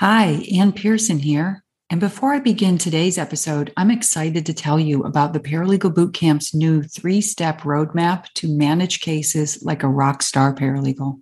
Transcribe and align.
Hi, 0.00 0.44
Ann 0.52 0.72
Pearson 0.72 1.20
here. 1.20 1.62
And 1.88 2.00
before 2.00 2.34
I 2.34 2.40
begin 2.40 2.78
today's 2.78 3.16
episode, 3.16 3.72
I'm 3.76 3.92
excited 3.92 4.44
to 4.46 4.52
tell 4.52 4.80
you 4.80 5.04
about 5.04 5.32
the 5.32 5.38
Paralegal 5.38 5.94
Bootcamp's 5.94 6.52
new 6.52 6.82
three 6.82 7.20
step 7.20 7.60
roadmap 7.60 8.24
to 8.34 8.48
manage 8.48 9.00
cases 9.00 9.62
like 9.62 9.84
a 9.84 9.88
rock 9.88 10.22
star 10.22 10.52
paralegal. 10.52 11.20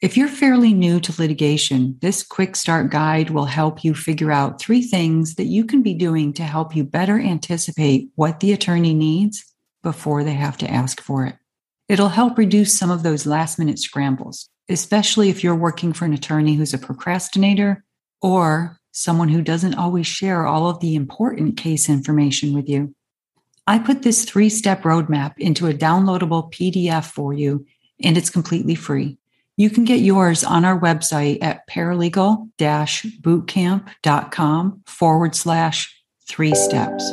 If 0.00 0.16
you're 0.16 0.26
fairly 0.26 0.74
new 0.74 0.98
to 0.98 1.14
litigation, 1.16 1.96
this 2.00 2.24
quick 2.24 2.56
start 2.56 2.90
guide 2.90 3.30
will 3.30 3.44
help 3.44 3.84
you 3.84 3.94
figure 3.94 4.32
out 4.32 4.60
three 4.60 4.82
things 4.82 5.36
that 5.36 5.46
you 5.46 5.64
can 5.64 5.82
be 5.82 5.94
doing 5.94 6.32
to 6.32 6.42
help 6.42 6.74
you 6.74 6.82
better 6.82 7.20
anticipate 7.20 8.08
what 8.16 8.40
the 8.40 8.52
attorney 8.52 8.94
needs 8.94 9.44
before 9.84 10.24
they 10.24 10.34
have 10.34 10.58
to 10.58 10.68
ask 10.68 11.00
for 11.00 11.24
it. 11.24 11.36
It'll 11.88 12.08
help 12.08 12.36
reduce 12.36 12.76
some 12.76 12.90
of 12.90 13.04
those 13.04 13.26
last 13.26 13.60
minute 13.60 13.78
scrambles, 13.78 14.48
especially 14.68 15.28
if 15.28 15.44
you're 15.44 15.54
working 15.54 15.92
for 15.92 16.04
an 16.04 16.14
attorney 16.14 16.54
who's 16.54 16.74
a 16.74 16.78
procrastinator 16.78 17.84
or 18.20 18.78
someone 18.92 19.28
who 19.28 19.42
doesn't 19.42 19.74
always 19.74 20.06
share 20.06 20.46
all 20.46 20.68
of 20.68 20.80
the 20.80 20.94
important 20.94 21.56
case 21.56 21.88
information 21.88 22.52
with 22.52 22.68
you. 22.68 22.94
I 23.66 23.78
put 23.78 24.02
this 24.02 24.24
three 24.24 24.48
step 24.48 24.82
roadmap 24.82 25.34
into 25.38 25.66
a 25.66 25.74
downloadable 25.74 26.52
PDF 26.52 27.04
for 27.04 27.32
you, 27.32 27.66
and 28.02 28.16
it's 28.16 28.30
completely 28.30 28.74
free. 28.74 29.18
You 29.56 29.70
can 29.70 29.84
get 29.84 30.00
yours 30.00 30.44
on 30.44 30.64
our 30.64 30.78
website 30.78 31.38
at 31.42 31.68
paralegal 31.68 32.48
bootcamp.com 32.58 34.82
forward 34.86 35.34
slash 35.34 36.02
three 36.28 36.54
steps. 36.54 37.12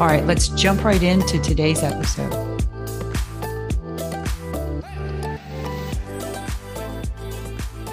All 0.00 0.08
right, 0.08 0.26
let's 0.26 0.48
jump 0.48 0.82
right 0.82 1.00
into 1.00 1.40
today's 1.40 1.84
episode. 1.84 2.32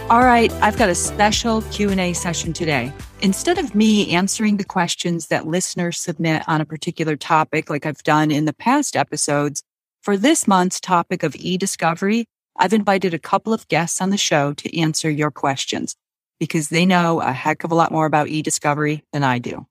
All 0.09 0.23
right, 0.23 0.51
I've 0.53 0.77
got 0.77 0.89
a 0.89 0.95
special 0.95 1.61
Q&A 1.61 2.13
session 2.13 2.53
today. 2.53 2.91
Instead 3.21 3.59
of 3.59 3.75
me 3.75 4.11
answering 4.15 4.57
the 4.57 4.63
questions 4.63 5.27
that 5.27 5.45
listeners 5.45 5.99
submit 5.99 6.41
on 6.47 6.59
a 6.59 6.65
particular 6.65 7.15
topic 7.15 7.69
like 7.69 7.85
I've 7.85 8.01
done 8.01 8.31
in 8.31 8.45
the 8.45 8.53
past 8.53 8.97
episodes, 8.97 9.61
for 10.01 10.17
this 10.17 10.47
month's 10.47 10.79
topic 10.79 11.21
of 11.21 11.35
e-discovery, 11.35 12.25
I've 12.57 12.73
invited 12.73 13.13
a 13.13 13.19
couple 13.19 13.53
of 13.53 13.67
guests 13.67 14.01
on 14.01 14.09
the 14.09 14.17
show 14.17 14.53
to 14.53 14.79
answer 14.79 15.09
your 15.09 15.29
questions 15.29 15.95
because 16.39 16.69
they 16.69 16.87
know 16.87 17.21
a 17.21 17.31
heck 17.31 17.63
of 17.63 17.71
a 17.71 17.75
lot 17.75 17.91
more 17.91 18.07
about 18.07 18.27
e-discovery 18.27 19.05
than 19.13 19.23
I 19.23 19.37
do. 19.37 19.67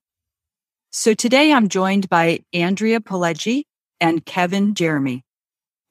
So 0.92 1.14
today 1.14 1.52
I'm 1.52 1.68
joined 1.68 2.08
by 2.08 2.40
Andrea 2.52 2.98
Pileggi 2.98 3.62
and 4.00 4.26
Kevin 4.26 4.74
Jeremy. 4.74 5.22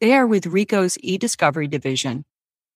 They 0.01 0.11
are 0.11 0.27
with 0.27 0.43
Ricoh's 0.43 0.97
eDiscovery 0.97 1.69
division. 1.69 2.25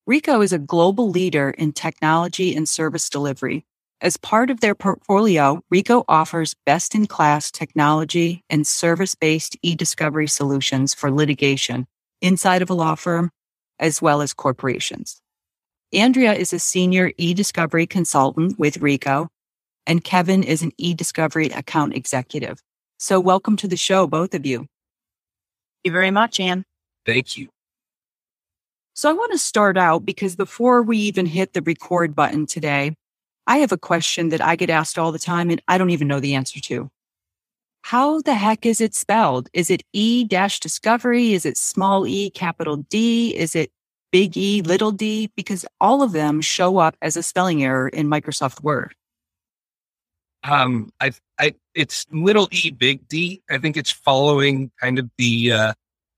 Ricoh 0.08 0.42
is 0.42 0.50
a 0.50 0.58
global 0.58 1.10
leader 1.10 1.50
in 1.50 1.74
technology 1.74 2.56
and 2.56 2.66
service 2.66 3.10
delivery. 3.10 3.66
As 4.00 4.16
part 4.16 4.48
of 4.48 4.60
their 4.60 4.74
portfolio, 4.74 5.60
Ricoh 5.70 6.02
offers 6.08 6.54
best 6.64 6.94
in 6.94 7.06
class 7.06 7.50
technology 7.50 8.42
and 8.48 8.66
service 8.66 9.14
based 9.14 9.58
e-discovery 9.60 10.26
solutions 10.26 10.94
for 10.94 11.10
litigation 11.10 11.86
inside 12.22 12.62
of 12.62 12.70
a 12.70 12.74
law 12.74 12.94
firm 12.94 13.32
as 13.78 14.00
well 14.00 14.22
as 14.22 14.32
corporations. 14.32 15.20
Andrea 15.92 16.32
is 16.32 16.54
a 16.54 16.58
senior 16.58 17.12
e-discovery 17.18 17.86
consultant 17.86 18.58
with 18.58 18.80
Ricoh 18.80 19.28
and 19.86 20.04
Kevin 20.04 20.42
is 20.42 20.62
an 20.62 20.72
e-discovery 20.78 21.48
account 21.48 21.94
executive. 21.94 22.62
So 22.98 23.20
welcome 23.20 23.56
to 23.58 23.68
the 23.68 23.76
show, 23.76 24.06
both 24.06 24.34
of 24.34 24.46
you. 24.46 24.58
Thank 24.58 24.68
you 25.84 25.92
very 25.92 26.10
much, 26.10 26.40
Anne. 26.40 26.64
Thank 27.04 27.36
you. 27.36 27.48
So 28.94 29.10
I 29.10 29.12
want 29.12 29.32
to 29.32 29.38
start 29.38 29.76
out 29.76 30.06
because 30.06 30.36
before 30.36 30.82
we 30.82 30.98
even 30.98 31.26
hit 31.26 31.52
the 31.52 31.62
record 31.62 32.14
button 32.14 32.46
today, 32.46 32.94
I 33.46 33.58
have 33.58 33.72
a 33.72 33.76
question 33.76 34.30
that 34.30 34.40
I 34.40 34.56
get 34.56 34.70
asked 34.70 34.98
all 34.98 35.12
the 35.12 35.18
time 35.18 35.50
and 35.50 35.60
I 35.68 35.76
don't 35.78 35.90
even 35.90 36.08
know 36.08 36.20
the 36.20 36.34
answer 36.34 36.60
to. 36.60 36.90
How 37.82 38.22
the 38.22 38.34
heck 38.34 38.64
is 38.64 38.80
it 38.80 38.94
spelled? 38.94 39.50
Is 39.52 39.68
it 39.68 39.82
E 39.92 40.24
dash 40.24 40.60
discovery? 40.60 41.34
Is 41.34 41.44
it 41.44 41.58
small 41.58 42.06
e 42.06 42.30
capital 42.30 42.76
D? 42.76 43.36
Is 43.36 43.54
it 43.54 43.70
big 44.10 44.36
E 44.38 44.62
little 44.62 44.92
d? 44.92 45.30
Because 45.36 45.66
all 45.80 46.02
of 46.02 46.12
them 46.12 46.40
show 46.40 46.78
up 46.78 46.96
as 47.02 47.16
a 47.16 47.22
spelling 47.22 47.62
error 47.62 47.88
in 47.88 48.06
Microsoft 48.06 48.62
Word. 48.62 48.94
Um, 50.44 50.90
I, 51.00 51.12
I, 51.38 51.54
it's 51.74 52.06
little 52.12 52.48
e, 52.52 52.70
big 52.70 53.08
D. 53.08 53.42
I 53.50 53.58
think 53.58 53.76
it's 53.76 53.90
following 53.90 54.70
kind 54.80 54.98
of 54.98 55.10
the 55.18 55.52
uh, 55.52 55.72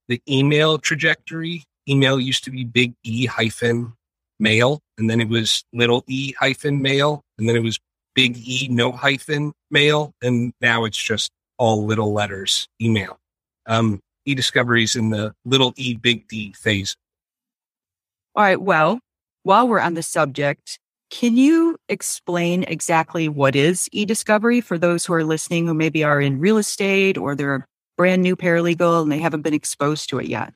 the 0.07 0.21
email 0.29 0.77
trajectory. 0.77 1.63
Email 1.89 2.19
used 2.19 2.43
to 2.43 2.51
be 2.51 2.65
big 2.65 2.93
E 3.03 3.25
hyphen 3.25 3.93
mail, 4.39 4.81
and 4.97 5.09
then 5.09 5.21
it 5.21 5.29
was 5.29 5.63
little 5.73 6.03
e 6.07 6.33
hyphen 6.33 6.81
mail, 6.81 7.23
and 7.37 7.47
then 7.47 7.55
it 7.55 7.63
was 7.63 7.79
big 8.15 8.37
E 8.37 8.67
no 8.69 8.91
hyphen 8.91 9.53
mail, 9.71 10.13
and 10.21 10.53
now 10.59 10.83
it's 10.83 11.01
just 11.01 11.31
all 11.57 11.85
little 11.85 12.11
letters 12.13 12.67
email. 12.81 13.17
Um, 13.65 14.01
e 14.25 14.35
discoveries 14.35 14.95
in 14.95 15.09
the 15.09 15.33
little 15.45 15.73
e 15.77 15.95
big 15.95 16.27
D 16.27 16.53
phase. 16.53 16.95
All 18.35 18.43
right. 18.43 18.61
Well, 18.61 18.99
while 19.43 19.67
we're 19.67 19.79
on 19.79 19.93
the 19.93 20.03
subject, 20.03 20.79
can 21.09 21.37
you 21.37 21.77
explain 21.87 22.63
exactly 22.63 23.29
what 23.29 23.55
is 23.55 23.87
e-discovery 23.91 24.61
for 24.61 24.77
those 24.77 25.05
who 25.05 25.13
are 25.13 25.23
listening 25.23 25.67
who 25.67 25.73
maybe 25.73 26.03
are 26.03 26.19
in 26.19 26.39
real 26.39 26.57
estate 26.57 27.17
or 27.17 27.35
they're 27.35 27.55
a 27.55 27.65
brand 27.97 28.21
new 28.21 28.35
paralegal 28.35 29.01
and 29.03 29.11
they 29.11 29.19
haven't 29.19 29.41
been 29.41 29.53
exposed 29.53 30.09
to 30.09 30.19
it 30.19 30.27
yet? 30.27 30.53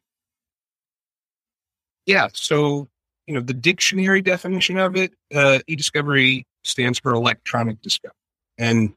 Yeah. 2.05 2.27
So, 2.33 2.89
you 3.27 3.33
know, 3.33 3.41
the 3.41 3.53
dictionary 3.53 4.21
definition 4.21 4.77
of 4.77 4.95
it, 4.95 5.13
uh, 5.33 5.59
e-discovery 5.67 6.45
stands 6.63 6.99
for 6.99 7.13
electronic 7.13 7.81
discovery. 7.81 8.15
And 8.57 8.93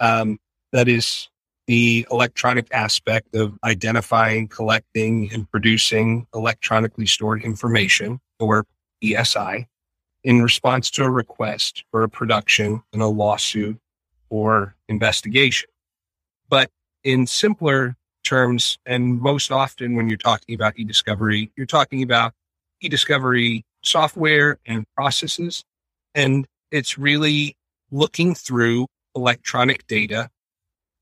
um, 0.00 0.38
that 0.72 0.88
is 0.88 1.28
the 1.66 2.06
electronic 2.10 2.66
aspect 2.72 3.34
of 3.34 3.56
identifying, 3.64 4.48
collecting, 4.48 5.32
and 5.32 5.50
producing 5.50 6.26
electronically 6.34 7.06
stored 7.06 7.42
information, 7.42 8.20
or 8.38 8.66
ESI, 9.02 9.66
in 10.24 10.42
response 10.42 10.90
to 10.92 11.04
a 11.04 11.10
request 11.10 11.84
for 11.90 12.02
a 12.02 12.08
production 12.08 12.82
in 12.92 13.00
a 13.00 13.08
lawsuit 13.08 13.78
or 14.28 14.74
investigation. 14.88 15.68
But 16.48 16.70
in 17.04 17.26
simpler 17.26 17.96
terms, 18.24 18.78
and 18.84 19.20
most 19.20 19.50
often 19.50 19.96
when 19.96 20.08
you're 20.08 20.18
talking 20.18 20.54
about 20.54 20.74
e-discovery, 20.76 21.50
you're 21.56 21.66
talking 21.66 22.02
about 22.02 22.32
e-discovery 22.80 23.64
software 23.82 24.58
and 24.66 24.84
processes. 24.94 25.64
And 26.14 26.46
it's 26.70 26.98
really 26.98 27.56
looking 27.90 28.34
through 28.34 28.86
electronic 29.14 29.86
data 29.86 30.30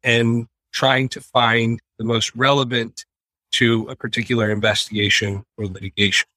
and 0.02 0.46
trying 0.72 1.08
to 1.08 1.20
find 1.20 1.80
the 1.98 2.04
most 2.04 2.34
relevant 2.36 3.04
to 3.50 3.88
a 3.88 3.96
particular 3.96 4.50
investigation 4.50 5.42
or 5.56 5.66
litigation. 5.66 6.28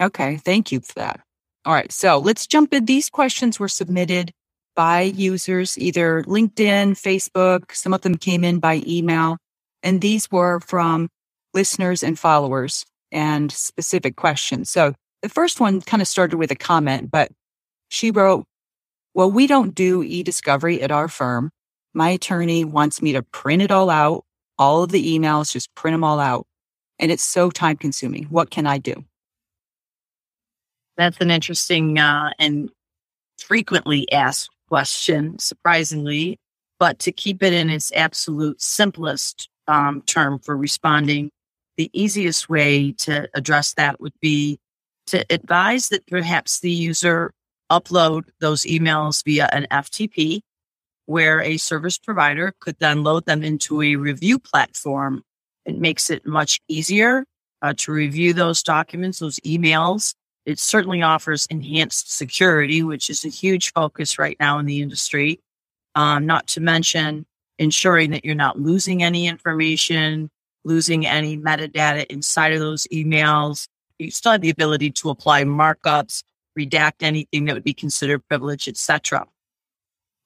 Okay, 0.00 0.36
thank 0.38 0.72
you 0.72 0.80
for 0.80 0.94
that. 0.94 1.20
All 1.64 1.72
right, 1.72 1.90
so 1.92 2.18
let's 2.18 2.46
jump 2.46 2.74
in. 2.74 2.84
These 2.84 3.08
questions 3.08 3.58
were 3.58 3.68
submitted 3.68 4.32
by 4.74 5.02
users, 5.02 5.78
either 5.78 6.24
LinkedIn, 6.24 6.92
Facebook, 6.92 7.72
some 7.74 7.94
of 7.94 8.02
them 8.02 8.16
came 8.16 8.44
in 8.44 8.58
by 8.58 8.82
email, 8.86 9.38
and 9.82 10.00
these 10.00 10.30
were 10.30 10.60
from 10.60 11.08
listeners 11.52 12.02
and 12.02 12.18
followers 12.18 12.84
and 13.12 13.52
specific 13.52 14.16
questions. 14.16 14.68
So 14.68 14.94
the 15.22 15.28
first 15.28 15.60
one 15.60 15.80
kind 15.80 16.02
of 16.02 16.08
started 16.08 16.36
with 16.36 16.50
a 16.50 16.56
comment, 16.56 17.10
but 17.10 17.30
she 17.88 18.10
wrote, 18.10 18.44
Well, 19.14 19.30
we 19.30 19.46
don't 19.46 19.74
do 19.74 20.02
e 20.02 20.22
discovery 20.22 20.82
at 20.82 20.90
our 20.90 21.08
firm. 21.08 21.50
My 21.94 22.10
attorney 22.10 22.64
wants 22.64 23.00
me 23.00 23.12
to 23.12 23.22
print 23.22 23.62
it 23.62 23.70
all 23.70 23.88
out, 23.88 24.24
all 24.58 24.82
of 24.82 24.90
the 24.90 25.16
emails, 25.16 25.52
just 25.52 25.72
print 25.76 25.94
them 25.94 26.04
all 26.04 26.18
out. 26.18 26.46
And 26.98 27.12
it's 27.12 27.22
so 27.22 27.50
time 27.50 27.76
consuming. 27.76 28.24
What 28.24 28.50
can 28.50 28.66
I 28.66 28.78
do? 28.78 29.04
That's 30.96 31.18
an 31.20 31.30
interesting 31.30 31.98
uh, 31.98 32.30
and 32.38 32.70
frequently 33.38 34.10
asked 34.12 34.50
question, 34.68 35.38
surprisingly. 35.38 36.38
But 36.78 36.98
to 37.00 37.12
keep 37.12 37.42
it 37.42 37.52
in 37.52 37.70
its 37.70 37.92
absolute 37.94 38.60
simplest 38.60 39.48
um, 39.68 40.02
term 40.02 40.38
for 40.38 40.56
responding, 40.56 41.30
the 41.76 41.90
easiest 41.92 42.48
way 42.48 42.92
to 42.92 43.28
address 43.34 43.74
that 43.74 44.00
would 44.00 44.14
be 44.20 44.58
to 45.06 45.24
advise 45.30 45.88
that 45.90 46.06
perhaps 46.06 46.60
the 46.60 46.70
user 46.70 47.32
upload 47.70 48.24
those 48.40 48.62
emails 48.62 49.24
via 49.24 49.48
an 49.52 49.66
FTP, 49.70 50.40
where 51.06 51.40
a 51.40 51.56
service 51.56 51.98
provider 51.98 52.54
could 52.60 52.76
then 52.78 53.02
load 53.02 53.26
them 53.26 53.42
into 53.42 53.82
a 53.82 53.96
review 53.96 54.38
platform. 54.38 55.22
It 55.64 55.78
makes 55.78 56.10
it 56.10 56.26
much 56.26 56.60
easier 56.68 57.24
uh, 57.62 57.74
to 57.78 57.92
review 57.92 58.32
those 58.32 58.62
documents, 58.62 59.18
those 59.18 59.40
emails. 59.40 60.14
It 60.46 60.58
certainly 60.58 61.02
offers 61.02 61.46
enhanced 61.46 62.14
security, 62.14 62.82
which 62.82 63.08
is 63.08 63.24
a 63.24 63.28
huge 63.28 63.72
focus 63.72 64.18
right 64.18 64.36
now 64.38 64.58
in 64.58 64.66
the 64.66 64.82
industry. 64.82 65.40
Um, 65.94 66.26
not 66.26 66.46
to 66.48 66.60
mention 66.60 67.24
ensuring 67.58 68.10
that 68.10 68.24
you're 68.24 68.34
not 68.34 68.58
losing 68.58 69.02
any 69.02 69.26
information, 69.26 70.30
losing 70.64 71.06
any 71.06 71.38
metadata 71.38 72.04
inside 72.06 72.52
of 72.52 72.58
those 72.58 72.86
emails. 72.92 73.68
You 73.98 74.10
still 74.10 74.32
have 74.32 74.40
the 74.40 74.50
ability 74.50 74.90
to 74.90 75.10
apply 75.10 75.44
markups, 75.44 76.24
redact 76.58 77.02
anything 77.02 77.44
that 77.44 77.54
would 77.54 77.64
be 77.64 77.74
considered 77.74 78.26
privileged, 78.28 78.68
etc. 78.68 79.26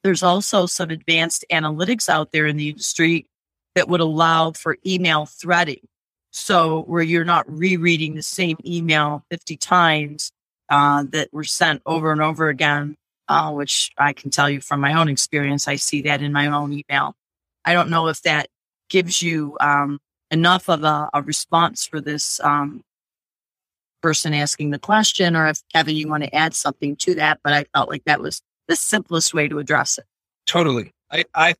There's 0.03 0.23
also 0.23 0.67
some 0.67 0.91
advanced 0.91 1.45
analytics 1.53 2.09
out 2.09 2.33
there 2.33 2.47
in 2.47 2.57
the 2.57 2.71
industry 2.71 3.27
that 3.75 3.89
would 3.89 4.01
allow 4.01 4.53
for 4.53 4.79
email 4.87 5.27
threading. 5.27 5.87
So 6.31 6.83
where 6.83 7.03
you're 7.03 7.25
not 7.25 7.51
rereading 7.51 8.15
the 8.15 8.23
same 8.23 8.59
email 8.65 9.25
50 9.31 9.57
times 9.57 10.31
uh, 10.69 11.05
that 11.11 11.33
were 11.33 11.45
sent 11.45 11.83
over 11.87 12.13
and 12.13 12.21
over 12.21 12.49
again, 12.49 12.97
uh, 13.29 13.53
which 13.53 13.91
I 13.97 14.13
can 14.13 14.31
tell 14.31 14.49
you 14.49 14.61
from 14.61 14.81
my 14.81 14.95
own 14.95 15.09
experience, 15.09 15.69
I 15.69 15.77
see 15.77 16.03
that 16.03 16.23
in 16.23 16.33
my 16.33 16.47
own 16.47 16.73
email. 16.73 17.15
I 17.65 17.73
don't 17.73 17.91
know 17.91 18.09
if 18.09 18.23
that 18.23 18.49
gives 18.89 19.23
you 19.23 19.57
um, 19.61 19.99
enough 20.31 20.69
of 20.69 20.85
a, 20.85 21.11
a, 21.13 21.23
response 21.23 21.87
for 21.87 22.01
this 22.01 22.41
um, 22.41 22.83
person 24.03 24.33
asking 24.33 24.71
the 24.71 24.79
question, 24.79 25.37
or 25.37 25.47
if 25.49 25.63
Kevin, 25.73 25.97
you 25.97 26.09
want 26.09 26.25
to 26.25 26.35
add 26.35 26.55
something 26.55 26.97
to 26.97 27.15
that. 27.17 27.41
But 27.43 27.53
I 27.53 27.65
felt 27.75 27.89
like 27.89 28.05
that 28.05 28.21
was 28.21 28.43
the 28.69 28.77
simplest 28.77 29.35
way 29.35 29.49
to 29.49 29.59
address 29.59 29.99
it. 29.99 30.05
Totally. 30.47 30.93
I, 31.11 31.25
I, 31.35 31.55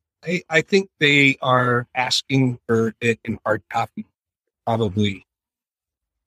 I 0.49 0.61
think 0.61 0.89
they 0.99 1.37
are 1.41 1.87
asking 1.95 2.59
for 2.67 2.93
it 3.01 3.19
in 3.23 3.39
hard 3.45 3.63
copy, 3.69 4.05
probably 4.69 5.25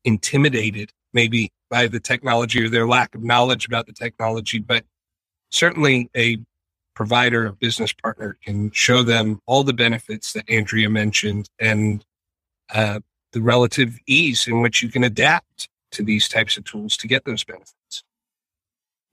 intimidated 0.02 0.90
maybe 1.12 1.52
by 1.70 1.86
the 1.86 2.00
technology 2.00 2.60
or 2.60 2.68
their 2.68 2.88
lack 2.88 3.14
of 3.14 3.22
knowledge 3.22 3.66
about 3.66 3.86
the 3.86 3.92
technology. 3.92 4.58
But 4.58 4.84
certainly 5.52 6.10
a 6.16 6.38
provider, 6.96 7.46
a 7.46 7.52
business 7.52 7.92
partner 7.92 8.36
can 8.44 8.72
show 8.72 9.04
them 9.04 9.38
all 9.46 9.62
the 9.62 9.72
benefits 9.72 10.32
that 10.32 10.50
Andrea 10.50 10.90
mentioned 10.90 11.48
and 11.60 12.04
uh, 12.74 12.98
the 13.30 13.40
relative 13.40 13.96
ease 14.08 14.48
in 14.48 14.60
which 14.60 14.82
you 14.82 14.88
can 14.88 15.04
adapt 15.04 15.68
to 15.92 16.02
these 16.02 16.28
types 16.28 16.56
of 16.56 16.64
tools 16.64 16.96
to 16.96 17.06
get 17.06 17.24
those 17.24 17.44
benefits. 17.44 18.02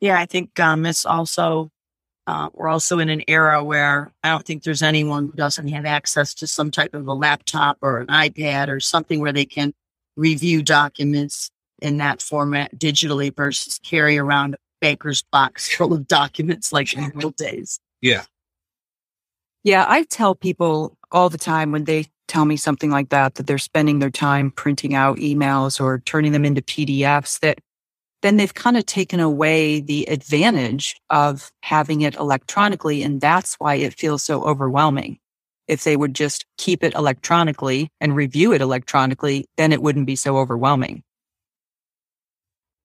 Yeah, 0.02 0.18
I 0.18 0.25
think 0.25 0.60
um, 0.60 0.88
it's 0.88 1.06
also 1.06 1.70
uh, 2.30 2.48
we're 2.54 2.68
also 2.68 3.00
in 3.00 3.10
an 3.10 3.24
era 3.28 3.64
where 3.64 4.12
I 4.24 4.30
don't 4.30 4.46
think 4.46 4.62
there's 4.62 4.84
anyone 4.84 5.26
who 5.26 5.31
doesn't 5.31 5.68
have 5.70 5.84
access 5.84 6.36
to 6.36 6.46
some 6.46 6.70
type 6.70 6.94
of 6.94 7.08
a 7.08 7.14
laptop 7.14 7.80
or 7.81 7.98
an 7.98 8.06
iPad 8.06 8.68
or 8.68 8.80
something 8.80 9.20
where 9.20 9.34
they 9.34 9.46
can 9.46 9.74
review 10.16 10.62
documents 10.62 11.50
in 11.81 11.98
that 11.98 12.22
format 12.22 12.78
digitally 12.78 13.36
versus 13.36 13.80
carry 13.80 14.20
around 14.20 14.54
a 14.54 14.58
banker's 14.80 15.24
box 15.31 15.68
full 15.76 15.92
of 15.92 16.08
documents 16.08 16.72
like 16.72 16.94
in 16.94 17.10
the 17.10 17.26
old 17.26 17.36
days. 17.36 17.80
Yeah. 18.00 18.26
Yeah, 19.64 19.86
I 19.90 20.04
tell 20.04 20.36
people 20.36 20.96
all 21.12 21.30
the 21.30 21.40
time 21.40 21.72
when 21.72 21.86
they 21.86 22.06
tell 22.28 22.46
me 22.46 22.58
something 22.58 22.92
like 22.92 23.10
that, 23.10 23.36
that 23.36 23.48
they're 23.48 23.58
spending 23.58 23.98
their 23.98 24.12
time 24.12 24.52
printing 24.52 24.94
out 24.94 25.18
emails 25.18 25.82
or 25.82 25.98
turning 26.06 26.32
them 26.34 26.46
into 26.46 26.62
PDFs, 26.62 27.40
that 27.40 27.58
then 28.21 28.38
they've 28.38 28.54
kind 28.54 28.77
of 28.77 28.86
taken 28.86 29.19
away 29.19 29.80
the 29.80 30.06
advantage 30.10 30.95
of 31.10 31.51
having 31.63 32.01
it 32.01 32.16
electronically. 32.16 33.04
And 33.04 33.21
that's 33.21 33.56
why 33.56 33.75
it 33.75 33.94
feels 33.94 34.24
so 34.24 34.44
overwhelming. 34.44 35.19
If 35.68 35.83
they 35.83 35.95
would 35.95 36.16
just 36.16 36.45
keep 36.57 36.83
it 36.83 36.95
electronically 36.95 37.89
and 38.01 38.16
review 38.16 38.54
it 38.54 38.62
electronically, 38.62 39.45
then 39.56 39.71
it 39.71 39.81
wouldn't 39.81 40.07
be 40.07 40.16
so 40.16 40.38
overwhelming. 40.38 41.04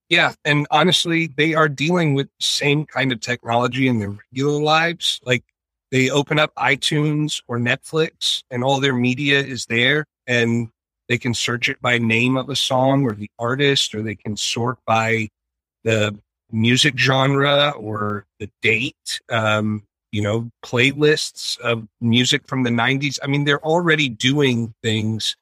Yeah. 0.08 0.34
And 0.44 0.66
honestly, 0.70 1.28
they 1.28 1.54
are 1.54 1.69
dealing 1.69 2.14
with 2.14 2.28
same 2.38 2.84
kind 2.84 3.10
of 3.10 3.20
technology 3.20 3.88
in 3.88 3.98
their 3.98 4.10
regular 4.10 4.62
lives. 4.62 5.19
Like 5.25 5.44
they 5.90 6.10
open 6.10 6.38
up 6.38 6.54
iTunes 6.56 7.42
or 7.48 7.58
Netflix 7.58 8.42
and 8.50 8.62
all 8.62 8.80
their 8.80 8.94
media 8.94 9.40
is 9.40 9.66
there 9.66 10.04
and 10.26 10.69
they 11.08 11.18
can 11.18 11.34
search 11.34 11.68
it 11.68 11.80
by 11.80 11.98
name 11.98 12.36
of 12.36 12.48
a 12.48 12.56
song 12.56 13.04
or 13.04 13.12
the 13.12 13.30
artist, 13.38 13.94
or 13.94 14.02
they 14.02 14.14
can 14.14 14.36
sort 14.36 14.78
by 14.86 15.28
the 15.84 16.18
music 16.50 16.98
genre 16.98 17.70
or 17.70 18.26
the 18.40 18.50
date. 18.62 19.20
Um, 19.30 19.84
you 20.12 20.22
know, 20.22 20.48
playlists 20.64 21.58
of 21.58 21.88
music 22.00 22.46
from 22.46 22.62
the 22.62 22.70
90s. 22.70 23.18
I 23.20 23.26
mean, 23.26 23.44
they're 23.44 23.64
already 23.64 24.08
doing 24.08 24.72
things 24.80 25.34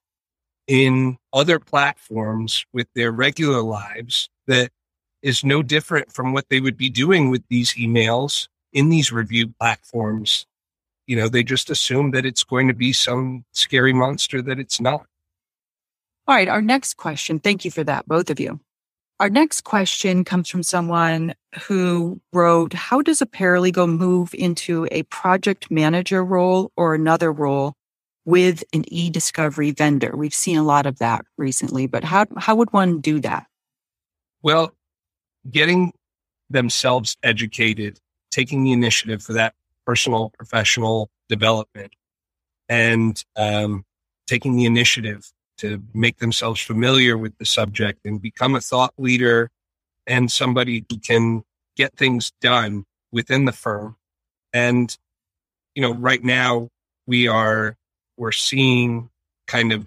in 0.66 1.18
other 1.32 1.58
platforms 1.58 2.64
with 2.72 2.86
their 2.94 3.12
regular 3.12 3.60
lives 3.60 4.30
that 4.46 4.70
is 5.22 5.44
no 5.44 5.62
different 5.62 6.12
from 6.12 6.32
what 6.32 6.46
they 6.48 6.60
would 6.60 6.76
be 6.76 6.88
doing 6.88 7.30
with 7.30 7.42
these 7.48 7.74
emails 7.74 8.48
in 8.72 8.88
these 8.88 9.12
review 9.12 9.48
platforms, 9.60 10.46
you 11.06 11.16
know, 11.16 11.28
they 11.28 11.42
just 11.42 11.70
assume 11.70 12.10
that 12.12 12.24
it's 12.24 12.44
going 12.44 12.68
to 12.68 12.74
be 12.74 12.92
some 12.92 13.44
scary 13.52 13.92
monster 13.92 14.40
that 14.42 14.58
it's 14.58 14.80
not. 14.80 15.06
All 16.26 16.34
right. 16.34 16.48
Our 16.48 16.62
next 16.62 16.96
question. 16.96 17.38
Thank 17.38 17.64
you 17.64 17.70
for 17.70 17.84
that, 17.84 18.06
both 18.06 18.30
of 18.30 18.38
you. 18.38 18.60
Our 19.20 19.30
next 19.30 19.62
question 19.62 20.24
comes 20.24 20.48
from 20.48 20.62
someone 20.62 21.34
who 21.66 22.20
wrote, 22.32 22.72
how 22.72 23.02
does 23.02 23.22
a 23.22 23.26
paralegal 23.26 23.88
move 23.88 24.34
into 24.34 24.88
a 24.90 25.04
project 25.04 25.70
manager 25.70 26.24
role 26.24 26.72
or 26.76 26.94
another 26.94 27.32
role 27.32 27.74
with 28.24 28.64
an 28.72 28.84
e-discovery 28.88 29.70
vendor? 29.70 30.16
We've 30.16 30.34
seen 30.34 30.56
a 30.56 30.64
lot 30.64 30.86
of 30.86 30.98
that 30.98 31.24
recently, 31.36 31.86
but 31.86 32.02
how, 32.02 32.26
how 32.36 32.56
would 32.56 32.72
one 32.72 33.00
do 33.00 33.20
that? 33.20 33.46
Well, 34.42 34.74
getting 35.50 35.92
themselves 36.50 37.16
educated 37.22 37.98
taking 38.32 38.64
the 38.64 38.72
initiative 38.72 39.22
for 39.22 39.34
that 39.34 39.54
personal 39.86 40.32
professional 40.36 41.10
development 41.28 41.92
and 42.68 43.22
um, 43.36 43.84
taking 44.26 44.56
the 44.56 44.64
initiative 44.64 45.30
to 45.62 45.80
make 45.94 46.18
themselves 46.18 46.60
familiar 46.60 47.16
with 47.16 47.38
the 47.38 47.44
subject 47.44 48.04
and 48.04 48.20
become 48.20 48.56
a 48.56 48.60
thought 48.60 48.92
leader 48.98 49.48
and 50.08 50.30
somebody 50.30 50.84
who 50.90 50.98
can 50.98 51.44
get 51.76 51.96
things 51.96 52.32
done 52.40 52.84
within 53.12 53.44
the 53.44 53.52
firm. 53.52 53.96
And, 54.52 54.96
you 55.76 55.82
know, 55.82 55.94
right 55.94 56.22
now 56.22 56.68
we 57.06 57.28
are, 57.28 57.76
we're 58.16 58.32
seeing 58.32 59.08
kind 59.46 59.72
of 59.72 59.86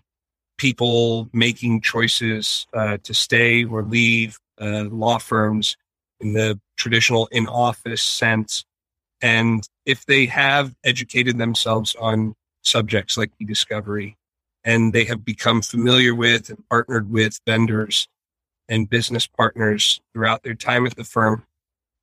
people 0.57 1.29
making 1.33 1.81
choices 1.81 2.67
uh, 2.73 2.97
to 3.03 3.13
stay 3.13 3.65
or 3.65 3.83
leave 3.83 4.39
uh, 4.61 4.85
law 4.85 5.17
firms 5.17 5.75
in 6.21 6.31
the 6.31 6.57
traditional 6.77 7.27
in 7.33 7.47
office 7.47 8.01
sense. 8.01 8.63
And 9.21 9.67
if 9.85 10.05
they 10.05 10.25
have 10.27 10.73
educated 10.85 11.37
themselves 11.37 11.95
on 11.99 12.33
subjects 12.63 13.17
like 13.17 13.31
e-discovery 13.41 14.15
and 14.65 14.91
they 14.91 15.05
have 15.05 15.23
become 15.23 15.61
familiar 15.61 16.13
with 16.13 16.49
and 16.49 16.67
partnered 16.69 17.09
with 17.09 17.39
vendors 17.47 18.09
and 18.67 18.89
business 18.89 19.27
partners 19.27 20.01
throughout 20.13 20.43
their 20.43 20.55
time 20.55 20.85
at 20.85 20.97
the 20.97 21.05
firm, 21.05 21.45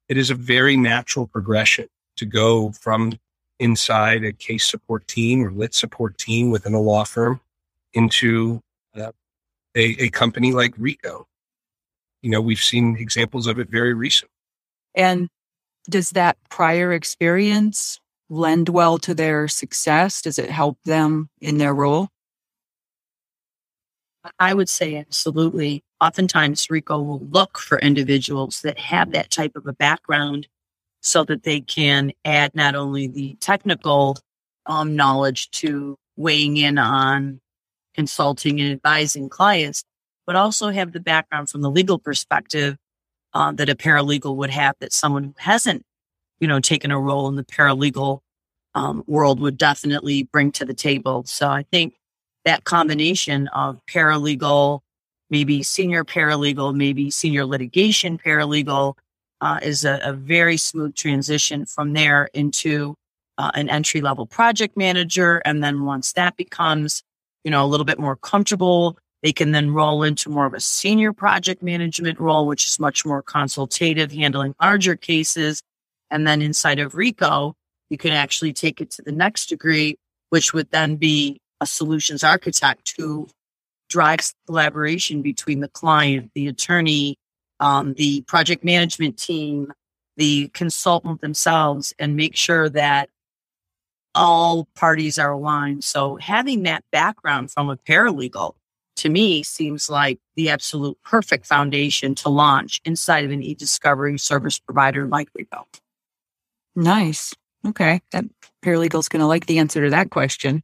it 0.09 0.17
is 0.17 0.31
a 0.31 0.35
very 0.35 0.77
natural 0.77 1.27
progression 1.27 1.89
to 2.17 2.25
go 2.25 2.73
from 2.73 3.13
inside 3.59 4.25
a 4.25 4.33
case 4.33 4.65
support 4.65 5.07
team 5.07 5.45
or 5.45 5.51
lit 5.51 5.75
support 5.75 6.17
team 6.17 6.51
within 6.51 6.73
a 6.73 6.81
law 6.81 7.05
firm 7.05 7.41
into 7.93 8.61
uh, 8.97 9.13
a, 9.75 10.05
a 10.05 10.09
company 10.09 10.53
like 10.53 10.75
Ricoh 10.77 11.27
you 12.23 12.31
know, 12.31 12.41
we've 12.41 12.61
seen 12.61 12.97
examples 12.97 13.47
of 13.47 13.59
it 13.59 13.69
very 13.69 13.93
recently. 13.93 14.31
And 14.95 15.29
does 15.91 16.11
that 16.11 16.39
prior 16.49 16.93
experience 16.93 18.01
lend 18.31 18.69
well 18.69 18.99
to 18.99 19.15
their 19.15 19.49
success? 19.49 20.23
Does 20.23 20.39
it 20.39 20.49
help 20.49 20.79
them 20.85 21.29
in 21.41 21.59
their 21.59 21.75
role? 21.75 22.09
I 24.39 24.55
would 24.55 24.69
say 24.69 24.97
absolutely. 24.97 25.83
Oftentimes, 26.01 26.67
Ricoh 26.67 27.05
will 27.05 27.27
look 27.31 27.59
for 27.59 27.79
individuals 27.79 28.61
that 28.63 28.79
have 28.79 29.13
that 29.13 29.31
type 29.31 29.53
of 29.57 29.67
a 29.67 29.73
background 29.73 30.49
so 31.01 31.25
that 31.25 31.43
they 31.43 31.61
can 31.61 32.13
add 32.25 32.55
not 32.55 32.75
only 32.75 33.09
the 33.09 33.37
technical 33.41 34.17
um, 34.67 34.95
knowledge 34.95 35.51
to 35.51 35.97
weighing 36.17 36.57
in 36.57 36.79
on 36.79 37.41
consulting 37.95 38.61
and 38.61 38.73
advising 38.73 39.29
clients, 39.29 39.83
but 40.27 40.37
also 40.37 40.71
have 40.71 40.93
the 40.93 41.01
background 41.01 41.51
from 41.51 41.63
the 41.63 41.71
legal 41.71 41.99
perspective 41.99 42.77
uh, 43.35 43.51
that 43.53 43.69
a 43.69 43.75
paralegal 43.75 44.37
would 44.37 44.51
have 44.51 44.77
that 44.81 44.93
someone 44.93 45.25
who 45.25 45.35
hasn't, 45.39 45.83
you 46.39 46.47
know, 46.47 46.61
taken 46.61 46.91
a 46.91 47.01
role 47.01 47.29
in 47.29 47.35
the 47.37 47.45
paralegal 47.45 48.21
um, 48.75 49.03
world 49.07 49.41
would 49.41 49.59
definitely 49.59 50.23
bring 50.23 50.53
to 50.53 50.65
the 50.65 50.75
table. 50.75 51.25
So 51.27 51.49
I 51.49 51.65
think 51.73 51.95
that 52.45 52.65
combination 52.65 53.49
of 53.49 53.81
paralegal, 53.87 54.81
maybe 55.31 55.63
senior 55.63 56.05
paralegal, 56.05 56.75
maybe 56.75 57.11
senior 57.11 57.45
litigation 57.45 58.19
paralegal, 58.19 58.95
uh, 59.41 59.59
is 59.63 59.85
a, 59.85 60.01
a, 60.05 60.13
very 60.13 60.57
smooth 60.57 60.95
transition 60.95 61.67
from 61.67 61.95
there 61.95 62.29
into 62.33 62.95
uh, 63.39 63.51
an 63.55 63.69
entry 63.69 64.01
level 64.01 64.25
project 64.25 64.77
manager. 64.77 65.43
And 65.45 65.65
then 65.65 65.85
once 65.85 66.13
that 66.13 66.37
becomes, 66.37 67.03
you 67.43 67.51
know, 67.51 67.65
a 67.65 67.67
little 67.67 67.85
bit 67.85 67.99
more 67.99 68.15
comfortable, 68.15 68.97
they 69.23 69.33
can 69.33 69.53
then 69.53 69.73
roll 69.73 70.03
into 70.03 70.31
more 70.31 70.47
of 70.47 70.55
a 70.55 70.61
senior 70.61 71.13
project 71.13 71.63
management 71.63 72.21
role, 72.21 72.47
which 72.47 72.67
is 72.67 72.79
much 72.79 73.05
more 73.05 73.23
consultative, 73.23 74.13
handling 74.13 74.55
larger 74.61 74.97
cases. 74.97 75.63
And 76.11 76.27
then 76.27 76.43
inside 76.43 76.79
of 76.79 76.93
Ricoh, 76.93 77.55
you 77.89 77.99
can 77.99 78.13
actually 78.13 78.53
take 78.53 78.81
it 78.81 78.91
to 78.93 79.03
the 79.03 79.13
next 79.13 79.47
degree, 79.47 79.97
which 80.31 80.53
would 80.53 80.71
then 80.71 80.97
be 80.97 81.41
a 81.63 81.67
solutions 81.67 82.25
architect 82.25 82.95
who 82.99 83.29
drives 83.89 84.35
collaboration 84.47 85.23
between 85.23 85.61
the 85.61 85.69
client, 85.69 86.31
the 86.35 86.49
attorney, 86.49 87.17
um, 87.61 87.95
the 87.95 88.23
project 88.23 88.65
management 88.65 89.17
team, 89.17 89.73
the 90.17 90.49
consultant 90.49 91.21
themselves, 91.21 91.95
and 91.99 92.17
make 92.17 92.35
sure 92.35 92.69
that 92.69 93.09
all 94.15 94.67
parties 94.75 95.19
are 95.19 95.33
aligned. 95.33 95.85
So 95.85 96.17
having 96.17 96.65
that 96.65 96.85
background 96.91 97.51
from 97.51 97.71
a 97.71 97.77
paralegal 97.77 98.55
to 98.97 99.09
me 99.09 99.43
seems 99.43 99.89
like 99.89 100.19
the 100.37 100.51
absolute 100.51 100.99
perfect 101.03 101.47
foundation 101.47 102.15
to 102.17 102.29
launch 102.29 102.81
inside 102.85 103.25
of 103.25 103.31
an 103.31 103.43
e-discovery 103.43 104.19
service 104.19 104.59
provider 104.59 105.07
like 105.07 105.29
Ricoh. 105.39 105.65
Nice. 106.75 107.35
Okay. 107.67 108.03
That 108.11 108.25
paralegal's 108.65 109.09
going 109.09 109.21
to 109.21 109.27
like 109.27 109.47
the 109.47 109.59
answer 109.59 109.85
to 109.85 109.91
that 109.91 110.11
question. 110.11 110.63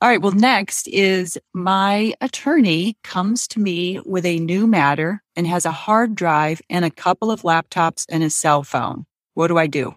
All 0.00 0.08
right. 0.08 0.20
Well, 0.20 0.32
next 0.32 0.86
is 0.88 1.38
my 1.54 2.14
attorney 2.20 2.98
comes 3.02 3.48
to 3.48 3.60
me 3.60 4.00
with 4.04 4.26
a 4.26 4.38
new 4.38 4.66
matter 4.66 5.22
and 5.34 5.46
has 5.46 5.64
a 5.64 5.70
hard 5.70 6.14
drive 6.14 6.60
and 6.68 6.84
a 6.84 6.90
couple 6.90 7.30
of 7.30 7.42
laptops 7.42 8.04
and 8.10 8.22
a 8.22 8.28
cell 8.28 8.62
phone. 8.62 9.06
What 9.34 9.48
do 9.48 9.56
I 9.56 9.66
do? 9.66 9.94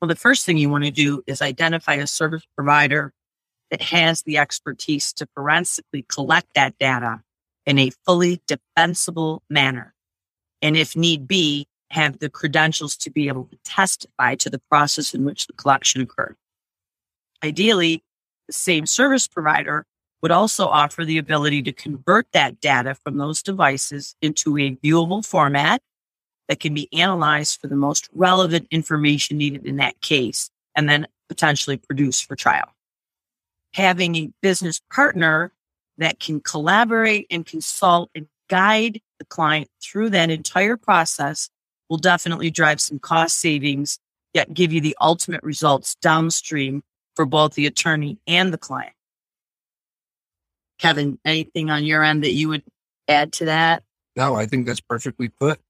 Well, 0.00 0.08
the 0.08 0.16
first 0.16 0.46
thing 0.46 0.56
you 0.56 0.70
want 0.70 0.84
to 0.84 0.90
do 0.90 1.22
is 1.26 1.42
identify 1.42 1.94
a 1.94 2.06
service 2.06 2.44
provider 2.56 3.12
that 3.70 3.82
has 3.82 4.22
the 4.22 4.38
expertise 4.38 5.12
to 5.14 5.28
forensically 5.34 6.04
collect 6.08 6.48
that 6.54 6.78
data 6.78 7.22
in 7.66 7.78
a 7.78 7.90
fully 8.04 8.40
defensible 8.46 9.42
manner. 9.50 9.94
And 10.62 10.76
if 10.76 10.96
need 10.96 11.28
be, 11.28 11.66
have 11.90 12.18
the 12.18 12.30
credentials 12.30 12.96
to 12.96 13.10
be 13.10 13.28
able 13.28 13.44
to 13.44 13.58
testify 13.64 14.34
to 14.36 14.50
the 14.50 14.60
process 14.70 15.14
in 15.14 15.24
which 15.24 15.46
the 15.46 15.52
collection 15.52 16.00
occurred. 16.00 16.36
Ideally, 17.42 18.02
the 18.46 18.52
same 18.52 18.86
service 18.86 19.26
provider 19.26 19.86
would 20.22 20.30
also 20.30 20.66
offer 20.66 21.04
the 21.04 21.18
ability 21.18 21.62
to 21.62 21.72
convert 21.72 22.26
that 22.32 22.60
data 22.60 22.94
from 22.94 23.18
those 23.18 23.42
devices 23.42 24.14
into 24.22 24.56
a 24.56 24.76
viewable 24.76 25.26
format 25.26 25.82
that 26.48 26.60
can 26.60 26.74
be 26.74 26.88
analyzed 26.92 27.60
for 27.60 27.66
the 27.66 27.76
most 27.76 28.08
relevant 28.12 28.68
information 28.70 29.38
needed 29.38 29.66
in 29.66 29.76
that 29.76 30.00
case 30.00 30.50
and 30.76 30.88
then 30.88 31.06
potentially 31.28 31.76
produced 31.76 32.26
for 32.26 32.36
trial. 32.36 32.74
Having 33.74 34.16
a 34.16 34.30
business 34.42 34.80
partner 34.92 35.52
that 35.98 36.20
can 36.20 36.40
collaborate 36.40 37.26
and 37.30 37.44
consult 37.44 38.10
and 38.14 38.26
guide 38.48 39.00
the 39.18 39.24
client 39.24 39.68
through 39.82 40.10
that 40.10 40.30
entire 40.30 40.76
process 40.76 41.48
will 41.88 41.96
definitely 41.96 42.50
drive 42.50 42.80
some 42.80 42.98
cost 42.98 43.38
savings, 43.38 43.98
yet 44.34 44.52
give 44.54 44.72
you 44.72 44.80
the 44.80 44.96
ultimate 45.00 45.42
results 45.42 45.94
downstream 45.96 46.82
for 47.14 47.26
both 47.26 47.54
the 47.54 47.66
attorney 47.66 48.18
and 48.26 48.52
the 48.52 48.58
client. 48.58 48.94
Kevin, 50.78 51.18
anything 51.24 51.70
on 51.70 51.84
your 51.84 52.02
end 52.02 52.24
that 52.24 52.32
you 52.32 52.48
would 52.48 52.64
add 53.08 53.32
to 53.34 53.44
that? 53.46 53.84
No, 54.16 54.34
I 54.34 54.46
think 54.46 54.66
that's 54.66 54.80
perfectly 54.80 55.28
put. 55.28 55.60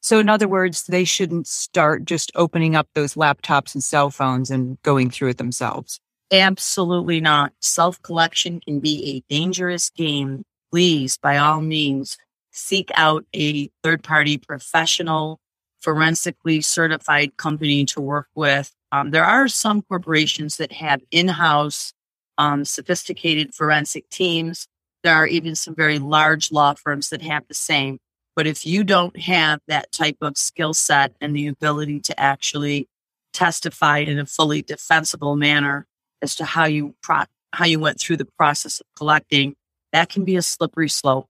So, 0.00 0.18
in 0.18 0.28
other 0.28 0.48
words, 0.48 0.84
they 0.84 1.04
shouldn't 1.04 1.46
start 1.46 2.04
just 2.04 2.30
opening 2.34 2.76
up 2.76 2.88
those 2.94 3.14
laptops 3.14 3.74
and 3.74 3.82
cell 3.82 4.10
phones 4.10 4.50
and 4.50 4.80
going 4.82 5.10
through 5.10 5.30
it 5.30 5.38
themselves. 5.38 6.00
Absolutely 6.32 7.20
not. 7.20 7.52
Self 7.60 8.00
collection 8.02 8.60
can 8.60 8.80
be 8.80 9.16
a 9.16 9.32
dangerous 9.32 9.90
game. 9.90 10.44
Please, 10.70 11.16
by 11.18 11.38
all 11.38 11.60
means, 11.60 12.18
seek 12.52 12.90
out 12.94 13.24
a 13.34 13.68
third 13.82 14.02
party 14.02 14.38
professional, 14.38 15.40
forensically 15.80 16.60
certified 16.60 17.36
company 17.36 17.84
to 17.86 18.00
work 18.00 18.28
with 18.34 18.75
um, 18.92 19.10
there 19.10 19.24
are 19.24 19.48
some 19.48 19.82
corporations 19.82 20.56
that 20.58 20.72
have 20.72 21.02
in-house 21.10 21.92
um, 22.38 22.64
sophisticated 22.64 23.54
forensic 23.54 24.08
teams. 24.10 24.68
There 25.02 25.14
are 25.14 25.26
even 25.26 25.54
some 25.54 25.74
very 25.74 25.98
large 25.98 26.52
law 26.52 26.74
firms 26.74 27.10
that 27.10 27.22
have 27.22 27.46
the 27.48 27.54
same. 27.54 27.98
But 28.34 28.46
if 28.46 28.66
you 28.66 28.84
don't 28.84 29.18
have 29.18 29.60
that 29.66 29.92
type 29.92 30.18
of 30.20 30.36
skill 30.36 30.74
set 30.74 31.14
and 31.20 31.34
the 31.34 31.46
ability 31.46 32.00
to 32.00 32.20
actually 32.20 32.88
testify 33.32 33.98
in 33.98 34.18
a 34.18 34.26
fully 34.26 34.62
defensible 34.62 35.36
manner 35.36 35.86
as 36.22 36.34
to 36.36 36.44
how 36.44 36.64
you 36.64 36.94
pro- 37.02 37.24
how 37.52 37.64
you 37.64 37.80
went 37.80 37.98
through 37.98 38.18
the 38.18 38.28
process 38.38 38.80
of 38.80 38.86
collecting, 38.96 39.56
that 39.92 40.10
can 40.10 40.24
be 40.24 40.36
a 40.36 40.42
slippery 40.42 40.88
slope 40.88 41.28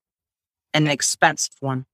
and 0.74 0.86
an 0.86 0.90
expensive 0.90 1.54
one. 1.60 1.86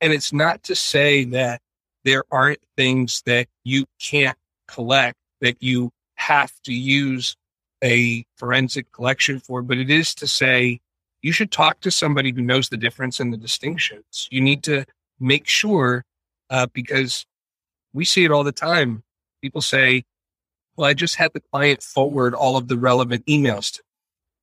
And 0.00 0.12
it's 0.12 0.32
not 0.32 0.62
to 0.64 0.76
say 0.76 1.24
that 1.24 1.60
there 2.04 2.22
aren't 2.30 2.60
things 2.76 3.22
that 3.26 3.48
you 3.64 3.86
can't 4.00 4.38
collect 4.72 5.16
that 5.40 5.62
you 5.62 5.90
have 6.14 6.52
to 6.64 6.72
use 6.72 7.36
a 7.82 8.24
forensic 8.36 8.92
collection 8.92 9.40
for, 9.40 9.62
but 9.62 9.78
it 9.78 9.90
is 9.90 10.14
to 10.16 10.26
say 10.26 10.80
you 11.22 11.32
should 11.32 11.50
talk 11.50 11.80
to 11.80 11.90
somebody 11.90 12.32
who 12.32 12.42
knows 12.42 12.68
the 12.68 12.76
difference 12.76 13.20
and 13.20 13.32
the 13.32 13.36
distinctions. 13.38 14.28
You 14.30 14.40
need 14.40 14.62
to 14.64 14.84
make 15.18 15.46
sure 15.46 16.04
uh, 16.50 16.66
because 16.72 17.26
we 17.92 18.04
see 18.04 18.24
it 18.24 18.30
all 18.30 18.44
the 18.44 18.52
time. 18.52 19.02
People 19.42 19.60
say, 19.60 20.04
well, 20.76 20.88
I 20.88 20.94
just 20.94 21.16
had 21.16 21.32
the 21.32 21.40
client 21.40 21.82
forward 21.82 22.34
all 22.34 22.56
of 22.56 22.68
the 22.68 22.78
relevant 22.78 23.26
emails 23.26 23.72
to. 23.72 23.82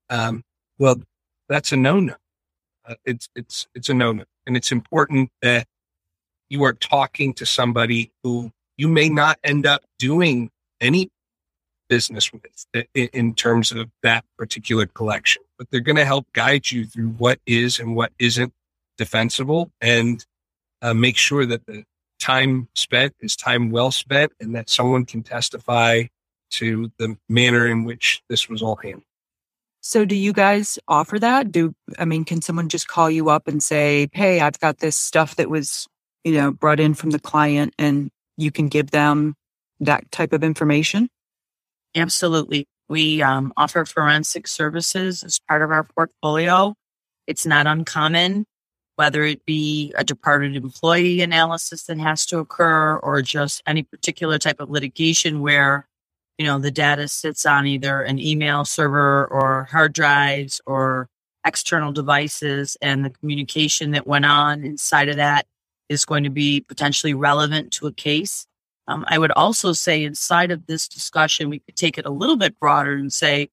Um, 0.09 0.43
well, 0.77 1.01
that's 1.49 1.71
a 1.71 1.77
no 1.77 1.99
no. 1.99 2.15
Uh, 2.85 2.95
it's 3.05 3.29
it's 3.35 3.67
it's 3.75 3.89
a 3.89 3.93
no 3.93 4.13
no, 4.13 4.23
and 4.45 4.55
it's 4.55 4.71
important 4.71 5.31
that 5.41 5.67
you 6.49 6.63
are 6.63 6.73
talking 6.73 7.33
to 7.33 7.45
somebody 7.45 8.11
who 8.23 8.51
you 8.77 8.87
may 8.87 9.09
not 9.09 9.39
end 9.43 9.65
up 9.65 9.83
doing 9.99 10.49
any 10.79 11.09
business 11.89 12.31
with 12.31 12.41
in 12.93 13.33
terms 13.33 13.71
of 13.71 13.89
that 14.03 14.25
particular 14.37 14.85
collection, 14.85 15.41
but 15.57 15.69
they're 15.71 15.79
going 15.79 15.95
to 15.95 16.05
help 16.05 16.27
guide 16.33 16.69
you 16.69 16.85
through 16.85 17.09
what 17.09 17.39
is 17.45 17.79
and 17.79 17.95
what 17.95 18.11
isn't 18.19 18.53
defensible 18.97 19.71
and 19.81 20.25
uh, 20.81 20.93
make 20.93 21.17
sure 21.17 21.45
that 21.45 21.65
the 21.65 21.83
time 22.19 22.67
spent 22.75 23.13
is 23.19 23.35
time 23.35 23.69
well 23.69 23.91
spent 23.91 24.31
and 24.39 24.55
that 24.55 24.69
someone 24.69 25.05
can 25.05 25.23
testify 25.23 26.03
to 26.49 26.91
the 26.97 27.17
manner 27.29 27.67
in 27.67 27.83
which 27.83 28.21
this 28.29 28.49
was 28.49 28.61
all 28.61 28.75
handled. 28.77 29.03
So 29.81 30.03
do 30.03 30.15
you 30.15 30.33
guys 30.33 30.79
offer 30.87 31.19
that? 31.19 31.51
Do 31.51 31.73
I 31.97 32.05
mean 32.05 32.25
can 32.25 32.41
someone 32.41 32.67
just 32.67 32.87
call 32.87 33.09
you 33.09 33.29
up 33.29 33.47
and 33.47 33.61
say, 33.61 34.09
"Hey, 34.11 34.41
I've 34.41 34.59
got 34.59 34.79
this 34.79 34.97
stuff 34.97 35.35
that 35.35 35.49
was, 35.49 35.87
you 36.23 36.33
know, 36.33 36.51
brought 36.51 36.79
in 36.79 36.93
from 36.93 37.11
the 37.11 37.19
client 37.19 37.73
and 37.77 38.09
you 38.37 38.51
can 38.51 38.67
give 38.67 38.91
them 38.91 39.35
that 39.79 40.11
type 40.11 40.33
of 40.33 40.43
information? 40.43 41.09
Absolutely. 41.95 42.67
We 42.89 43.21
um, 43.21 43.53
offer 43.57 43.85
forensic 43.85 44.47
services 44.47 45.23
as 45.23 45.39
part 45.47 45.61
of 45.61 45.71
our 45.71 45.83
portfolio. 45.83 46.73
It's 47.25 47.45
not 47.45 47.67
uncommon, 47.67 48.45
whether 48.95 49.23
it 49.23 49.45
be 49.45 49.93
a 49.97 50.03
departed 50.03 50.55
employee 50.55 51.21
analysis 51.21 51.83
that 51.83 51.99
has 51.99 52.25
to 52.27 52.39
occur 52.39 52.97
or 52.97 53.21
just 53.21 53.61
any 53.67 53.83
particular 53.83 54.37
type 54.37 54.59
of 54.59 54.69
litigation 54.69 55.41
where, 55.41 55.87
you 56.37 56.45
know, 56.45 56.59
the 56.59 56.71
data 56.71 57.07
sits 57.07 57.45
on 57.45 57.67
either 57.67 58.01
an 58.01 58.19
email 58.19 58.63
server 58.63 59.25
or 59.25 59.67
hard 59.71 59.91
drives 59.93 60.61
or 60.65 61.09
external 61.45 61.91
devices 61.91 62.77
and 62.81 63.03
the 63.03 63.09
communication 63.09 63.91
that 63.91 64.07
went 64.07 64.25
on 64.25 64.63
inside 64.63 65.09
of 65.09 65.17
that 65.17 65.45
is 65.89 66.05
going 66.05 66.23
to 66.23 66.29
be 66.29 66.61
potentially 66.61 67.13
relevant 67.13 67.71
to 67.73 67.87
a 67.87 67.93
case. 67.93 68.45
Um, 68.87 69.05
I 69.07 69.17
would 69.17 69.31
also 69.31 69.73
say 69.73 70.03
inside 70.03 70.51
of 70.51 70.65
this 70.65 70.87
discussion, 70.87 71.49
we 71.49 71.59
could 71.59 71.75
take 71.75 71.97
it 71.97 72.05
a 72.05 72.11
little 72.11 72.37
bit 72.37 72.59
broader 72.59 72.93
and 72.93 73.11
say, 73.11 73.49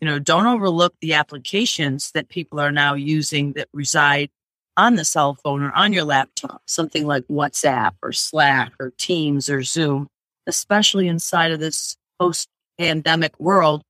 you 0.00 0.06
know, 0.06 0.18
don't 0.18 0.46
overlook 0.46 0.94
the 1.00 1.14
applications 1.14 2.10
that 2.12 2.28
people 2.28 2.60
are 2.60 2.72
now 2.72 2.94
using 2.94 3.52
that 3.54 3.68
reside 3.72 4.30
on 4.76 4.96
the 4.96 5.04
cell 5.04 5.34
phone 5.34 5.62
or 5.62 5.72
on 5.72 5.92
your 5.92 6.04
laptop, 6.04 6.62
something 6.66 7.06
like 7.06 7.24
WhatsApp 7.28 7.92
or 8.02 8.12
Slack 8.12 8.72
or 8.78 8.92
Teams 8.98 9.48
or 9.48 9.62
Zoom, 9.62 10.08
especially 10.46 11.08
inside 11.08 11.52
of 11.52 11.60
this 11.60 11.96
post 12.18 12.48
pandemic 12.78 13.38
world. 13.38 13.82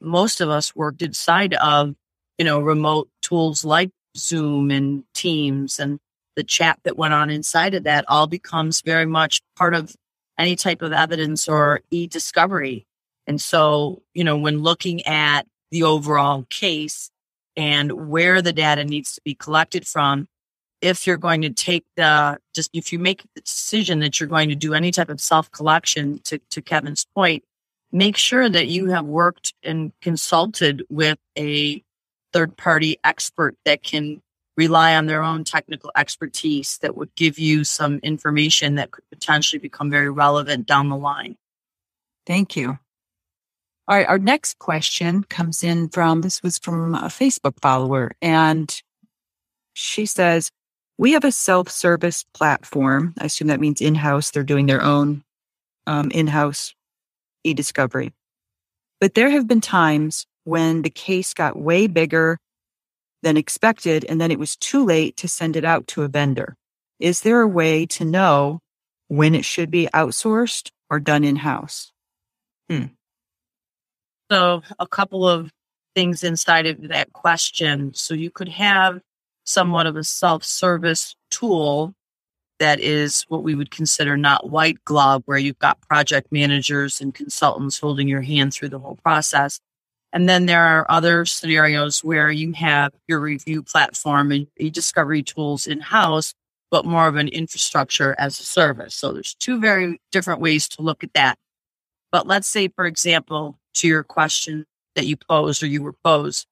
Most 0.00 0.40
of 0.40 0.48
us 0.48 0.74
worked 0.74 1.02
inside 1.02 1.54
of, 1.54 1.94
you 2.38 2.44
know, 2.44 2.58
remote 2.58 3.08
tools 3.22 3.64
like 3.64 3.90
Zoom 4.16 4.70
and 4.70 5.04
Teams 5.14 5.78
and 5.78 6.00
the 6.36 6.44
chat 6.44 6.78
that 6.84 6.96
went 6.96 7.14
on 7.14 7.30
inside 7.30 7.74
of 7.74 7.84
that 7.84 8.04
all 8.08 8.26
becomes 8.26 8.80
very 8.82 9.06
much 9.06 9.42
part 9.56 9.74
of 9.74 9.94
any 10.38 10.56
type 10.56 10.82
of 10.82 10.92
evidence 10.92 11.48
or 11.48 11.80
e 11.90 12.06
discovery. 12.06 12.86
And 13.26 13.40
so, 13.40 14.02
you 14.14 14.24
know, 14.24 14.36
when 14.36 14.62
looking 14.62 15.04
at 15.06 15.46
the 15.70 15.82
overall 15.82 16.46
case 16.50 17.10
and 17.56 18.08
where 18.08 18.42
the 18.42 18.52
data 18.52 18.84
needs 18.84 19.14
to 19.14 19.20
be 19.24 19.34
collected 19.34 19.86
from, 19.86 20.26
if 20.80 21.06
you're 21.06 21.18
going 21.18 21.42
to 21.42 21.50
take 21.50 21.84
the 21.96 22.38
just 22.54 22.70
if 22.72 22.92
you 22.92 22.98
make 22.98 23.22
the 23.34 23.42
decision 23.42 24.00
that 24.00 24.18
you're 24.18 24.28
going 24.28 24.48
to 24.48 24.54
do 24.54 24.74
any 24.74 24.90
type 24.90 25.10
of 25.10 25.20
self 25.20 25.50
collection 25.50 26.20
to, 26.20 26.38
to 26.50 26.62
kevin's 26.62 27.04
point 27.14 27.44
make 27.92 28.16
sure 28.16 28.48
that 28.48 28.68
you 28.68 28.86
have 28.86 29.04
worked 29.04 29.52
and 29.62 29.92
consulted 30.00 30.84
with 30.88 31.18
a 31.36 31.82
third 32.32 32.56
party 32.56 32.98
expert 33.04 33.56
that 33.64 33.82
can 33.82 34.22
rely 34.64 34.94
on 34.94 35.06
their 35.06 35.22
own 35.22 35.44
technical 35.44 35.90
expertise 35.96 36.78
that 36.78 36.96
would 36.96 37.14
give 37.14 37.38
you 37.38 37.64
some 37.64 37.98
information 38.02 38.74
that 38.76 38.90
could 38.90 39.04
potentially 39.10 39.58
become 39.58 39.90
very 39.90 40.10
relevant 40.10 40.66
down 40.66 40.88
the 40.88 40.96
line 40.96 41.36
thank 42.26 42.56
you 42.56 42.78
all 43.88 43.96
right 43.96 44.08
our 44.08 44.18
next 44.18 44.58
question 44.58 45.24
comes 45.24 45.64
in 45.64 45.88
from 45.88 46.20
this 46.20 46.42
was 46.42 46.58
from 46.58 46.94
a 46.94 47.08
facebook 47.08 47.60
follower 47.60 48.12
and 48.20 48.82
she 49.72 50.06
says 50.06 50.50
we 51.00 51.12
have 51.12 51.24
a 51.24 51.32
self 51.32 51.70
service 51.70 52.26
platform. 52.34 53.14
I 53.18 53.24
assume 53.24 53.48
that 53.48 53.58
means 53.58 53.80
in 53.80 53.94
house. 53.94 54.30
They're 54.30 54.42
doing 54.42 54.66
their 54.66 54.82
own 54.82 55.24
um, 55.86 56.10
in 56.10 56.26
house 56.26 56.74
e 57.42 57.54
discovery. 57.54 58.12
But 59.00 59.14
there 59.14 59.30
have 59.30 59.48
been 59.48 59.62
times 59.62 60.26
when 60.44 60.82
the 60.82 60.90
case 60.90 61.32
got 61.32 61.58
way 61.58 61.86
bigger 61.86 62.38
than 63.22 63.36
expected, 63.36 64.04
and 64.08 64.20
then 64.20 64.30
it 64.30 64.38
was 64.38 64.56
too 64.56 64.84
late 64.84 65.16
to 65.18 65.28
send 65.28 65.56
it 65.56 65.64
out 65.64 65.86
to 65.88 66.02
a 66.02 66.08
vendor. 66.08 66.56
Is 66.98 67.20
there 67.22 67.40
a 67.40 67.48
way 67.48 67.86
to 67.86 68.04
know 68.04 68.60
when 69.08 69.34
it 69.34 69.44
should 69.44 69.70
be 69.70 69.88
outsourced 69.92 70.70
or 70.88 71.00
done 71.00 71.24
in 71.24 71.36
house? 71.36 71.92
Hmm. 72.68 72.86
So, 74.30 74.62
a 74.78 74.86
couple 74.86 75.28
of 75.28 75.50
things 75.94 76.22
inside 76.22 76.66
of 76.66 76.88
that 76.88 77.12
question. 77.12 77.92
So, 77.94 78.14
you 78.14 78.30
could 78.30 78.48
have 78.48 79.00
somewhat 79.44 79.86
of 79.86 79.96
a 79.96 80.04
self 80.04 80.44
service 80.44 81.16
tool 81.30 81.94
that 82.60 82.78
is 82.78 83.22
what 83.28 83.42
we 83.42 83.54
would 83.54 83.70
consider 83.70 84.16
not 84.16 84.50
white 84.50 84.84
glove, 84.84 85.22
where 85.24 85.38
you've 85.38 85.58
got 85.58 85.80
project 85.80 86.30
managers 86.30 87.00
and 87.00 87.14
consultants 87.14 87.78
holding 87.78 88.06
your 88.06 88.20
hand 88.20 88.52
through 88.52 88.68
the 88.68 88.78
whole 88.78 88.98
process. 89.02 89.58
And 90.12 90.28
then 90.28 90.46
there 90.46 90.62
are 90.62 90.90
other 90.90 91.24
scenarios 91.24 92.02
where 92.02 92.30
you 92.30 92.52
have 92.54 92.92
your 93.06 93.20
review 93.20 93.62
platform 93.62 94.32
and 94.32 94.46
e-discovery 94.58 95.22
tools 95.22 95.66
in 95.66 95.80
house, 95.80 96.34
but 96.70 96.84
more 96.84 97.06
of 97.06 97.16
an 97.16 97.28
infrastructure 97.28 98.16
as 98.18 98.40
a 98.40 98.44
service. 98.44 98.94
So 98.94 99.12
there's 99.12 99.34
two 99.34 99.60
very 99.60 100.00
different 100.10 100.40
ways 100.40 100.68
to 100.70 100.82
look 100.82 101.04
at 101.04 101.14
that. 101.14 101.38
But 102.10 102.26
let's 102.26 102.48
say, 102.48 102.68
for 102.68 102.86
example, 102.86 103.58
to 103.74 103.86
your 103.86 104.02
question 104.02 104.66
that 104.96 105.06
you 105.06 105.16
posed 105.16 105.62
or 105.62 105.66
you 105.66 105.82
were 105.82 105.94
posed, 106.04 106.46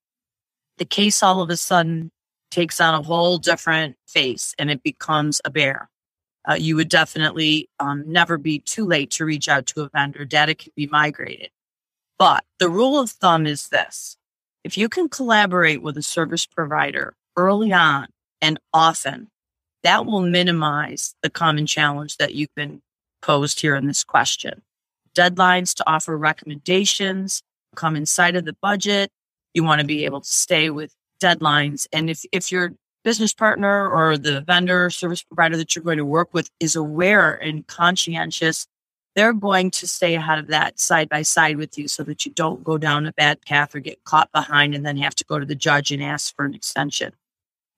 the 0.78 0.84
case 0.84 1.22
all 1.22 1.42
of 1.42 1.50
a 1.50 1.56
sudden 1.56 2.12
takes 2.52 2.80
on 2.80 2.94
a 2.94 3.02
whole 3.02 3.38
different 3.38 3.96
face 4.06 4.54
and 4.58 4.70
it 4.70 4.84
becomes 4.84 5.40
a 5.44 5.50
bear. 5.50 5.90
Uh, 6.48 6.54
you 6.54 6.76
would 6.76 6.88
definitely 6.88 7.68
um, 7.80 8.04
never 8.06 8.38
be 8.38 8.60
too 8.60 8.86
late 8.86 9.10
to 9.10 9.24
reach 9.24 9.48
out 9.48 9.66
to 9.66 9.82
a 9.82 9.88
vendor. 9.90 10.24
Data 10.24 10.54
can 10.54 10.72
be 10.76 10.86
migrated. 10.86 11.50
But 12.18 12.44
the 12.58 12.68
rule 12.68 12.98
of 12.98 13.10
thumb 13.10 13.46
is 13.46 13.68
this 13.68 14.16
if 14.64 14.76
you 14.76 14.88
can 14.88 15.08
collaborate 15.08 15.82
with 15.82 15.96
a 15.96 16.02
service 16.02 16.46
provider 16.46 17.14
early 17.36 17.72
on 17.72 18.08
and 18.42 18.58
often, 18.74 19.28
that 19.84 20.04
will 20.04 20.22
minimize 20.22 21.14
the 21.22 21.30
common 21.30 21.66
challenge 21.66 22.16
that 22.16 22.34
you've 22.34 22.54
been 22.56 22.82
posed 23.22 23.60
here 23.60 23.76
in 23.76 23.86
this 23.86 24.04
question. 24.04 24.62
Deadlines 25.14 25.74
to 25.74 25.88
offer 25.88 26.16
recommendations 26.16 27.42
come 27.76 27.96
inside 27.96 28.36
of 28.36 28.44
the 28.44 28.56
budget. 28.60 29.10
You 29.54 29.64
want 29.64 29.80
to 29.80 29.86
be 29.86 30.04
able 30.04 30.20
to 30.20 30.28
stay 30.28 30.70
with 30.70 30.92
deadlines. 31.22 31.86
And 31.92 32.10
if, 32.10 32.24
if 32.32 32.50
your 32.52 32.72
business 33.04 33.32
partner 33.32 33.88
or 33.88 34.18
the 34.18 34.40
vendor 34.42 34.90
service 34.90 35.22
provider 35.22 35.56
that 35.56 35.74
you're 35.74 35.84
going 35.84 35.98
to 35.98 36.04
work 36.04 36.34
with 36.34 36.50
is 36.60 36.76
aware 36.76 37.34
and 37.34 37.66
conscientious, 37.66 38.66
they're 39.18 39.32
going 39.32 39.68
to 39.68 39.88
stay 39.88 40.14
ahead 40.14 40.38
of 40.38 40.46
that 40.46 40.78
side 40.78 41.08
by 41.08 41.22
side 41.22 41.56
with 41.56 41.76
you 41.76 41.88
so 41.88 42.04
that 42.04 42.24
you 42.24 42.30
don't 42.30 42.62
go 42.62 42.78
down 42.78 43.04
a 43.04 43.12
bad 43.12 43.42
path 43.42 43.74
or 43.74 43.80
get 43.80 44.04
caught 44.04 44.30
behind 44.30 44.76
and 44.76 44.86
then 44.86 44.96
have 44.96 45.16
to 45.16 45.24
go 45.24 45.40
to 45.40 45.44
the 45.44 45.56
judge 45.56 45.90
and 45.90 46.00
ask 46.00 46.36
for 46.36 46.44
an 46.44 46.54
extension. 46.54 47.12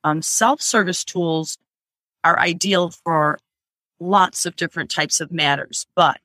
Um, 0.04 0.20
Self 0.20 0.60
service 0.60 1.02
tools 1.02 1.56
are 2.24 2.38
ideal 2.38 2.90
for 2.90 3.38
lots 3.98 4.44
of 4.44 4.54
different 4.54 4.90
types 4.90 5.18
of 5.18 5.32
matters, 5.32 5.86
but 5.96 6.20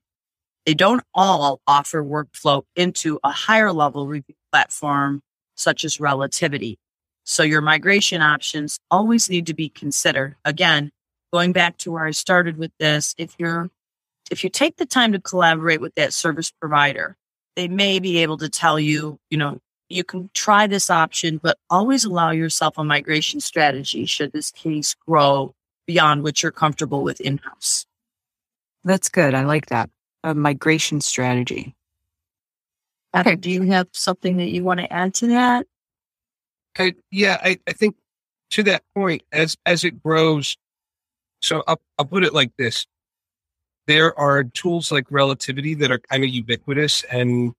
they 0.65 0.73
don't 0.73 1.03
all 1.13 1.61
offer 1.65 2.03
workflow 2.03 2.63
into 2.75 3.17
a 3.23 3.31
higher 3.31 3.71
level 3.71 4.07
review 4.07 4.35
platform 4.51 5.21
such 5.55 5.85
as 5.85 5.97
relativity. 5.97 6.77
So 7.23 7.41
your 7.41 7.61
migration 7.61 8.21
options 8.21 8.81
always 8.91 9.29
need 9.29 9.45
to 9.47 9.53
be 9.53 9.69
considered. 9.69 10.35
Again, 10.43 10.91
going 11.31 11.53
back 11.53 11.77
to 11.77 11.91
where 11.91 12.05
I 12.05 12.11
started 12.11 12.57
with 12.57 12.71
this, 12.79 13.15
if 13.17 13.33
you're, 13.39 13.69
if 14.31 14.43
you 14.43 14.49
take 14.49 14.77
the 14.77 14.85
time 14.85 15.11
to 15.11 15.19
collaborate 15.19 15.81
with 15.81 15.95
that 15.95 16.13
service 16.13 16.51
provider, 16.51 17.17
they 17.55 17.67
may 17.67 17.99
be 17.99 18.17
able 18.19 18.37
to 18.37 18.49
tell 18.49 18.79
you, 18.79 19.19
you 19.29 19.37
know, 19.37 19.59
you 19.89 20.03
can 20.03 20.29
try 20.33 20.67
this 20.67 20.89
option, 20.89 21.37
but 21.37 21.57
always 21.69 22.05
allow 22.05 22.31
yourself 22.31 22.77
a 22.77 22.83
migration 22.83 23.39
strategy 23.39 24.05
should 24.05 24.31
this 24.31 24.51
case 24.51 24.95
grow 25.07 25.53
beyond 25.85 26.23
what 26.23 26.41
you're 26.41 26.51
comfortable 26.51 27.03
with 27.03 27.21
in 27.21 27.37
house. 27.37 27.85
That's 28.83 29.09
good. 29.09 29.33
I 29.33 29.43
like 29.43 29.67
that. 29.67 29.89
A 30.23 30.33
migration 30.33 31.01
strategy. 31.01 31.75
Okay. 33.15 33.35
Do 33.35 33.49
you 33.49 33.61
have 33.63 33.87
something 33.93 34.37
that 34.37 34.49
you 34.49 34.63
want 34.63 34.79
to 34.79 34.91
add 34.91 35.13
to 35.15 35.27
that? 35.27 35.67
I, 36.77 36.95
yeah, 37.11 37.39
I, 37.43 37.57
I 37.67 37.73
think 37.73 37.95
to 38.51 38.63
that 38.63 38.83
point, 38.93 39.23
as 39.31 39.55
as 39.65 39.83
it 39.83 40.03
grows, 40.03 40.57
so 41.41 41.63
I'll, 41.67 41.79
I'll 41.97 42.05
put 42.05 42.25
it 42.25 42.33
like 42.33 42.51
this: 42.57 42.85
there 43.87 44.17
are 44.19 44.43
tools 44.43 44.91
like 44.91 45.05
relativity 45.09 45.73
that 45.75 45.91
are 45.91 45.99
kind 45.99 46.23
of 46.23 46.29
ubiquitous, 46.29 47.03
and 47.03 47.53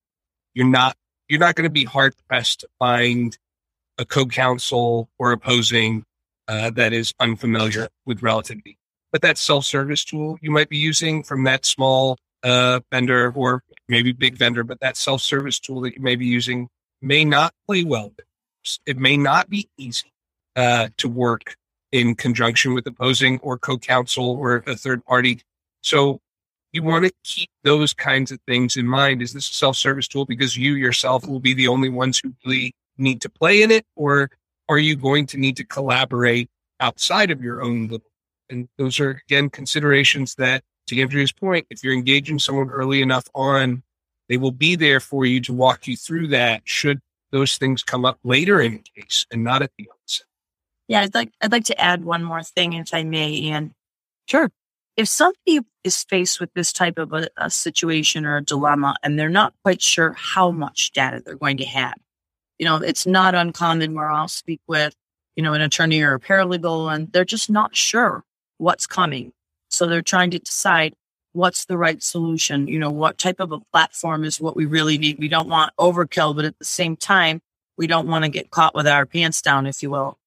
you're 0.55 0.67
not 0.67 0.97
you're 1.29 1.41
not 1.41 1.55
going 1.55 1.69
to 1.69 1.73
be 1.73 1.85
hard 1.85 2.15
pressed 2.29 2.61
to 2.61 2.69
find 2.79 3.37
a 3.99 4.05
co-counsel 4.05 5.09
or 5.19 5.33
opposing 5.33 6.05
uh, 6.49 6.71
that 6.71 6.93
is 6.93 7.13
unfamiliar 7.19 7.89
with 8.05 8.23
relativity. 8.23 8.79
But 9.11 9.23
that 9.23 9.39
self-service 9.39 10.05
tool 10.05 10.39
you 10.41 10.51
might 10.51 10.69
be 10.69 10.79
using 10.79 11.23
from 11.23 11.45
that 11.45 11.65
small 11.65 12.19
uh, 12.43 12.81
vendor 12.93 13.33
or 13.35 13.63
maybe 13.89 14.13
big 14.13 14.37
vendor, 14.37 14.65
but 14.65 14.81
that 14.81 14.97
self-service 14.97 15.61
tool 15.61 15.81
that 15.83 15.95
you 15.95 16.03
may 16.03 16.17
be 16.17 16.27
using 16.27 16.69
may 17.03 17.25
not 17.25 17.53
play 17.67 17.85
well 17.85 18.13
it 18.87 18.97
may 18.97 19.17
not 19.17 19.49
be 19.49 19.69
easy 19.77 20.13
uh, 20.57 20.89
to 20.97 21.09
work 21.09 21.57
in 21.93 22.15
conjunction 22.15 22.75
with 22.75 22.87
opposing 22.87 23.39
or 23.41 23.59
co-counsel 23.59 24.31
or 24.31 24.65
a 24.67 24.77
third 24.77 25.05
party. 25.05 25.41
So 25.87 26.21
you 26.73 26.83
want 26.83 27.05
to 27.05 27.13
keep 27.23 27.49
those 27.63 27.93
kinds 27.93 28.33
of 28.33 28.41
things 28.45 28.77
in 28.77 28.89
mind. 28.89 29.23
Is 29.23 29.33
this 29.33 29.49
a 29.49 29.53
self-service 29.55 30.09
tool 30.09 30.27
because 30.27 30.57
you 30.57 30.75
yourself 30.75 31.29
will 31.29 31.39
be 31.39 31.55
the 31.55 31.69
only 31.69 31.89
ones 31.89 32.19
who 32.19 32.35
really 32.45 32.75
need 32.99 33.21
to 33.21 33.29
play 33.29 33.63
in 33.63 33.71
it, 33.71 33.87
or 33.95 34.29
are 34.69 34.79
you 34.79 34.97
going 34.97 35.27
to 35.27 35.37
need 35.37 35.57
to 35.59 35.65
collaborate 35.65 36.51
outside 36.81 37.31
of 37.31 37.41
your 37.41 37.63
own 37.63 37.85
little? 37.85 38.11
And 38.51 38.69
those 38.79 38.99
are 38.99 39.23
again 39.29 39.49
considerations 39.49 40.35
that, 40.35 40.65
to 40.89 41.01
Andrea's 41.01 41.31
point, 41.31 41.69
if 41.71 41.85
you're 41.85 41.95
engaging 41.95 42.41
someone 42.41 42.69
early 42.71 43.01
enough 43.01 43.29
on, 43.33 43.85
they 44.29 44.39
will 44.39 44.51
be 44.51 44.75
there 44.75 44.99
for 44.99 45.25
you 45.25 45.41
to 45.43 45.53
walk 45.53 45.87
you 45.87 45.97
through 45.97 46.27
that. 46.29 46.63
Should 46.65 47.01
those 47.31 47.59
things 47.59 47.85
come 47.85 48.05
up 48.05 48.19
later 48.25 48.61
in 48.61 48.73
the 48.73 49.03
case 49.03 49.25
and 49.31 49.45
not 49.45 49.63
at 49.63 49.71
the 49.79 49.89
outset. 49.93 50.27
Yeah, 50.89 51.03
I'd 51.03 51.15
like 51.15 51.31
I'd 51.41 51.53
like 51.53 51.65
to 51.67 51.81
add 51.81 52.05
one 52.05 52.25
more 52.25 52.43
thing, 52.43 52.73
if 52.73 52.93
I 52.93 53.05
may, 53.05 53.31
Ian. 53.31 53.73
Sure. 54.27 54.51
If 54.97 55.09
somebody 55.09 55.61
is 55.85 56.03
faced 56.05 56.41
with 56.41 56.53
this 56.55 56.73
type 56.73 56.99
of 56.99 57.13
a, 57.13 57.29
a 57.37 57.51
situation 57.51 58.25
or 58.25 58.39
a 58.39 58.45
dilemma 58.45 58.97
and 59.03 59.19
they're 59.19 59.29
not 59.29 59.53
quite 59.63 59.83
sure 59.83 60.15
how 60.17 60.51
much 60.51 60.93
data 60.93 61.23
they're 61.25 61.37
going 61.37 61.59
to 61.59 61.67
have, 61.67 61.95
you 62.59 62.65
know, 62.65 62.77
it's 62.77 63.07
not 63.07 63.35
uncommon 63.35 63.95
where 63.95 64.11
I'll 64.11 64.29
speak 64.29 64.61
with, 64.67 64.95
you 65.37 65.43
know, 65.43 65.53
an 65.53 65.61
attorney 65.61 66.01
or 66.01 66.15
a 66.15 66.21
paralegal 66.21 66.95
and 66.95 67.13
they're 67.13 67.27
just 67.27 67.51
not 67.51 67.77
sure 67.77 68.25
what's 68.57 68.87
coming. 68.87 69.33
So 69.71 69.87
they're 69.87 70.01
trying 70.01 70.31
to 70.31 70.39
decide 70.39 70.95
what's 71.33 71.67
the 71.67 71.77
right 71.77 72.03
solution? 72.03 72.67
You 72.67 72.79
know, 72.79 72.91
what 72.91 73.19
type 73.19 73.41
of 73.41 73.53
a 73.53 73.61
platform 73.73 74.25
is 74.25 74.41
what 74.41 74.57
we 74.57 74.65
really 74.65 74.97
need? 74.97 75.19
We 75.19 75.29
don't 75.29 75.49
want 75.49 75.73
overkill, 75.79 76.35
but 76.35 76.47
at 76.47 76.59
the 76.59 76.65
same 76.65 76.97
time, 76.97 77.43
we 77.77 77.87
don't 77.87 78.09
want 78.09 78.25
to 78.25 78.31
get 78.31 78.51
caught 78.51 78.75
with 78.75 78.87
our 78.87 79.05
pants 79.05 79.43
down, 79.43 79.67
if 79.67 79.83
you 79.83 79.91
will. 79.91 80.19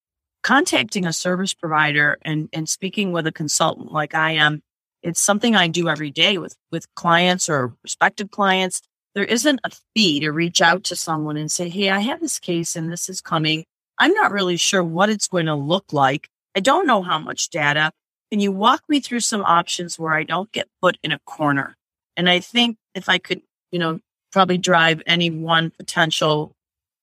Contacting 0.43 1.05
a 1.05 1.13
service 1.13 1.53
provider 1.53 2.17
and, 2.23 2.49
and 2.53 2.67
speaking 2.67 3.11
with 3.11 3.27
a 3.27 3.31
consultant 3.31 3.91
like 3.91 4.15
I 4.15 4.31
am, 4.31 4.61
it's 5.03 5.19
something 5.19 5.55
I 5.55 5.67
do 5.67 5.89
every 5.89 6.11
day 6.11 6.37
with, 6.37 6.55
with 6.71 6.93
clients 6.95 7.49
or 7.49 7.69
prospective 7.81 8.31
clients. 8.31 8.81
There 9.15 9.23
isn't 9.23 9.59
a 9.63 9.71
fee 9.95 10.19
to 10.21 10.31
reach 10.31 10.61
out 10.61 10.83
to 10.85 10.95
someone 10.95 11.37
and 11.37 11.51
say, 11.51 11.69
Hey, 11.69 11.89
I 11.89 11.99
have 11.99 12.21
this 12.21 12.39
case 12.39 12.75
and 12.75 12.91
this 12.91 13.09
is 13.09 13.21
coming. 13.21 13.65
I'm 13.97 14.13
not 14.13 14.31
really 14.31 14.57
sure 14.57 14.83
what 14.83 15.09
it's 15.09 15.27
going 15.27 15.47
to 15.47 15.55
look 15.55 15.91
like. 15.91 16.29
I 16.55 16.61
don't 16.61 16.87
know 16.87 17.01
how 17.01 17.19
much 17.19 17.49
data. 17.49 17.91
Can 18.31 18.39
you 18.39 18.51
walk 18.51 18.83
me 18.87 18.99
through 18.99 19.21
some 19.21 19.43
options 19.43 19.97
where 19.97 20.13
I 20.13 20.23
don't 20.23 20.51
get 20.51 20.67
put 20.81 20.97
in 21.03 21.11
a 21.11 21.19
corner? 21.25 21.75
And 22.15 22.29
I 22.29 22.39
think 22.39 22.77
if 22.95 23.09
I 23.09 23.17
could, 23.17 23.41
you 23.71 23.79
know, 23.79 23.99
probably 24.31 24.57
drive 24.57 25.01
any 25.05 25.29
one 25.29 25.71
potential 25.71 26.53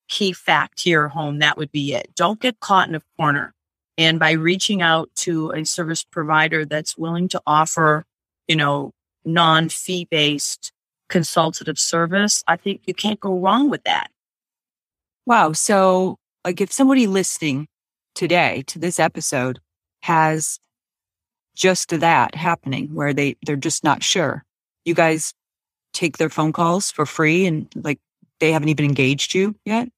key 0.08 0.32
fact 0.32 0.80
here 0.80 1.08
home, 1.08 1.38
that 1.38 1.56
would 1.56 1.72
be 1.72 1.94
it. 1.94 2.10
Don't 2.14 2.40
get 2.40 2.60
caught 2.60 2.88
in 2.88 2.94
a 2.94 3.02
corner. 3.16 3.52
And 3.98 4.18
by 4.18 4.32
reaching 4.32 4.82
out 4.82 5.10
to 5.16 5.50
a 5.52 5.64
service 5.64 6.04
provider 6.04 6.64
that's 6.64 6.98
willing 6.98 7.28
to 7.28 7.40
offer, 7.46 8.04
you 8.46 8.56
know, 8.56 8.92
non 9.24 9.68
fee 9.68 10.06
based 10.10 10.72
consultative 11.08 11.78
service, 11.78 12.42
I 12.46 12.56
think 12.56 12.82
you 12.86 12.94
can't 12.94 13.20
go 13.20 13.38
wrong 13.38 13.70
with 13.70 13.84
that. 13.84 14.10
Wow. 15.24 15.52
So, 15.52 16.16
like, 16.44 16.60
if 16.60 16.70
somebody 16.70 17.06
listening 17.06 17.66
today 18.14 18.64
to 18.68 18.78
this 18.78 19.00
episode 19.00 19.60
has 20.02 20.58
just 21.54 21.88
that 21.88 22.34
happening 22.34 22.94
where 22.94 23.14
they, 23.14 23.36
they're 23.44 23.56
just 23.56 23.82
not 23.82 24.02
sure, 24.02 24.44
you 24.84 24.94
guys 24.94 25.32
take 25.92 26.18
their 26.18 26.28
phone 26.28 26.52
calls 26.52 26.90
for 26.90 27.06
free 27.06 27.46
and 27.46 27.66
like 27.74 27.98
they 28.38 28.52
haven't 28.52 28.68
even 28.68 28.84
engaged 28.84 29.34
you 29.34 29.56
yet? 29.64 29.88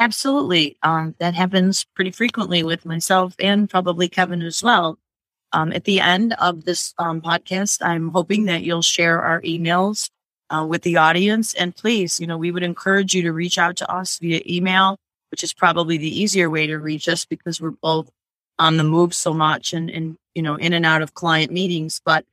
Absolutely. 0.00 0.78
Um, 0.82 1.14
that 1.18 1.34
happens 1.34 1.84
pretty 1.94 2.10
frequently 2.10 2.62
with 2.62 2.86
myself 2.86 3.34
and 3.38 3.68
probably 3.68 4.08
Kevin 4.08 4.40
as 4.40 4.62
well. 4.62 4.98
Um, 5.52 5.72
at 5.74 5.84
the 5.84 6.00
end 6.00 6.32
of 6.40 6.64
this 6.64 6.94
um, 6.98 7.20
podcast, 7.20 7.82
I'm 7.82 8.08
hoping 8.08 8.46
that 8.46 8.62
you'll 8.62 8.82
share 8.82 9.20
our 9.20 9.42
emails 9.42 10.08
uh, 10.48 10.64
with 10.66 10.82
the 10.82 10.96
audience. 10.96 11.52
And 11.52 11.76
please, 11.76 12.18
you 12.18 12.26
know, 12.26 12.38
we 12.38 12.50
would 12.50 12.62
encourage 12.62 13.14
you 13.14 13.22
to 13.22 13.32
reach 13.32 13.58
out 13.58 13.76
to 13.76 13.92
us 13.92 14.18
via 14.18 14.40
email, 14.46 14.96
which 15.30 15.44
is 15.44 15.52
probably 15.52 15.98
the 15.98 16.20
easier 16.20 16.48
way 16.48 16.66
to 16.66 16.78
reach 16.78 17.06
us 17.06 17.26
because 17.26 17.60
we're 17.60 17.70
both 17.70 18.10
on 18.58 18.78
the 18.78 18.84
move 18.84 19.14
so 19.14 19.34
much 19.34 19.74
and, 19.74 19.90
and 19.90 20.16
you 20.34 20.40
know, 20.42 20.54
in 20.54 20.72
and 20.72 20.86
out 20.86 21.02
of 21.02 21.12
client 21.12 21.52
meetings. 21.52 22.00
But 22.02 22.24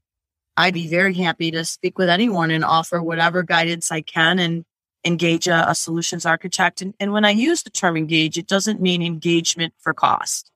I'd 0.56 0.74
be 0.74 0.88
very 0.88 1.16
happy 1.16 1.52
to 1.52 1.66
speak 1.66 1.98
with 1.98 2.08
anyone 2.08 2.50
and 2.50 2.64
offer 2.64 3.04
whatever 3.04 3.44
guidance 3.44 3.92
I 3.92 4.02
can 4.02 4.40
and 4.40 4.64
engage 5.08 5.48
a, 5.48 5.70
a 5.70 5.76
solutions 5.76 6.26
architect. 6.26 6.82
And, 6.82 6.94
and, 7.00 7.12
when 7.14 7.26
I 7.26 7.32
use 7.32 7.64
the 7.64 7.70
term 7.70 7.98
engage, 7.98 8.38
it 8.38 8.48
doesn't 8.48 8.82
mean 8.82 9.02
engagement 9.02 9.74
for 9.80 9.94
cost. 9.94 10.52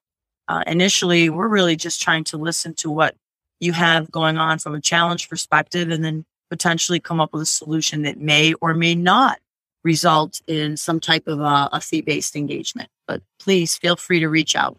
Uh, 0.48 0.64
initially, 0.68 1.30
we're 1.30 1.48
really 1.48 1.76
just 1.76 2.02
trying 2.02 2.24
to 2.26 2.38
listen 2.38 2.74
to 2.76 2.92
what 2.92 3.16
you 3.60 3.74
have 3.74 4.12
going 4.12 4.38
on 4.38 4.60
from 4.60 4.76
a 4.76 4.82
challenge 4.82 5.30
perspective 5.30 5.90
and 5.90 6.04
then 6.04 6.26
potentially 6.50 7.00
come 7.00 7.22
up 7.22 7.32
with 7.32 7.44
a 7.44 7.46
solution 7.46 8.02
that 8.02 8.20
may 8.20 8.54
or 8.56 8.74
may 8.74 8.94
not 8.94 9.40
result 9.84 10.42
in 10.48 10.78
some 10.78 11.00
type 11.00 11.28
of 11.28 11.40
a, 11.40 11.70
a 11.72 11.82
fee 11.82 12.02
based 12.02 12.36
engagement. 12.36 12.90
But 13.08 13.22
please 13.40 13.78
feel 13.78 13.96
free 13.96 14.20
to 14.20 14.28
reach 14.28 14.56
out. 14.56 14.78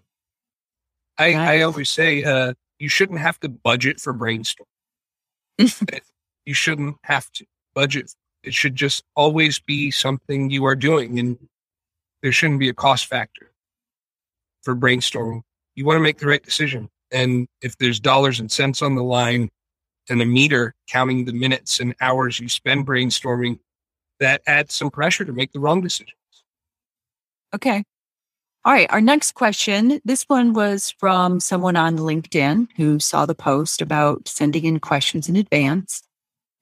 I, 1.18 1.34
I 1.34 1.62
always 1.62 1.90
say 1.90 2.24
uh, 2.24 2.54
you 2.78 2.88
shouldn't 2.88 3.20
have 3.20 3.38
to 3.40 3.48
budget 3.48 4.00
for 4.00 4.12
brainstorm. 4.12 4.66
you 6.44 6.54
shouldn't 6.54 6.96
have 7.04 7.30
to 7.32 7.46
budget 7.74 8.14
it 8.42 8.54
should 8.54 8.74
just 8.74 9.04
always 9.14 9.58
be 9.58 9.90
something 9.90 10.50
you 10.50 10.64
are 10.64 10.74
doing 10.74 11.18
and 11.18 11.38
there 12.22 12.32
shouldn't 12.32 12.60
be 12.60 12.68
a 12.68 12.74
cost 12.74 13.06
factor 13.06 13.50
for 14.62 14.76
brainstorming. 14.76 15.42
You 15.74 15.84
want 15.84 15.96
to 15.96 16.02
make 16.02 16.18
the 16.18 16.26
right 16.26 16.42
decision. 16.42 16.88
And 17.10 17.48
if 17.60 17.76
there's 17.78 18.00
dollars 18.00 18.40
and 18.40 18.50
cents 18.50 18.82
on 18.82 18.94
the 18.94 19.02
line 19.02 19.50
and 20.08 20.22
a 20.22 20.26
meter 20.26 20.74
counting 20.88 21.24
the 21.24 21.32
minutes 21.32 21.80
and 21.80 21.94
hours 22.00 22.40
you 22.40 22.48
spend 22.48 22.86
brainstorming, 22.86 23.58
that 24.20 24.42
adds 24.46 24.74
some 24.74 24.90
pressure 24.90 25.24
to 25.24 25.32
make 25.32 25.52
the 25.52 25.60
wrong 25.60 25.80
decisions. 25.80 26.16
Okay. 27.54 27.84
All 28.64 28.72
right. 28.72 28.90
Our 28.90 29.00
next 29.00 29.32
question. 29.32 30.00
This 30.04 30.22
one 30.24 30.52
was 30.52 30.94
from 30.98 31.40
someone 31.40 31.76
on 31.76 31.98
LinkedIn 31.98 32.68
who 32.76 33.00
saw 33.00 33.26
the 33.26 33.34
post 33.34 33.82
about 33.82 34.28
sending 34.28 34.64
in 34.64 34.78
questions 34.78 35.28
in 35.28 35.34
advance. 35.34 36.02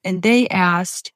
And 0.02 0.22
they 0.22 0.48
asked, 0.48 1.12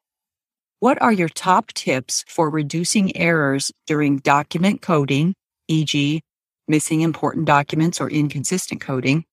what 0.79 1.01
are 1.01 1.13
your 1.13 1.29
top 1.29 1.67
tips 1.73 2.23
for 2.27 2.49
reducing 2.49 3.15
errors 3.15 3.71
during 3.87 4.17
document 4.17 4.81
coding, 4.81 5.33
e.g., 5.67 6.21
missing 6.67 7.01
important 7.01 7.45
documents 7.45 8.01
or 8.01 8.09
inconsistent 8.09 8.81
coding? 8.81 9.25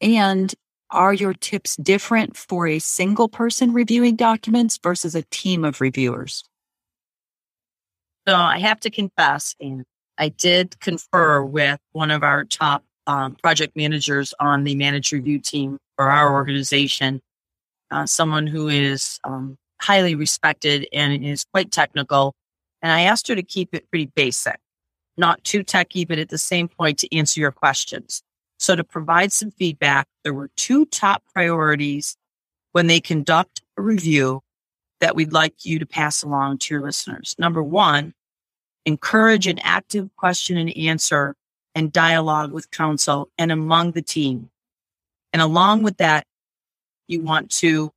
And 0.00 0.54
are 0.90 1.14
your 1.14 1.34
tips 1.34 1.76
different 1.76 2.36
for 2.36 2.66
a 2.66 2.78
single 2.78 3.28
person 3.28 3.72
reviewing 3.72 4.16
documents 4.16 4.78
versus 4.82 5.14
a 5.14 5.22
team 5.30 5.64
of 5.64 5.80
reviewers? 5.80 6.44
So 8.28 8.36
I 8.36 8.58
have 8.60 8.78
to 8.80 8.90
confess, 8.90 9.56
and 9.60 9.84
I 10.18 10.28
did 10.28 10.78
confer 10.80 11.42
with 11.42 11.80
one 11.92 12.10
of 12.10 12.22
our 12.22 12.44
top 12.44 12.84
um, 13.06 13.34
project 13.42 13.74
managers 13.74 14.32
on 14.38 14.64
the 14.64 14.76
managed 14.76 15.12
review 15.12 15.40
team 15.40 15.78
for 15.96 16.08
our 16.08 16.32
organization, 16.32 17.20
uh, 17.90 18.06
someone 18.06 18.46
who 18.46 18.68
is 18.68 19.18
um, 19.24 19.56
highly 19.82 20.14
respected 20.14 20.86
and 20.92 21.24
is 21.24 21.44
quite 21.44 21.72
technical. 21.72 22.34
And 22.80 22.92
I 22.92 23.02
asked 23.02 23.28
her 23.28 23.34
to 23.34 23.42
keep 23.42 23.74
it 23.74 23.88
pretty 23.90 24.06
basic, 24.14 24.58
not 25.16 25.42
too 25.44 25.62
techy, 25.62 26.04
but 26.04 26.18
at 26.18 26.28
the 26.28 26.38
same 26.38 26.68
point 26.68 26.98
to 27.00 27.16
answer 27.16 27.40
your 27.40 27.52
questions. 27.52 28.22
So 28.58 28.76
to 28.76 28.84
provide 28.84 29.32
some 29.32 29.50
feedback, 29.50 30.06
there 30.22 30.34
were 30.34 30.50
two 30.56 30.86
top 30.86 31.24
priorities 31.34 32.16
when 32.72 32.86
they 32.86 33.00
conduct 33.00 33.60
a 33.76 33.82
review 33.82 34.40
that 35.00 35.16
we'd 35.16 35.32
like 35.32 35.64
you 35.64 35.80
to 35.80 35.86
pass 35.86 36.22
along 36.22 36.58
to 36.58 36.74
your 36.74 36.82
listeners. 36.82 37.34
Number 37.38 37.62
one, 37.62 38.14
encourage 38.86 39.48
an 39.48 39.58
active 39.60 40.14
question 40.16 40.56
and 40.56 40.76
answer 40.76 41.34
and 41.74 41.92
dialogue 41.92 42.52
with 42.52 42.70
counsel 42.70 43.28
and 43.36 43.50
among 43.50 43.92
the 43.92 44.02
team. 44.02 44.50
And 45.32 45.42
along 45.42 45.82
with 45.82 45.96
that, 45.96 46.24
you 47.08 47.20
want 47.20 47.50
to 47.50 47.92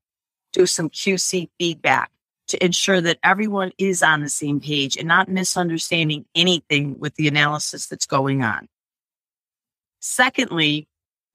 do 0.55 0.65
some 0.65 0.89
QC 0.89 1.49
feedback 1.59 2.11
to 2.47 2.63
ensure 2.63 3.01
that 3.01 3.19
everyone 3.23 3.71
is 3.77 4.01
on 4.01 4.21
the 4.21 4.29
same 4.29 4.59
page 4.59 4.95
and 4.95 5.07
not 5.07 5.27
misunderstanding 5.27 6.25
anything 6.33 6.97
with 6.97 7.15
the 7.15 7.27
analysis 7.27 7.87
that's 7.87 8.05
going 8.05 8.43
on. 8.43 8.67
Secondly, 9.99 10.87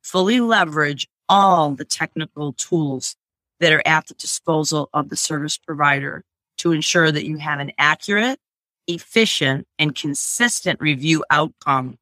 fully 0.03 0.41
leverage 0.41 1.09
all 1.29 1.75
the 1.75 1.85
technical 1.85 2.53
tools 2.55 3.17
that 3.59 3.73
are 3.73 3.83
at 3.85 4.07
the 4.07 4.15
disposal 4.15 4.89
of 4.95 5.11
the 5.11 5.17
service 5.17 5.59
provider 5.59 6.25
to 6.59 6.73
ensure 6.73 7.13
that 7.13 7.27
you 7.27 7.37
have 7.37 7.61
an 7.61 7.73
accurate, 7.79 8.39
efficient, 8.87 9.67
and 9.79 9.95
consistent 9.95 10.81
review 10.81 11.25
outcome, 11.31 11.99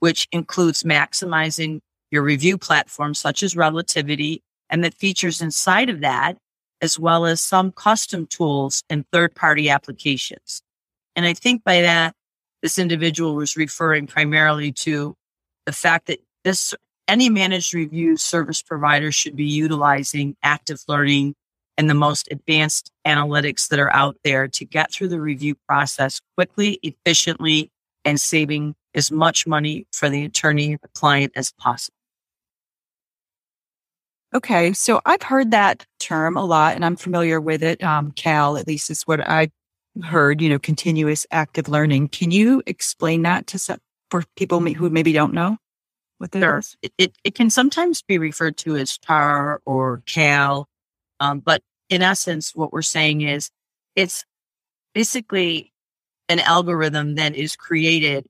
which 0.00 0.28
includes 0.32 0.82
maximizing 0.82 1.80
your 2.10 2.22
review 2.22 2.58
platform, 2.58 3.14
such 3.14 3.42
as 3.42 3.56
relativity, 3.56 4.42
and 4.68 4.84
the 4.84 4.90
features 4.90 5.40
inside 5.40 5.88
of 5.88 6.00
that 6.00 6.36
as 6.80 6.98
well 6.98 7.26
as 7.26 7.40
some 7.40 7.72
custom 7.72 8.26
tools 8.26 8.82
and 8.88 9.04
third 9.12 9.34
party 9.34 9.68
applications. 9.68 10.62
And 11.16 11.26
I 11.26 11.34
think 11.34 11.64
by 11.64 11.82
that, 11.82 12.14
this 12.62 12.78
individual 12.78 13.34
was 13.34 13.56
referring 13.56 14.06
primarily 14.06 14.72
to 14.72 15.14
the 15.66 15.72
fact 15.72 16.06
that 16.06 16.20
this 16.44 16.74
any 17.06 17.28
managed 17.28 17.74
review 17.74 18.16
service 18.16 18.62
provider 18.62 19.10
should 19.10 19.34
be 19.34 19.46
utilizing 19.46 20.36
active 20.42 20.80
learning 20.88 21.34
and 21.76 21.88
the 21.88 21.94
most 21.94 22.28
advanced 22.30 22.90
analytics 23.06 23.68
that 23.68 23.78
are 23.78 23.92
out 23.94 24.16
there 24.24 24.48
to 24.48 24.64
get 24.64 24.92
through 24.92 25.08
the 25.08 25.20
review 25.20 25.54
process 25.66 26.20
quickly, 26.36 26.78
efficiently, 26.82 27.70
and 28.04 28.20
saving 28.20 28.74
as 28.94 29.10
much 29.10 29.46
money 29.46 29.86
for 29.92 30.08
the 30.08 30.24
attorney 30.24 30.74
or 30.74 30.78
the 30.82 30.88
client 30.88 31.32
as 31.36 31.52
possible. 31.52 31.97
Okay. 34.34 34.72
So 34.74 35.00
I've 35.06 35.22
heard 35.22 35.52
that 35.52 35.86
term 35.98 36.36
a 36.36 36.44
lot 36.44 36.74
and 36.74 36.84
I'm 36.84 36.96
familiar 36.96 37.40
with 37.40 37.62
it. 37.62 37.82
Um, 37.82 38.12
CAL, 38.12 38.56
at 38.58 38.66
least 38.66 38.90
is 38.90 39.02
what 39.02 39.20
I 39.20 39.50
heard, 40.04 40.40
you 40.40 40.48
know, 40.48 40.58
continuous 40.58 41.26
active 41.30 41.68
learning. 41.68 42.08
Can 42.08 42.30
you 42.30 42.62
explain 42.66 43.22
that 43.22 43.46
to 43.48 43.58
some, 43.58 43.78
for 44.10 44.24
people 44.36 44.60
who 44.60 44.90
maybe 44.90 45.12
don't 45.12 45.32
know 45.32 45.56
what 46.18 46.32
that 46.32 46.40
sure. 46.40 46.58
is? 46.58 46.76
It, 46.82 46.92
it, 46.98 47.16
it, 47.24 47.34
can 47.34 47.48
sometimes 47.48 48.02
be 48.02 48.18
referred 48.18 48.58
to 48.58 48.76
as 48.76 48.98
TAR 48.98 49.62
or 49.64 50.02
CAL. 50.06 50.68
Um, 51.20 51.40
but 51.40 51.62
in 51.88 52.02
essence, 52.02 52.54
what 52.54 52.72
we're 52.72 52.82
saying 52.82 53.22
is 53.22 53.50
it's 53.96 54.24
basically 54.94 55.72
an 56.28 56.40
algorithm 56.40 57.14
that 57.14 57.34
is 57.34 57.56
created 57.56 58.26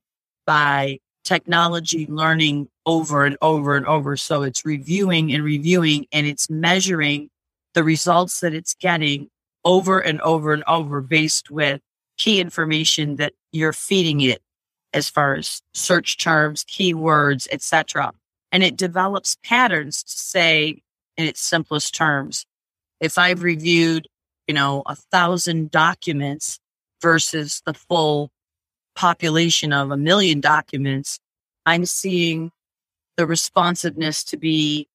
by 0.47 0.99
technology 1.25 2.07
learning 2.07 2.69
over 2.89 3.27
and 3.27 3.37
over 3.43 3.77
and 3.77 3.87
over. 3.87 4.17
So 4.17 4.43
it's 4.43 4.65
reviewing 4.65 5.33
and 5.33 5.45
reviewing 5.45 6.07
and 6.11 6.27
it's 6.27 6.49
measuring 6.49 7.29
the 7.75 7.85
results 7.85 8.41
that 8.41 8.55
it's 8.55 8.75
getting 8.75 9.29
over 9.63 10.01
and 10.01 10.23
over 10.23 10.55
and 10.55 10.65
over 10.67 11.03
based 11.03 11.51
with 11.51 11.83
key 12.17 12.41
information 12.41 13.17
that 13.17 13.35
you're 13.53 13.75
feeding 13.75 14.23
it 14.23 14.41
as 14.95 15.11
far 15.11 15.35
as 15.35 15.61
search 15.75 16.17
terms, 16.17 16.65
keywords, 16.65 17.47
etc. 17.53 18.11
And 18.51 18.65
it 18.65 18.79
develops 18.79 19.37
patterns 19.45 20.03
to 20.03 20.11
say 20.11 20.83
in 21.19 21.27
its 21.27 21.43
simplest 21.43 21.95
terms, 21.95 22.47
if 23.01 23.19
I've 23.19 23.43
reviewed, 23.43 24.09
you 24.47 24.55
know, 24.55 24.83
a 24.87 24.97
thousand 24.97 25.71
documents 25.71 26.59
versus 27.03 27.61
the 27.67 27.75
full 27.75 28.31
population 28.97 29.75
of 29.75 29.91
a 29.91 29.97
million 29.99 30.41
documents, 30.41 31.21
I'm 31.67 31.85
seeing 31.85 32.51
the 33.19 33.27
responsiveness 33.27 34.25
to 34.25 34.39
be 34.39 34.89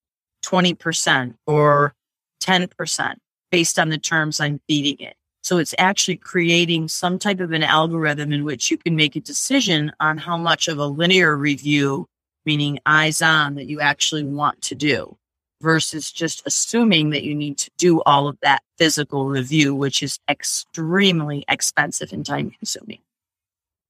20% 0.45 1.36
or 1.45 1.93
10% 2.41 3.15
based 3.51 3.77
on 3.77 3.89
the 3.89 3.97
terms 3.97 4.39
I'm 4.39 4.59
feeding 4.67 5.05
it. 5.05 5.15
So 5.43 5.57
it's 5.57 5.75
actually 5.77 6.15
creating 6.15 6.88
some 6.88 7.19
type 7.19 7.41
of 7.41 7.51
an 7.51 7.63
algorithm 7.63 8.31
in 8.31 8.45
which 8.45 8.71
you 8.71 8.77
can 8.77 8.95
make 8.95 9.17
a 9.17 9.19
decision 9.19 9.91
on 9.99 10.17
how 10.17 10.38
much 10.38 10.69
of 10.69 10.77
a 10.77 10.86
linear 10.86 11.36
review, 11.36 12.07
meaning 12.45 12.79
eyes 12.86 13.21
on, 13.21 13.55
that 13.55 13.65
you 13.65 13.81
actually 13.81 14.23
want 14.23 14.62
to 14.63 14.75
do 14.75 15.17
versus 15.62 16.09
just 16.09 16.41
assuming 16.45 17.09
that 17.09 17.23
you 17.23 17.36
need 17.36 17.57
to 17.57 17.69
do 17.77 18.01
all 18.03 18.29
of 18.29 18.38
that 18.41 18.63
physical 18.77 19.27
review, 19.27 19.75
which 19.75 20.01
is 20.01 20.17
extremely 20.29 21.43
expensive 21.49 22.13
and 22.13 22.25
time 22.25 22.51
consuming. 22.51 22.99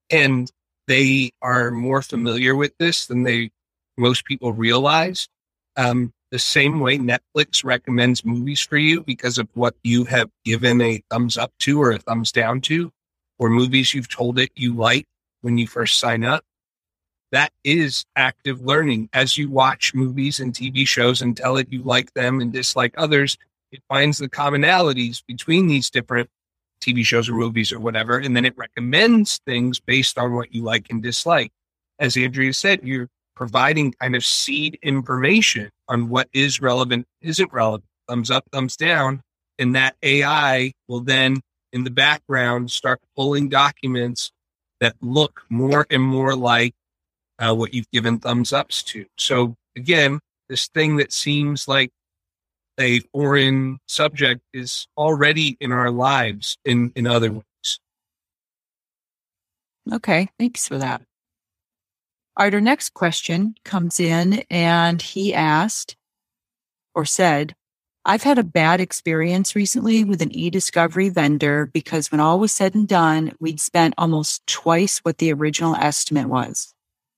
And 0.09 0.51
they 0.87 1.31
are 1.41 1.69
more 1.69 2.01
familiar 2.01 2.55
with 2.55 2.75
this 2.79 3.05
than 3.05 3.23
they 3.23 3.51
most 3.97 4.25
people 4.25 4.53
realize. 4.53 5.27
Um, 5.75 6.13
the 6.31 6.39
same 6.39 6.79
way 6.79 6.97
Netflix 6.97 7.63
recommends 7.63 8.25
movies 8.25 8.59
for 8.59 8.77
you 8.77 9.03
because 9.03 9.37
of 9.37 9.47
what 9.53 9.75
you 9.83 10.03
have 10.05 10.31
given 10.43 10.81
a 10.81 11.03
thumbs 11.11 11.37
up 11.37 11.53
to 11.59 11.79
or 11.79 11.91
a 11.91 11.99
thumbs 11.99 12.31
down 12.31 12.61
to, 12.61 12.91
or 13.37 13.49
movies 13.49 13.93
you've 13.93 14.09
told 14.09 14.39
it 14.39 14.49
you 14.55 14.73
like 14.73 15.05
when 15.41 15.57
you 15.57 15.67
first 15.67 15.99
sign 15.99 16.23
up. 16.23 16.43
That 17.31 17.51
is 17.63 18.05
active 18.15 18.61
learning. 18.61 19.09
As 19.13 19.37
you 19.37 19.49
watch 19.49 19.93
movies 19.93 20.39
and 20.39 20.53
TV 20.53 20.87
shows 20.87 21.21
and 21.21 21.35
tell 21.35 21.57
it 21.57 21.71
you 21.71 21.83
like 21.83 22.13
them 22.13 22.41
and 22.41 22.51
dislike 22.51 22.93
others, 22.97 23.37
it 23.71 23.81
finds 23.89 24.17
the 24.17 24.29
commonalities 24.29 25.23
between 25.27 25.67
these 25.67 25.89
different 25.89 26.29
TV 26.81 27.05
shows 27.05 27.29
or 27.29 27.33
movies 27.33 27.71
or 27.71 27.79
whatever. 27.79 28.17
And 28.17 28.35
then 28.35 28.45
it 28.45 28.57
recommends 28.57 29.39
things 29.45 29.79
based 29.79 30.17
on 30.17 30.33
what 30.33 30.53
you 30.53 30.63
like 30.63 30.87
and 30.89 31.01
dislike. 31.01 31.51
As 31.99 32.17
Andrea 32.17 32.53
said, 32.53 32.81
you're 32.83 33.09
providing 33.35 33.93
kind 33.93 34.15
of 34.15 34.23
seed 34.23 34.77
information 34.81 35.69
on 35.87 36.09
what 36.09 36.29
is 36.33 36.61
relevant, 36.61 37.05
isn't 37.21 37.51
relevant, 37.51 37.85
thumbs 38.07 38.31
up, 38.31 38.45
thumbs 38.51 38.75
down. 38.75 39.21
And 39.59 39.75
that 39.75 39.95
AI 40.01 40.73
will 40.87 41.01
then 41.01 41.41
in 41.71 41.83
the 41.83 41.91
background 41.91 42.71
start 42.71 42.99
pulling 43.15 43.49
documents 43.49 44.31
that 44.79 44.95
look 45.01 45.43
more 45.49 45.85
and 45.89 46.01
more 46.01 46.35
like 46.35 46.73
uh, 47.39 47.53
what 47.53 47.73
you've 47.73 47.89
given 47.91 48.19
thumbs 48.19 48.53
ups 48.53 48.83
to. 48.83 49.05
So 49.17 49.55
again, 49.75 50.19
this 50.49 50.67
thing 50.67 50.97
that 50.97 51.11
seems 51.11 51.67
like 51.67 51.91
a 52.79 52.99
foreign 52.99 53.79
subject 53.87 54.41
is 54.53 54.87
already 54.97 55.57
in 55.59 55.71
our 55.71 55.91
lives 55.91 56.57
in, 56.65 56.91
in 56.95 57.07
other 57.07 57.31
ways. 57.31 57.79
Okay, 59.91 60.29
thanks 60.39 60.67
for 60.67 60.77
that. 60.77 61.01
All 62.35 62.45
right, 62.45 62.53
our 62.53 62.61
next 62.61 62.95
question 62.95 63.53
comes 63.63 63.99
in 63.99 64.43
and 64.49 64.99
he 64.99 65.35
asked 65.35 65.95
or 66.95 67.05
said, 67.05 67.55
I've 68.05 68.23
had 68.23 68.39
a 68.39 68.43
bad 68.43 68.81
experience 68.81 69.55
recently 69.55 70.03
with 70.03 70.21
an 70.21 70.35
e-discovery 70.35 71.09
vendor 71.09 71.67
because 71.67 72.11
when 72.11 72.19
all 72.19 72.39
was 72.39 72.51
said 72.51 72.73
and 72.73 72.87
done, 72.87 73.33
we'd 73.39 73.61
spent 73.61 73.93
almost 73.99 74.45
twice 74.47 74.97
what 74.99 75.19
the 75.19 75.31
original 75.31 75.75
estimate 75.75 76.27
was. 76.27 76.73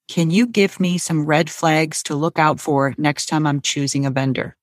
Can 0.10 0.32
you 0.32 0.46
give 0.46 0.80
me 0.82 0.98
some 0.98 1.26
red 1.26 1.50
flags 1.50 2.04
to 2.04 2.16
look 2.16 2.38
out 2.38 2.60
for 2.60 2.94
next 2.98 3.28
time 3.28 3.48
I'm 3.48 3.62
choosing 3.62 4.06
a 4.06 4.12
vendor? 4.12 4.58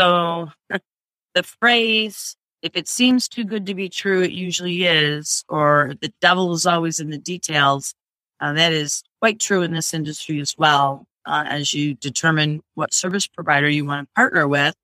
So 0.00 0.48
the 1.34 1.42
phrase, 1.42 2.36
if 2.62 2.72
it 2.74 2.88
seems 2.88 3.28
too 3.28 3.44
good 3.44 3.66
to 3.66 3.74
be 3.74 3.90
true, 3.90 4.22
it 4.22 4.32
usually 4.32 4.84
is, 4.84 5.44
or 5.46 5.92
the 6.00 6.12
devil 6.22 6.52
is 6.54 6.64
always 6.64 6.98
in 6.98 7.10
the 7.10 7.18
details, 7.18 7.94
uh, 8.42 8.52
that 8.54 8.72
is 8.72 9.04
quite 9.20 9.38
true 9.38 9.62
in 9.62 9.72
this 9.72 9.94
industry 9.94 10.40
as 10.40 10.54
well. 10.58 11.06
Uh, 11.24 11.44
as 11.46 11.72
you 11.72 11.94
determine 11.94 12.60
what 12.74 12.92
service 12.92 13.28
provider 13.28 13.68
you 13.68 13.84
want 13.84 14.08
to 14.08 14.12
partner 14.14 14.48
with 14.48 14.74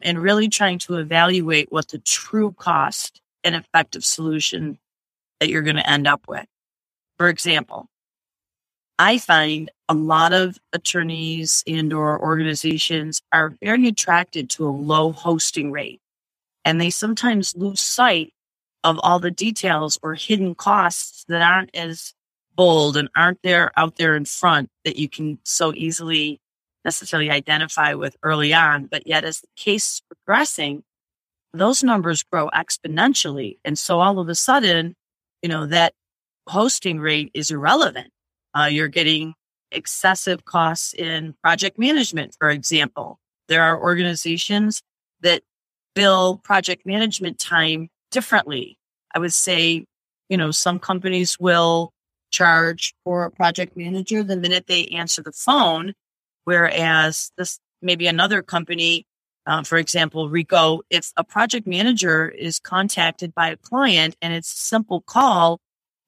and 0.00 0.22
really 0.22 0.48
trying 0.48 0.78
to 0.78 0.94
evaluate 0.94 1.72
what 1.72 1.88
the 1.88 1.98
true 1.98 2.52
cost 2.52 3.20
and 3.42 3.56
effective 3.56 4.04
solution 4.04 4.78
that 5.40 5.48
you're 5.48 5.62
going 5.62 5.74
to 5.74 5.90
end 5.90 6.06
up 6.06 6.22
with. 6.28 6.46
For 7.18 7.28
example, 7.28 7.88
I 8.96 9.18
find 9.18 9.72
a 9.88 9.94
lot 9.94 10.32
of 10.32 10.56
attorneys 10.72 11.64
and 11.66 11.92
or 11.92 12.22
organizations 12.22 13.20
are 13.32 13.56
very 13.60 13.88
attracted 13.88 14.50
to 14.50 14.68
a 14.68 14.70
low 14.70 15.10
hosting 15.10 15.72
rate 15.72 16.00
and 16.64 16.80
they 16.80 16.90
sometimes 16.90 17.56
lose 17.56 17.80
sight 17.80 18.32
of 18.84 19.00
all 19.02 19.18
the 19.18 19.32
details 19.32 19.98
or 20.00 20.14
hidden 20.14 20.54
costs 20.54 21.24
that 21.26 21.42
aren't 21.42 21.74
as 21.74 22.14
bold 22.56 22.96
and 22.96 23.08
aren't 23.16 23.42
there 23.42 23.70
out 23.76 23.96
there 23.96 24.16
in 24.16 24.24
front 24.24 24.70
that 24.84 24.96
you 24.96 25.08
can 25.08 25.38
so 25.44 25.72
easily 25.74 26.40
necessarily 26.84 27.30
identify 27.30 27.94
with 27.94 28.16
early 28.22 28.52
on. 28.52 28.86
But 28.86 29.06
yet, 29.06 29.24
as 29.24 29.40
the 29.40 29.48
case 29.56 29.94
is 29.94 30.02
progressing, 30.08 30.82
those 31.52 31.82
numbers 31.82 32.22
grow 32.22 32.48
exponentially. 32.50 33.58
And 33.64 33.78
so 33.78 34.00
all 34.00 34.18
of 34.18 34.28
a 34.28 34.34
sudden, 34.34 34.94
you 35.42 35.48
know, 35.48 35.66
that 35.66 35.94
hosting 36.48 36.98
rate 36.98 37.30
is 37.34 37.50
irrelevant. 37.50 38.10
Uh, 38.54 38.68
you're 38.70 38.88
getting 38.88 39.34
excessive 39.70 40.44
costs 40.44 40.92
in 40.92 41.34
project 41.42 41.78
management, 41.78 42.36
for 42.38 42.50
example. 42.50 43.18
There 43.48 43.62
are 43.62 43.80
organizations 43.80 44.82
that 45.20 45.42
bill 45.94 46.38
project 46.38 46.86
management 46.86 47.38
time 47.38 47.88
differently. 48.10 48.78
I 49.14 49.18
would 49.18 49.32
say, 49.32 49.84
you 50.28 50.36
know, 50.36 50.50
some 50.50 50.78
companies 50.78 51.38
will 51.38 51.91
charge 52.32 52.94
for 53.04 53.24
a 53.24 53.30
project 53.30 53.76
manager 53.76 54.22
the 54.22 54.36
minute 54.36 54.66
they 54.66 54.86
answer 54.86 55.22
the 55.22 55.32
phone. 55.32 55.94
Whereas 56.44 57.30
this 57.36 57.60
maybe 57.80 58.06
another 58.06 58.42
company, 58.42 59.06
uh, 59.46 59.62
for 59.62 59.78
example, 59.78 60.28
Ricoh, 60.28 60.80
if 60.90 61.12
a 61.16 61.24
project 61.24 61.66
manager 61.66 62.28
is 62.28 62.58
contacted 62.58 63.34
by 63.34 63.50
a 63.50 63.56
client 63.56 64.16
and 64.20 64.32
it's 64.32 64.52
a 64.52 64.56
simple 64.56 65.02
call, 65.02 65.60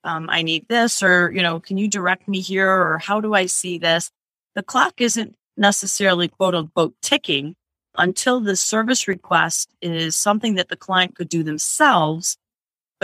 um, 0.02 0.28
I 0.28 0.42
need 0.42 0.66
this, 0.68 1.02
or, 1.02 1.32
you 1.32 1.42
know, 1.42 1.60
can 1.60 1.78
you 1.78 1.88
direct 1.88 2.28
me 2.28 2.40
here, 2.40 2.70
or 2.70 2.98
how 2.98 3.20
do 3.20 3.34
I 3.34 3.46
see 3.46 3.78
this? 3.78 4.10
The 4.54 4.62
clock 4.62 5.00
isn't 5.00 5.34
necessarily 5.56 6.28
quote 6.28 6.54
unquote 6.54 6.94
ticking 7.00 7.54
until 7.96 8.40
the 8.40 8.56
service 8.56 9.08
request 9.08 9.70
is 9.80 10.16
something 10.16 10.56
that 10.56 10.68
the 10.68 10.76
client 10.76 11.14
could 11.14 11.28
do 11.28 11.42
themselves 11.42 12.36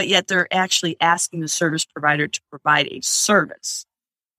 but 0.01 0.09
yet 0.09 0.29
they're 0.29 0.49
actually 0.51 0.97
asking 0.99 1.41
the 1.41 1.49
service 1.49 1.85
provider 1.85 2.27
to 2.27 2.41
provide 2.49 2.89
a 2.91 3.03
service. 3.03 3.85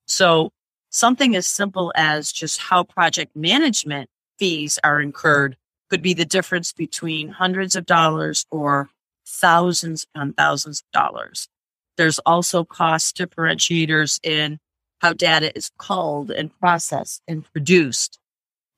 So 0.08 0.50
something 0.90 1.36
as 1.36 1.46
simple 1.46 1.94
as 1.96 2.32
just 2.32 2.60
how 2.60 2.84
project 2.84 3.36
management 3.36 4.10
fees 4.40 4.80
are 4.84 5.00
incurred 5.00 5.58
could 5.92 6.02
be 6.02 6.16
the 6.16 6.26
difference 6.26 6.74
between 6.74 7.28
hundreds 7.28 7.76
of 7.76 7.86
dollars 7.86 8.48
or 8.50 8.90
thousands 9.28 10.08
and 10.16 10.36
thousands 10.36 10.80
of 10.80 10.92
dollars. 11.00 11.48
There's 11.96 12.18
also 12.26 12.64
cost 12.64 13.16
differentiators 13.16 14.20
in 14.24 14.58
how 14.98 15.14
data 15.14 15.56
is 15.56 15.70
culled 15.78 16.32
and 16.32 16.50
processed 16.60 17.22
and 17.28 17.46
produced. 17.54 18.18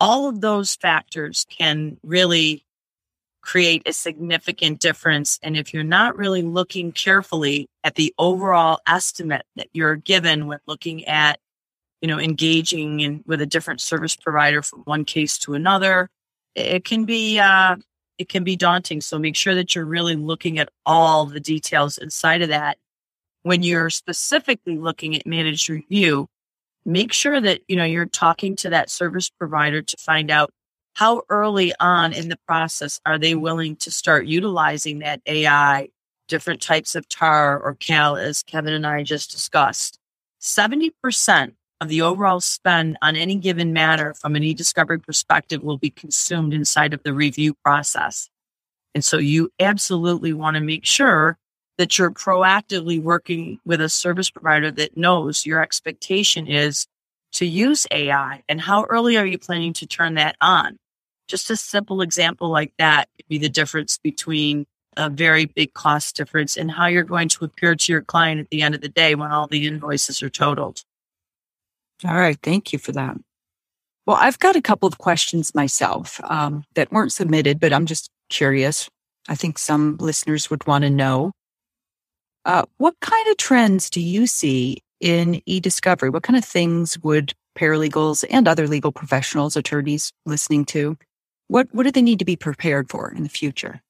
All 0.01 0.27
of 0.27 0.41
those 0.41 0.75
factors 0.75 1.45
can 1.49 1.95
really 2.03 2.65
create 3.43 3.83
a 3.85 3.93
significant 3.93 4.79
difference. 4.79 5.37
And 5.43 5.57
if 5.57 5.73
you're 5.73 5.83
not 5.83 6.17
really 6.17 6.41
looking 6.41 6.91
carefully 6.91 7.67
at 7.83 7.95
the 7.95 8.13
overall 8.17 8.79
estimate 8.87 9.45
that 9.57 9.67
you're 9.73 9.97
given 9.97 10.47
when 10.47 10.59
looking 10.65 11.05
at, 11.05 11.39
you 12.01 12.07
know, 12.07 12.19
engaging 12.19 13.01
in 13.01 13.23
with 13.27 13.41
a 13.41 13.45
different 13.45 13.81
service 13.81 14.15
provider 14.15 14.61
from 14.61 14.79
one 14.85 15.03
case 15.03 15.37
to 15.39 15.53
another, 15.55 16.09
it 16.55 16.85
can 16.85 17.03
be 17.03 17.37
uh, 17.37 17.75
it 18.17 18.29
can 18.29 18.43
be 18.43 18.55
daunting. 18.55 19.01
So 19.01 19.19
make 19.19 19.35
sure 19.35 19.55
that 19.55 19.75
you're 19.75 19.85
really 19.85 20.15
looking 20.15 20.57
at 20.57 20.69
all 20.85 21.25
the 21.25 21.39
details 21.39 21.97
inside 21.97 22.41
of 22.41 22.49
that. 22.49 22.77
When 23.41 23.61
you're 23.61 23.89
specifically 23.89 24.77
looking 24.77 25.15
at 25.15 25.27
managed 25.27 25.69
review, 25.69 26.29
make 26.85 27.11
sure 27.11 27.41
that 27.41 27.61
you 27.67 27.75
know 27.75 27.83
you're 27.83 28.05
talking 28.05 28.55
to 28.57 28.69
that 28.69 28.89
service 28.89 29.29
provider 29.29 29.81
to 29.81 29.97
find 29.97 30.31
out 30.31 30.51
how 30.93 31.23
early 31.29 31.73
on 31.79 32.13
in 32.13 32.29
the 32.29 32.39
process 32.47 32.99
are 33.05 33.17
they 33.17 33.35
willing 33.35 33.75
to 33.77 33.91
start 33.91 34.25
utilizing 34.25 34.99
that 34.99 35.21
AI, 35.25 35.89
different 36.27 36.61
types 36.61 36.95
of 36.95 37.07
TAR 37.09 37.59
or 37.59 37.75
CAL, 37.75 38.17
as 38.17 38.43
Kevin 38.43 38.73
and 38.73 38.85
I 38.85 39.03
just 39.03 39.31
discussed? 39.31 39.99
70% 40.41 41.53
of 41.81 41.89
the 41.89 42.01
overall 42.01 42.39
spend 42.39 42.97
on 43.01 43.15
any 43.15 43.35
given 43.35 43.73
matter 43.73 44.13
from 44.13 44.35
an 44.35 44.43
e-discovery 44.43 44.99
perspective 44.99 45.63
will 45.63 45.77
be 45.77 45.89
consumed 45.89 46.53
inside 46.53 46.93
of 46.93 47.03
the 47.03 47.13
review 47.13 47.53
process. 47.63 48.29
And 48.95 49.03
so 49.03 49.17
you 49.17 49.51
absolutely 49.59 50.33
want 50.33 50.55
to 50.55 50.61
make 50.61 50.85
sure 50.85 51.37
that 51.77 51.97
you're 51.97 52.11
proactively 52.11 53.01
working 53.01 53.59
with 53.65 53.81
a 53.81 53.89
service 53.89 54.29
provider 54.29 54.71
that 54.71 54.95
knows 54.95 55.45
your 55.45 55.61
expectation 55.61 56.47
is 56.47 56.85
to 57.33 57.45
use 57.45 57.87
AI 57.91 58.43
and 58.47 58.61
how 58.61 58.83
early 58.85 59.17
are 59.17 59.25
you 59.25 59.39
planning 59.39 59.73
to 59.73 59.87
turn 59.87 60.13
that 60.15 60.35
on? 60.39 60.77
Just 61.27 61.49
a 61.49 61.55
simple 61.55 62.01
example 62.01 62.49
like 62.49 62.73
that 62.77 63.09
could 63.15 63.27
be 63.27 63.37
the 63.37 63.49
difference 63.49 63.97
between 63.97 64.65
a 64.97 65.09
very 65.09 65.45
big 65.45 65.73
cost 65.73 66.15
difference 66.15 66.57
and 66.57 66.71
how 66.71 66.85
you're 66.87 67.03
going 67.03 67.29
to 67.29 67.45
appear 67.45 67.75
to 67.75 67.91
your 67.91 68.01
client 68.01 68.39
at 68.39 68.49
the 68.49 68.61
end 68.61 68.75
of 68.75 68.81
the 68.81 68.89
day 68.89 69.15
when 69.15 69.31
all 69.31 69.47
the 69.47 69.65
invoices 69.65 70.21
are 70.21 70.29
totaled. 70.29 70.83
All 72.05 72.15
right. 72.15 72.37
Thank 72.43 72.73
you 72.73 72.79
for 72.79 72.91
that. 72.91 73.17
Well, 74.05 74.17
I've 74.19 74.39
got 74.39 74.55
a 74.55 74.61
couple 74.61 74.87
of 74.87 74.97
questions 74.97 75.55
myself 75.55 76.19
um, 76.25 76.65
that 76.75 76.91
weren't 76.91 77.13
submitted, 77.13 77.59
but 77.59 77.71
I'm 77.71 77.85
just 77.85 78.09
curious. 78.29 78.89
I 79.29 79.35
think 79.35 79.57
some 79.57 79.95
listeners 79.97 80.49
would 80.49 80.67
want 80.67 80.83
to 80.83 80.89
know. 80.89 81.31
Uh, 82.45 82.63
what 82.77 82.95
kind 82.99 83.27
of 83.29 83.37
trends 83.37 83.89
do 83.89 84.01
you 84.01 84.27
see 84.27 84.81
in 84.99 85.41
e-discovery? 85.45 86.09
What 86.09 86.23
kind 86.23 86.37
of 86.37 86.43
things 86.43 86.99
would 86.99 87.33
paralegals 87.57 88.25
and 88.29 88.47
other 88.47 88.67
legal 88.67 88.91
professionals, 88.91 89.55
attorneys 89.55 90.11
listening 90.25 90.65
to, 90.65 90.97
what, 91.47 91.67
what 91.71 91.83
do 91.83 91.91
they 91.91 92.01
need 92.01 92.19
to 92.19 92.25
be 92.25 92.35
prepared 92.35 92.89
for 92.89 93.11
in 93.11 93.23
the 93.23 93.29
future? 93.29 93.81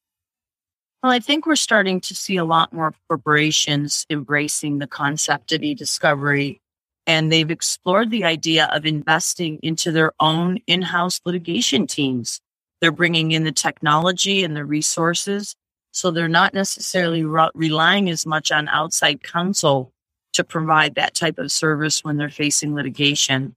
Well, 1.01 1.11
I 1.11 1.19
think 1.19 1.45
we're 1.45 1.55
starting 1.55 1.99
to 2.01 2.15
see 2.15 2.37
a 2.37 2.45
lot 2.45 2.71
more 2.71 2.93
corporations 3.09 4.05
embracing 4.09 4.79
the 4.79 4.87
concept 4.87 5.51
of 5.51 5.61
e-discovery 5.61 6.61
and 7.05 7.31
they've 7.31 7.51
explored 7.51 8.09
the 8.09 8.23
idea 8.23 8.69
of 8.71 8.85
investing 8.85 9.59
into 9.61 9.91
their 9.91 10.13
own 10.19 10.59
in-house 10.67 11.19
litigation 11.25 11.87
teams. 11.87 12.39
They're 12.79 12.91
bringing 12.91 13.31
in 13.31 13.43
the 13.43 13.51
technology 13.51 14.43
and 14.43 14.55
the 14.55 14.65
resources. 14.65 15.55
So 15.91 16.11
they're 16.11 16.27
not 16.27 16.53
necessarily 16.53 17.23
re- 17.23 17.49
relying 17.53 18.09
as 18.09 18.25
much 18.25 18.51
on 18.51 18.67
outside 18.69 19.23
counsel 19.23 19.91
to 20.33 20.43
provide 20.43 20.95
that 20.95 21.13
type 21.13 21.37
of 21.37 21.51
service 21.51 22.03
when 22.03 22.17
they're 22.17 22.29
facing 22.29 22.73
litigation. 22.73 23.55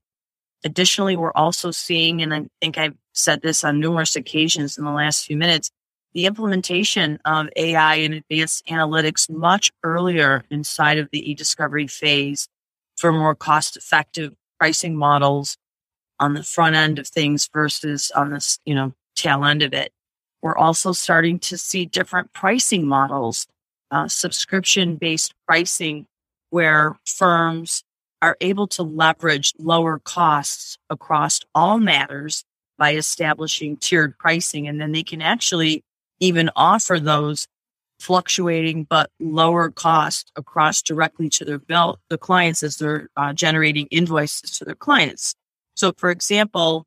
Additionally, 0.65 1.15
we're 1.15 1.31
also 1.33 1.71
seeing, 1.71 2.21
and 2.21 2.33
I 2.33 2.45
think 2.61 2.77
I've 2.77 2.95
said 3.13 3.41
this 3.41 3.63
on 3.63 3.79
numerous 3.79 4.15
occasions 4.15 4.77
in 4.77 4.85
the 4.85 4.91
last 4.91 5.25
few 5.25 5.37
minutes, 5.37 5.69
the 6.13 6.25
implementation 6.25 7.19
of 7.25 7.47
AI 7.55 7.95
and 7.95 8.13
advanced 8.15 8.65
analytics 8.67 9.29
much 9.29 9.71
earlier 9.83 10.43
inside 10.49 10.97
of 10.97 11.09
the 11.11 11.29
e-discovery 11.29 11.87
phase 11.87 12.47
for 12.97 13.11
more 13.11 13.35
cost 13.35 13.77
effective 13.77 14.33
pricing 14.59 14.95
models 14.95 15.57
on 16.19 16.33
the 16.33 16.43
front 16.43 16.75
end 16.75 16.97
of 16.97 17.07
things 17.07 17.47
versus 17.53 18.11
on 18.15 18.31
this, 18.31 18.59
you 18.65 18.73
know, 18.73 18.93
tail 19.15 19.45
end 19.45 19.61
of 19.61 19.73
it. 19.73 19.91
We're 20.41 20.57
also 20.57 20.91
starting 20.91 21.39
to 21.39 21.57
see 21.57 21.85
different 21.85 22.33
pricing 22.33 22.87
models, 22.87 23.47
uh, 23.91 24.07
subscription 24.07 24.95
based 24.95 25.33
pricing 25.47 26.07
where 26.49 26.97
firms 27.05 27.83
are 28.21 28.37
able 28.41 28.67
to 28.67 28.83
leverage 28.83 29.53
lower 29.59 29.99
costs 29.99 30.77
across 30.89 31.39
all 31.53 31.79
matters 31.79 32.43
by 32.77 32.95
establishing 32.95 33.77
tiered 33.77 34.17
pricing. 34.17 34.67
And 34.67 34.79
then 34.79 34.91
they 34.91 35.03
can 35.03 35.21
actually 35.21 35.83
even 36.19 36.49
offer 36.55 36.99
those 36.99 37.47
fluctuating 37.99 38.83
but 38.83 39.09
lower 39.19 39.71
cost 39.71 40.31
across 40.35 40.81
directly 40.81 41.29
to 41.29 41.45
their 41.45 41.59
bill, 41.59 41.99
the 42.09 42.17
clients 42.17 42.61
as 42.63 42.77
they're 42.77 43.09
uh, 43.17 43.33
generating 43.33 43.87
invoices 43.87 44.57
to 44.57 44.65
their 44.65 44.75
clients. 44.75 45.33
So, 45.75 45.93
for 45.97 46.11
example, 46.11 46.85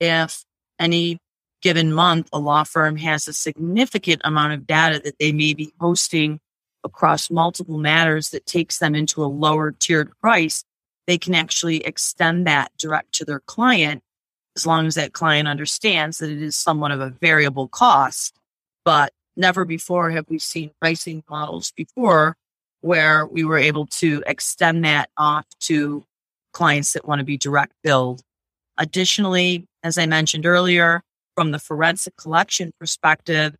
if 0.00 0.44
any 0.78 1.18
given 1.62 1.92
month 1.92 2.28
a 2.32 2.38
law 2.38 2.64
firm 2.64 2.96
has 2.96 3.28
a 3.28 3.32
significant 3.32 4.22
amount 4.24 4.52
of 4.52 4.66
data 4.66 5.00
that 5.02 5.18
they 5.18 5.32
may 5.32 5.54
be 5.54 5.72
hosting 5.80 6.38
across 6.86 7.30
multiple 7.30 7.76
matters 7.76 8.30
that 8.30 8.46
takes 8.46 8.78
them 8.78 8.94
into 8.94 9.22
a 9.22 9.26
lower 9.26 9.72
tiered 9.72 10.10
price, 10.20 10.64
they 11.06 11.18
can 11.18 11.34
actually 11.34 11.84
extend 11.84 12.46
that 12.46 12.72
direct 12.78 13.12
to 13.14 13.24
their 13.24 13.40
client 13.40 14.02
as 14.56 14.66
long 14.66 14.86
as 14.86 14.94
that 14.94 15.12
client 15.12 15.46
understands 15.46 16.18
that 16.18 16.30
it 16.30 16.40
is 16.40 16.56
somewhat 16.56 16.90
of 16.90 17.00
a 17.00 17.10
variable 17.20 17.68
cost. 17.68 18.34
But 18.84 19.12
never 19.36 19.66
before 19.66 20.10
have 20.10 20.24
we 20.28 20.38
seen 20.38 20.70
pricing 20.80 21.22
models 21.28 21.72
before 21.76 22.36
where 22.80 23.26
we 23.26 23.44
were 23.44 23.58
able 23.58 23.86
to 23.86 24.22
extend 24.26 24.84
that 24.84 25.10
off 25.18 25.44
to 25.60 26.04
clients 26.52 26.94
that 26.94 27.06
want 27.06 27.18
to 27.18 27.24
be 27.24 27.36
direct 27.36 27.72
billed. 27.82 28.22
Additionally, 28.78 29.66
as 29.82 29.98
I 29.98 30.06
mentioned 30.06 30.46
earlier, 30.46 31.02
from 31.34 31.50
the 31.50 31.58
forensic 31.58 32.16
collection 32.16 32.72
perspective, 32.80 33.54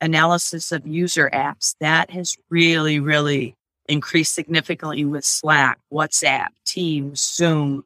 analysis 0.00 0.72
of 0.72 0.86
user 0.86 1.30
apps, 1.32 1.74
that 1.80 2.10
has 2.10 2.36
really, 2.48 3.00
really 3.00 3.54
increased 3.88 4.34
significantly 4.34 5.04
with 5.04 5.24
Slack, 5.24 5.78
WhatsApp, 5.92 6.48
Teams, 6.64 7.20
Zoom. 7.20 7.84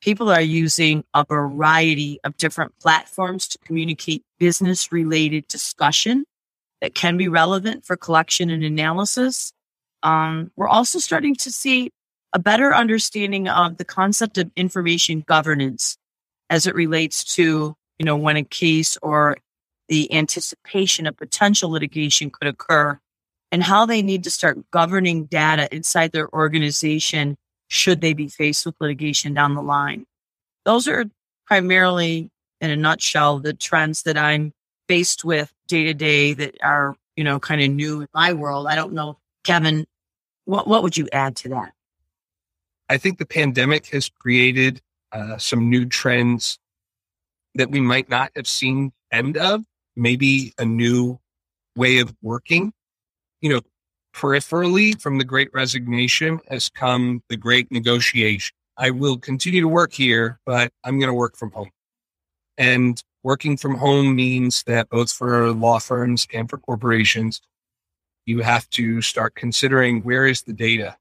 People 0.00 0.30
are 0.30 0.40
using 0.40 1.04
a 1.14 1.24
variety 1.24 2.18
of 2.24 2.36
different 2.36 2.78
platforms 2.78 3.48
to 3.48 3.58
communicate 3.58 4.22
business 4.38 4.92
related 4.92 5.46
discussion 5.48 6.24
that 6.80 6.94
can 6.94 7.16
be 7.16 7.28
relevant 7.28 7.86
for 7.86 7.96
collection 7.96 8.50
and 8.50 8.62
analysis. 8.62 9.52
Um, 10.02 10.50
we're 10.56 10.68
also 10.68 10.98
starting 10.98 11.34
to 11.36 11.50
see 11.50 11.90
a 12.34 12.38
better 12.38 12.74
understanding 12.74 13.48
of 13.48 13.78
the 13.78 13.84
concept 13.84 14.36
of 14.38 14.50
information 14.56 15.24
governance 15.26 15.96
as 16.50 16.66
it 16.66 16.74
relates 16.74 17.24
to, 17.36 17.74
you 17.98 18.04
know, 18.04 18.16
when 18.16 18.36
a 18.36 18.44
case 18.44 18.98
or 19.00 19.36
the 19.88 20.12
anticipation 20.12 21.06
of 21.06 21.16
potential 21.16 21.70
litigation 21.70 22.30
could 22.30 22.48
occur 22.48 22.98
and 23.52 23.62
how 23.62 23.86
they 23.86 24.02
need 24.02 24.24
to 24.24 24.30
start 24.30 24.58
governing 24.70 25.26
data 25.26 25.72
inside 25.74 26.12
their 26.12 26.28
organization 26.34 27.36
should 27.68 28.00
they 28.00 28.12
be 28.12 28.28
faced 28.28 28.66
with 28.66 28.74
litigation 28.80 29.34
down 29.34 29.54
the 29.54 29.62
line. 29.62 30.06
Those 30.64 30.88
are 30.88 31.04
primarily, 31.46 32.30
in 32.60 32.70
a 32.70 32.76
nutshell, 32.76 33.38
the 33.38 33.52
trends 33.52 34.02
that 34.02 34.16
I'm 34.16 34.52
faced 34.88 35.24
with 35.24 35.52
day 35.68 35.84
to 35.84 35.94
day 35.94 36.32
that 36.34 36.56
are, 36.62 36.96
you 37.16 37.24
know, 37.24 37.38
kind 37.38 37.62
of 37.62 37.70
new 37.70 38.00
in 38.00 38.08
my 38.14 38.32
world. 38.32 38.66
I 38.66 38.74
don't 38.74 38.92
know, 38.92 39.18
Kevin, 39.44 39.86
what, 40.46 40.66
what 40.66 40.82
would 40.82 40.96
you 40.96 41.08
add 41.12 41.36
to 41.36 41.50
that? 41.50 41.72
I 42.88 42.98
think 42.98 43.18
the 43.18 43.26
pandemic 43.26 43.86
has 43.86 44.08
created 44.08 44.80
uh, 45.12 45.38
some 45.38 45.70
new 45.70 45.86
trends 45.86 46.58
that 47.54 47.70
we 47.70 47.80
might 47.80 48.08
not 48.08 48.32
have 48.34 48.48
seen 48.48 48.92
end 49.12 49.36
of 49.36 49.64
maybe 49.96 50.52
a 50.58 50.64
new 50.64 51.18
way 51.76 51.98
of 51.98 52.14
working. 52.22 52.72
You 53.40 53.54
know, 53.54 53.60
peripherally 54.14 55.00
from 55.00 55.18
the 55.18 55.24
great 55.24 55.50
resignation 55.52 56.40
has 56.48 56.68
come 56.68 57.22
the 57.28 57.36
great 57.36 57.70
negotiation. 57.70 58.54
I 58.76 58.90
will 58.90 59.18
continue 59.18 59.60
to 59.60 59.68
work 59.68 59.92
here, 59.92 60.40
but 60.46 60.72
I'm 60.82 60.98
going 60.98 61.08
to 61.08 61.14
work 61.14 61.36
from 61.36 61.52
home. 61.52 61.70
And 62.58 63.02
working 63.22 63.56
from 63.56 63.76
home 63.76 64.14
means 64.14 64.62
that 64.64 64.88
both 64.88 65.12
for 65.12 65.52
law 65.52 65.78
firms 65.78 66.26
and 66.32 66.48
for 66.48 66.58
corporations, 66.58 67.40
you 68.26 68.40
have 68.40 68.68
to 68.70 69.02
start 69.02 69.34
considering 69.34 70.02
where 70.02 70.26
is 70.26 70.42
the 70.42 70.52
data? 70.52 70.96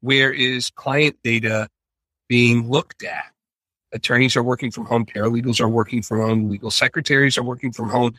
Where 0.00 0.32
is 0.32 0.70
client 0.70 1.16
data 1.22 1.68
being 2.28 2.68
looked 2.68 3.04
at? 3.04 3.32
Attorneys 3.92 4.36
are 4.36 4.42
working 4.42 4.70
from 4.70 4.84
home, 4.86 5.06
paralegals 5.06 5.60
are 5.60 5.68
working 5.68 6.02
from 6.02 6.20
home, 6.20 6.48
legal 6.48 6.70
secretaries 6.70 7.38
are 7.38 7.42
working 7.42 7.72
from 7.72 7.88
home, 7.88 8.14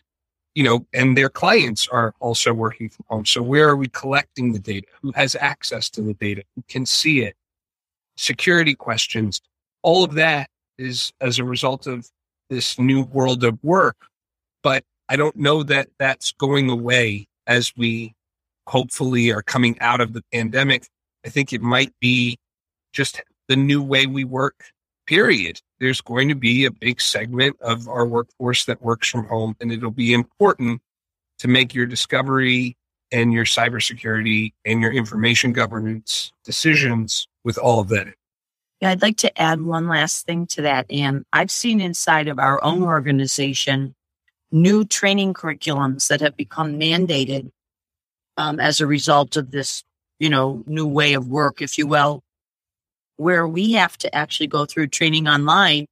you 0.55 0.63
know, 0.63 0.85
and 0.93 1.17
their 1.17 1.29
clients 1.29 1.87
are 1.87 2.13
also 2.19 2.53
working 2.53 2.89
from 2.89 3.05
home. 3.07 3.25
So 3.25 3.41
where 3.41 3.69
are 3.69 3.75
we 3.75 3.87
collecting 3.87 4.53
the 4.53 4.59
data? 4.59 4.87
Who 5.01 5.11
has 5.13 5.35
access 5.35 5.89
to 5.91 6.01
the 6.01 6.13
data? 6.13 6.43
Who 6.55 6.63
can 6.67 6.85
see 6.85 7.21
it? 7.21 7.35
Security 8.17 8.75
questions. 8.75 9.41
All 9.83 10.03
of 10.03 10.15
that 10.15 10.49
is 10.77 11.13
as 11.21 11.39
a 11.39 11.43
result 11.43 11.87
of 11.87 12.09
this 12.49 12.79
new 12.79 13.03
world 13.03 13.43
of 13.43 13.57
work. 13.63 13.97
But 14.63 14.83
I 15.07 15.15
don't 15.15 15.35
know 15.35 15.63
that 15.63 15.89
that's 15.99 16.31
going 16.33 16.69
away 16.69 17.27
as 17.47 17.73
we 17.77 18.13
hopefully 18.67 19.31
are 19.31 19.41
coming 19.41 19.79
out 19.79 20.01
of 20.01 20.13
the 20.13 20.23
pandemic. 20.33 20.87
I 21.25 21.29
think 21.29 21.53
it 21.53 21.61
might 21.61 21.93
be 21.99 22.37
just 22.93 23.21
the 23.47 23.55
new 23.55 23.81
way 23.81 24.05
we 24.05 24.23
work 24.23 24.65
period. 25.09 25.59
There's 25.79 26.01
going 26.01 26.29
to 26.29 26.35
be 26.35 26.65
a 26.65 26.71
big 26.71 27.01
segment 27.01 27.57
of 27.61 27.87
our 27.87 28.05
workforce 28.05 28.65
that 28.65 28.83
works 28.83 29.09
from 29.09 29.25
home, 29.25 29.55
and 29.59 29.71
it'll 29.71 29.89
be 29.89 30.13
important 30.13 30.81
to 31.39 31.47
make 31.47 31.73
your 31.73 31.87
discovery 31.87 32.77
and 33.11 33.33
your 33.33 33.45
cybersecurity 33.45 34.53
and 34.65 34.81
your 34.81 34.93
information 34.93 35.51
governance 35.51 36.31
decisions 36.45 37.27
with 37.43 37.57
all 37.57 37.79
of 37.79 37.89
that. 37.89 38.13
Yeah, 38.81 38.91
I'd 38.91 39.01
like 39.01 39.17
to 39.17 39.41
add 39.41 39.61
one 39.63 39.87
last 39.87 40.27
thing 40.27 40.45
to 40.47 40.61
that. 40.61 40.85
And 40.91 41.25
I've 41.33 41.49
seen 41.49 41.81
inside 41.81 42.27
of 42.27 42.37
our 42.37 42.63
own 42.63 42.83
organization 42.83 43.95
new 44.51 44.85
training 44.85 45.33
curriculums 45.33 46.07
that 46.09 46.21
have 46.21 46.37
become 46.37 46.79
mandated 46.79 47.49
um, 48.37 48.59
as 48.59 48.79
a 48.79 48.85
result 48.85 49.37
of 49.37 49.49
this, 49.49 49.83
you 50.19 50.29
know, 50.29 50.63
new 50.67 50.87
way 50.87 51.13
of 51.13 51.27
work, 51.27 51.63
if 51.63 51.79
you 51.79 51.87
will 51.87 52.23
where 53.19 53.45
we 53.45 53.73
have 53.73 53.97
to 53.97 54.15
actually 54.15 54.47
go 54.47 54.65
through 54.65 54.87
training 54.87 55.27
online 55.27 55.85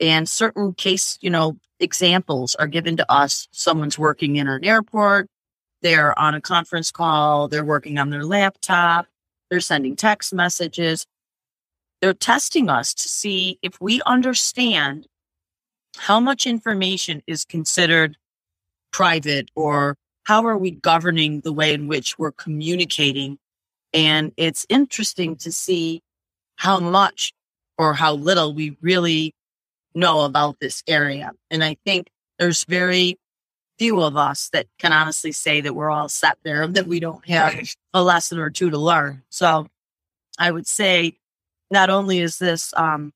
and 0.00 0.26
certain 0.26 0.72
case, 0.72 1.18
you 1.20 1.28
know, 1.28 1.58
examples 1.78 2.54
are 2.54 2.66
given 2.66 2.96
to 2.96 3.12
us. 3.12 3.46
Someone's 3.52 3.98
working 3.98 4.36
in 4.36 4.48
an 4.48 4.64
airport. 4.64 5.28
They're 5.82 6.18
on 6.18 6.34
a 6.34 6.40
conference 6.40 6.90
call. 6.90 7.48
They're 7.48 7.64
working 7.64 7.98
on 7.98 8.08
their 8.08 8.24
laptop. 8.24 9.06
They're 9.50 9.60
sending 9.60 9.96
text 9.96 10.32
messages. 10.32 11.04
They're 12.00 12.14
testing 12.14 12.70
us 12.70 12.94
to 12.94 13.08
see 13.08 13.58
if 13.60 13.78
we 13.78 14.00
understand 14.06 15.06
how 15.98 16.20
much 16.20 16.46
information 16.46 17.22
is 17.26 17.44
considered 17.44 18.16
private 18.92 19.50
or 19.54 19.96
how 20.24 20.46
are 20.46 20.56
we 20.56 20.70
governing 20.70 21.40
the 21.40 21.52
way 21.52 21.74
in 21.74 21.86
which 21.86 22.18
we're 22.18 22.32
communicating. 22.32 23.38
And 23.92 24.32
it's 24.38 24.64
interesting 24.70 25.36
to 25.36 25.52
see 25.52 26.00
how 26.62 26.78
much 26.78 27.32
or 27.76 27.92
how 27.92 28.14
little 28.14 28.54
we 28.54 28.76
really 28.80 29.34
know 29.96 30.20
about 30.20 30.60
this 30.60 30.84
area. 30.86 31.32
And 31.50 31.64
I 31.64 31.76
think 31.84 32.06
there's 32.38 32.62
very 32.62 33.18
few 33.80 34.00
of 34.00 34.16
us 34.16 34.48
that 34.52 34.68
can 34.78 34.92
honestly 34.92 35.32
say 35.32 35.60
that 35.60 35.74
we're 35.74 35.90
all 35.90 36.08
set 36.08 36.38
there, 36.44 36.64
that 36.68 36.86
we 36.86 37.00
don't 37.00 37.26
have 37.28 37.74
a 37.92 38.00
lesson 38.00 38.38
or 38.38 38.48
two 38.48 38.70
to 38.70 38.78
learn. 38.78 39.24
So 39.28 39.66
I 40.38 40.52
would 40.52 40.68
say 40.68 41.16
not 41.68 41.90
only 41.90 42.20
is 42.20 42.38
this 42.38 42.72
um, 42.76 43.12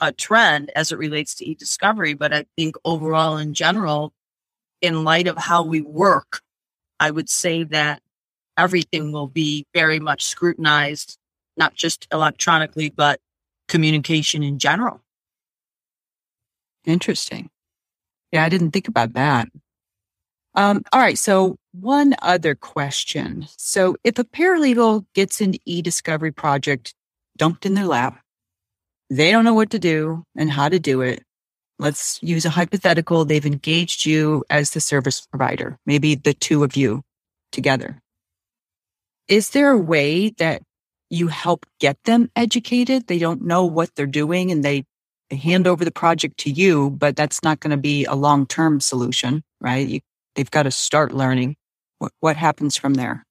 a 0.00 0.10
trend 0.10 0.72
as 0.74 0.90
it 0.90 0.98
relates 0.98 1.36
to 1.36 1.48
e-discovery, 1.48 2.14
but 2.14 2.34
I 2.34 2.46
think 2.56 2.74
overall 2.84 3.36
in 3.36 3.54
general, 3.54 4.12
in 4.80 5.04
light 5.04 5.28
of 5.28 5.38
how 5.38 5.62
we 5.62 5.82
work, 5.82 6.40
I 6.98 7.12
would 7.12 7.30
say 7.30 7.62
that 7.62 8.02
everything 8.58 9.12
will 9.12 9.28
be 9.28 9.66
very 9.72 10.00
much 10.00 10.24
scrutinized, 10.24 11.16
not 11.56 11.74
just 11.74 12.06
electronically, 12.12 12.90
but 12.90 13.20
communication 13.68 14.42
in 14.42 14.58
general. 14.58 15.00
Interesting. 16.84 17.50
Yeah, 18.32 18.44
I 18.44 18.48
didn't 18.48 18.70
think 18.72 18.88
about 18.88 19.12
that. 19.12 19.48
Um, 20.54 20.82
all 20.92 21.00
right. 21.00 21.18
So, 21.18 21.56
one 21.72 22.14
other 22.20 22.54
question. 22.54 23.46
So, 23.56 23.96
if 24.04 24.18
a 24.18 24.24
paralegal 24.24 25.06
gets 25.14 25.40
an 25.40 25.54
e 25.64 25.80
discovery 25.80 26.32
project 26.32 26.94
dumped 27.36 27.64
in 27.64 27.74
their 27.74 27.86
lap, 27.86 28.20
they 29.08 29.30
don't 29.30 29.44
know 29.44 29.54
what 29.54 29.70
to 29.70 29.78
do 29.78 30.24
and 30.36 30.50
how 30.50 30.68
to 30.68 30.78
do 30.78 31.00
it. 31.00 31.22
Let's 31.78 32.18
use 32.22 32.44
a 32.44 32.50
hypothetical. 32.50 33.24
They've 33.24 33.44
engaged 33.44 34.04
you 34.06 34.44
as 34.50 34.70
the 34.70 34.80
service 34.80 35.26
provider, 35.26 35.78
maybe 35.86 36.14
the 36.14 36.34
two 36.34 36.64
of 36.64 36.76
you 36.76 37.02
together. 37.50 38.00
Is 39.28 39.50
there 39.50 39.70
a 39.70 39.78
way 39.78 40.30
that 40.38 40.62
you 41.12 41.28
help 41.28 41.66
get 41.78 42.02
them 42.04 42.30
educated? 42.34 43.06
They 43.06 43.18
don't 43.18 43.42
know 43.42 43.64
what 43.64 43.94
they're 43.94 44.06
doing 44.06 44.50
and 44.50 44.64
they, 44.64 44.84
hand 45.34 45.66
over 45.66 45.84
the 45.84 45.90
project 45.90 46.38
to 46.38 46.50
you, 46.50 46.90
but 46.90 47.16
that's 47.16 47.42
not 47.42 47.60
going 47.60 47.70
to 47.70 47.76
be 47.76 48.04
a 48.04 48.14
long 48.14 48.46
term 48.46 48.80
solution, 48.80 49.42
right? 49.60 49.86
You, 49.86 50.00
they've 50.34 50.50
got 50.50 50.64
to 50.64 50.70
start 50.70 51.12
learning. 51.12 51.56
What, 51.98 52.12
what 52.20 52.36
happens 52.36 52.76
from 52.76 52.94
there? 52.94 53.24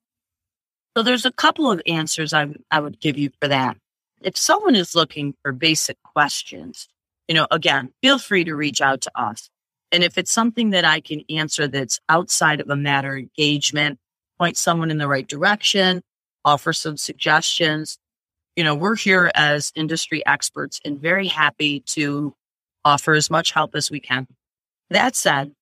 So 0.96 1.04
there's 1.04 1.26
a 1.26 1.32
couple 1.32 1.72
of 1.72 1.82
answers 1.88 2.34
I, 2.34 2.48
I 2.70 2.80
would 2.80 3.00
give 3.00 3.18
you 3.18 3.30
for 3.42 3.48
that. 3.48 3.78
If 4.22 4.38
someone 4.38 4.76
is 4.76 4.96
looking 4.96 5.36
for 5.42 5.52
basic 5.52 5.98
questions, 6.04 6.88
you 7.28 7.36
know, 7.36 7.48
again, 7.50 7.92
feel 8.02 8.20
free 8.20 8.44
to 8.44 8.56
reach 8.56 8.82
out 8.82 9.02
to 9.02 9.12
us. 9.16 9.50
And 9.92 10.04
if 10.04 10.18
it's 10.18 10.32
something 10.32 10.70
that 10.72 10.86
I 10.86 11.02
can 11.02 11.24
answer 11.30 11.68
that's 11.68 12.00
outside 12.08 12.62
of 12.62 12.70
a 12.70 12.76
matter 12.76 13.18
engagement, 13.18 14.00
point 14.38 14.58
someone 14.58 14.92
in 14.92 14.98
the 14.98 15.08
right 15.08 15.28
direction, 15.28 16.02
offer 16.46 16.74
some 16.74 16.98
suggestions, 16.98 17.98
you 18.56 18.64
know, 18.64 18.76
we're 18.76 18.96
here 18.96 19.32
as 19.36 19.72
industry 19.76 20.26
experts 20.26 20.80
and 20.84 21.00
very 21.00 21.28
happy 21.28 21.82
to 21.82 22.34
offer 22.84 23.14
as 23.14 23.30
much 23.30 23.52
help 23.52 23.76
as 23.76 23.89
we 23.89 24.00
can. 24.00 24.28
That 24.89 25.16
said, 25.16 25.54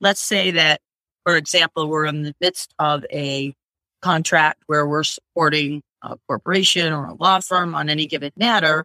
let's 0.00 0.20
say 0.20 0.52
that, 0.52 0.80
for 1.24 1.36
example, 1.36 1.88
we're 1.88 2.06
in 2.06 2.22
the 2.22 2.34
midst 2.40 2.74
of 2.78 3.04
a 3.12 3.54
contract 4.02 4.62
where 4.66 4.86
we're 4.86 5.04
supporting 5.04 5.82
a 6.02 6.16
corporation 6.28 6.92
or 6.92 7.06
a 7.06 7.14
law 7.14 7.40
firm 7.40 7.74
on 7.74 7.88
any 7.88 8.06
given 8.06 8.32
matter. 8.36 8.84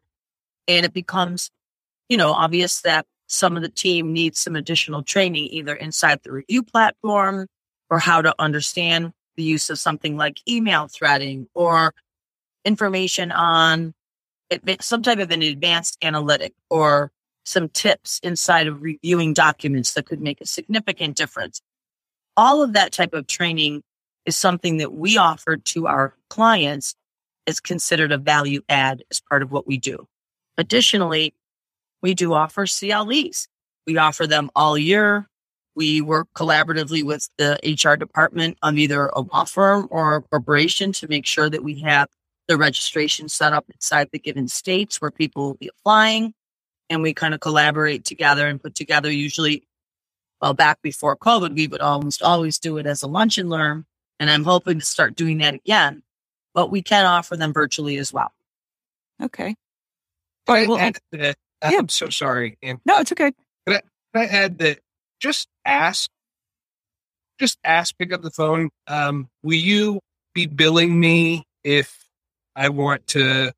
And 0.68 0.86
it 0.86 0.94
becomes, 0.94 1.52
you 2.10 2.18
know, 2.18 2.32
obvious 2.32 2.82
that 2.82 3.06
some 3.28 3.56
of 3.56 3.64
the 3.64 3.70
team 3.70 4.14
needs 4.14 4.40
some 4.40 4.56
additional 4.56 5.04
training, 5.04 5.48
either 5.52 5.76
inside 5.76 6.22
the 6.24 6.32
review 6.32 6.64
platform 6.64 7.48
or 7.90 8.00
how 8.00 8.22
to 8.22 8.34
understand 8.40 9.12
the 9.36 9.44
use 9.44 9.70
of 9.70 9.80
something 9.80 10.18
like 10.18 10.42
email 10.48 10.88
threading 10.88 11.48
or 11.54 11.94
information 12.66 13.32
on 13.32 13.94
some 14.82 15.02
type 15.02 15.20
of 15.20 15.32
an 15.32 15.42
advanced 15.42 15.98
analytic 16.02 16.54
or 16.70 17.12
some 17.46 17.70
tips 17.70 18.20
inside 18.24 18.68
of 18.68 18.82
reviewing 18.82 19.34
documents 19.34 19.94
that 19.94 20.06
could 20.06 20.22
make 20.22 20.40
a 20.40 20.46
significant 20.46 21.18
difference. 21.18 21.62
All 22.38 22.62
of 22.62 22.74
that 22.74 22.92
type 22.92 23.14
of 23.14 23.28
training 23.28 23.84
is 24.26 24.38
something 24.38 24.78
that 24.78 24.94
we 24.94 25.18
offer 25.18 25.58
to 25.58 25.88
our 25.88 26.16
clients 26.30 26.96
is 27.46 27.60
considered 27.60 28.12
a 28.12 28.18
value 28.18 28.62
add 28.70 29.04
as 29.12 29.20
part 29.20 29.44
of 29.44 29.52
what 29.52 29.68
we 29.68 29.78
do. 29.78 30.08
Additionally, 30.58 31.34
we 32.02 32.14
do 32.14 32.34
offer 32.34 32.66
CLEs. 32.66 33.48
We 33.86 33.98
offer 33.98 34.26
them 34.26 34.50
all 34.56 34.78
year. 34.78 35.28
We 35.76 36.02
work 36.02 36.28
collaboratively 36.36 37.04
with 37.04 37.30
the 37.38 37.60
HR 37.64 37.96
department 37.96 38.58
of 38.62 38.78
either 38.78 39.08
a 39.08 39.22
law 39.22 39.46
firm 39.46 39.88
or 39.92 40.16
a 40.16 40.22
corporation 40.22 40.92
to 40.94 41.08
make 41.08 41.26
sure 41.26 41.50
that 41.50 41.64
we 41.64 41.80
have 41.82 42.10
the 42.48 42.58
registration 42.58 43.30
set 43.30 43.54
up 43.54 43.66
inside 43.70 44.10
the 44.12 44.20
given 44.20 44.48
states 44.48 45.02
where 45.02 45.12
people 45.12 45.48
will 45.48 45.54
be 45.56 45.70
applying. 45.70 46.34
And 46.90 47.02
we 47.02 47.14
kind 47.14 47.34
of 47.34 47.40
collaborate 47.40 48.06
together 48.06 48.48
and 48.48 48.62
put 48.62 48.76
together 48.76 49.10
usually, 49.10 49.64
well, 50.42 50.54
back 50.54 50.82
before 50.82 51.16
COVID, 51.16 51.56
we 51.56 51.68
would 51.68 51.82
almost 51.82 52.22
always 52.22 52.60
do 52.60 52.78
it 52.78 52.86
as 52.86 53.02
a 53.02 53.08
lunch 53.08 53.38
and 53.38 53.50
learn. 53.50 53.86
And 54.20 54.30
I'm 54.30 54.44
hoping 54.44 54.80
to 54.80 54.86
start 54.86 55.16
doing 55.16 55.40
that 55.40 55.56
again 55.56 56.04
but 56.54 56.72
we 56.72 56.82
can 56.82 57.06
offer 57.06 57.36
them 57.36 57.54
virtually 57.54 57.98
as 57.98 58.14
well. 58.14 58.32
Okay. 59.22 59.56
All 60.48 60.56
right. 60.56 60.68
Well, 60.68 60.78
add 60.78 60.98
that, 61.12 61.36
uh, 61.62 61.70
yeah. 61.72 61.80
I'm 61.80 61.90
so 61.90 62.10
sorry. 62.10 62.58
And 62.62 62.80
no, 62.86 63.00
it's 63.00 63.12
okay. 63.12 63.32
Can 63.68 63.78
I, 63.78 63.82
can 64.14 64.22
I 64.22 64.26
add 64.26 64.58
that 64.60 64.80
just 65.24 65.48
ask, 65.64 66.10
just 67.40 67.58
ask, 67.64 67.98
pick 67.98 68.12
up 68.12 68.22
the 68.22 68.30
phone. 68.30 68.70
Um, 68.88 69.30
will 69.42 69.54
you 69.54 70.02
be 70.36 70.48
billing 70.48 71.00
me 71.00 71.46
if 71.64 72.10
I 72.58 72.68
want 72.68 73.08
to 73.08 73.54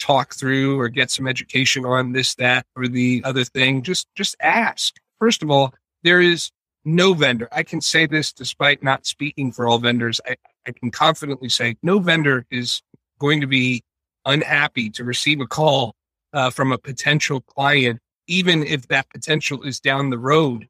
talk 0.00 0.34
through 0.34 0.78
or 0.80 0.88
get 0.88 1.12
some 1.12 1.28
education 1.28 1.86
on 1.86 2.12
this, 2.12 2.34
that, 2.34 2.66
or 2.74 2.88
the 2.88 3.22
other 3.24 3.44
thing? 3.44 3.82
Just, 3.82 4.08
just 4.16 4.34
ask. 4.40 4.96
First 5.20 5.44
of 5.44 5.50
all, 5.50 5.72
there 6.02 6.20
is 6.20 6.50
no 6.84 7.14
vendor. 7.14 7.48
I 7.52 7.62
can 7.62 7.80
say 7.80 8.06
this 8.06 8.32
despite 8.32 8.82
not 8.82 9.06
speaking 9.06 9.52
for 9.52 9.68
all 9.68 9.78
vendors. 9.78 10.20
I, 10.26 10.34
I 10.66 10.72
can 10.72 10.90
confidently 10.90 11.48
say 11.48 11.76
no 11.84 12.00
vendor 12.00 12.46
is 12.50 12.82
going 13.20 13.40
to 13.42 13.46
be 13.46 13.84
unhappy 14.24 14.90
to 14.90 15.04
receive 15.04 15.40
a 15.40 15.46
call 15.46 15.94
uh, 16.32 16.50
from 16.50 16.72
a 16.72 16.78
potential 16.78 17.42
client, 17.42 18.00
even 18.26 18.64
if 18.64 18.88
that 18.88 19.08
potential 19.10 19.62
is 19.62 19.78
down 19.78 20.10
the 20.10 20.18
road. 20.18 20.66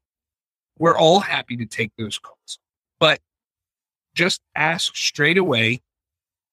We're 0.79 0.97
all 0.97 1.19
happy 1.19 1.57
to 1.57 1.65
take 1.65 1.91
those 1.97 2.19
calls, 2.19 2.59
but 2.99 3.19
just 4.15 4.41
ask 4.55 4.95
straight 4.95 5.37
away. 5.37 5.81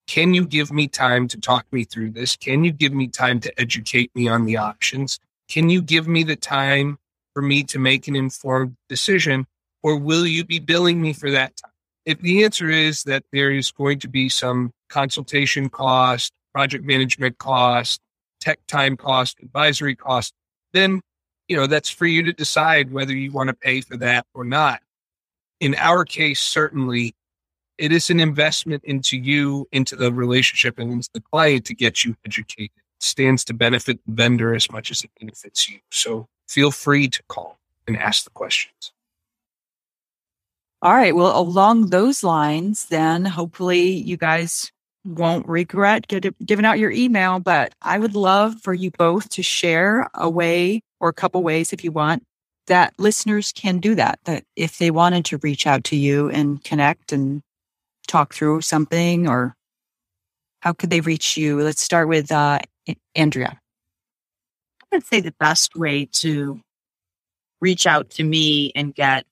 Can 0.06 0.34
you 0.34 0.46
give 0.46 0.70
me 0.70 0.86
time 0.86 1.28
to 1.28 1.40
talk 1.40 1.66
me 1.72 1.84
through 1.84 2.10
this? 2.10 2.36
Can 2.36 2.62
you 2.64 2.72
give 2.72 2.92
me 2.92 3.08
time 3.08 3.40
to 3.40 3.60
educate 3.60 4.10
me 4.14 4.28
on 4.28 4.44
the 4.44 4.58
options? 4.58 5.18
Can 5.48 5.70
you 5.70 5.80
give 5.80 6.06
me 6.06 6.24
the 6.24 6.36
time 6.36 6.98
for 7.32 7.42
me 7.42 7.62
to 7.64 7.78
make 7.78 8.06
an 8.06 8.16
informed 8.16 8.76
decision? 8.88 9.46
Or 9.82 9.96
will 9.96 10.26
you 10.26 10.44
be 10.44 10.58
billing 10.58 11.00
me 11.00 11.12
for 11.12 11.30
that 11.30 11.56
time? 11.56 11.70
If 12.04 12.20
the 12.20 12.44
answer 12.44 12.68
is 12.68 13.04
that 13.04 13.24
there 13.32 13.50
is 13.50 13.70
going 13.70 13.98
to 14.00 14.08
be 14.08 14.28
some 14.28 14.72
consultation 14.90 15.70
cost, 15.70 16.32
project 16.52 16.84
management 16.84 17.38
cost, 17.38 18.00
tech 18.40 18.58
time 18.66 18.96
cost, 18.96 19.38
advisory 19.42 19.96
cost, 19.96 20.34
then 20.72 21.00
you 21.48 21.56
know 21.56 21.66
that's 21.66 21.90
for 21.90 22.06
you 22.06 22.22
to 22.22 22.32
decide 22.32 22.92
whether 22.92 23.14
you 23.14 23.32
want 23.32 23.48
to 23.48 23.54
pay 23.54 23.80
for 23.80 23.96
that 23.98 24.26
or 24.34 24.44
not. 24.44 24.80
In 25.60 25.74
our 25.76 26.04
case, 26.04 26.40
certainly 26.40 27.14
it 27.78 27.92
is 27.92 28.10
an 28.10 28.20
investment 28.20 28.84
into 28.84 29.16
you, 29.16 29.68
into 29.72 29.96
the 29.96 30.12
relationship, 30.12 30.78
and 30.78 30.92
into 30.92 31.10
the 31.12 31.20
client 31.20 31.64
to 31.66 31.74
get 31.74 32.04
you 32.04 32.16
educated. 32.24 32.76
It 32.76 33.02
stands 33.02 33.44
to 33.44 33.54
benefit 33.54 33.98
the 34.06 34.12
vendor 34.12 34.54
as 34.54 34.70
much 34.70 34.90
as 34.90 35.02
it 35.02 35.10
benefits 35.18 35.68
you. 35.68 35.78
So 35.90 36.28
feel 36.48 36.70
free 36.70 37.08
to 37.08 37.22
call 37.28 37.58
and 37.86 37.96
ask 37.96 38.24
the 38.24 38.30
questions. 38.30 38.92
All 40.82 40.92
right. 40.92 41.16
Well, 41.16 41.38
along 41.38 41.88
those 41.88 42.22
lines, 42.22 42.86
then 42.86 43.24
hopefully 43.24 43.88
you 43.88 44.16
guys 44.18 44.70
won't 45.04 45.48
regret 45.48 46.06
giving 46.44 46.64
out 46.64 46.78
your 46.78 46.90
email. 46.90 47.40
But 47.40 47.74
I 47.80 47.98
would 47.98 48.14
love 48.14 48.60
for 48.60 48.74
you 48.74 48.90
both 48.90 49.28
to 49.30 49.42
share 49.42 50.08
a 50.14 50.28
way 50.28 50.82
or 51.04 51.10
a 51.10 51.12
couple 51.12 51.42
ways, 51.42 51.70
if 51.74 51.84
you 51.84 51.92
want, 51.92 52.22
that 52.66 52.94
listeners 52.96 53.52
can 53.52 53.76
do 53.76 53.94
that. 53.94 54.18
That 54.24 54.44
if 54.56 54.78
they 54.78 54.90
wanted 54.90 55.26
to 55.26 55.38
reach 55.42 55.66
out 55.66 55.84
to 55.84 55.96
you 55.96 56.30
and 56.30 56.64
connect 56.64 57.12
and 57.12 57.42
talk 58.08 58.32
through 58.32 58.62
something, 58.62 59.28
or 59.28 59.54
how 60.60 60.72
could 60.72 60.88
they 60.88 61.02
reach 61.02 61.36
you? 61.36 61.60
Let's 61.60 61.82
start 61.82 62.08
with 62.08 62.32
uh, 62.32 62.60
Andrea. 63.14 63.60
I 64.80 64.96
would 64.96 65.04
say 65.04 65.20
the 65.20 65.34
best 65.38 65.76
way 65.76 66.06
to 66.12 66.58
reach 67.60 67.86
out 67.86 68.08
to 68.12 68.24
me 68.24 68.72
and 68.74 68.94
get 68.94 69.26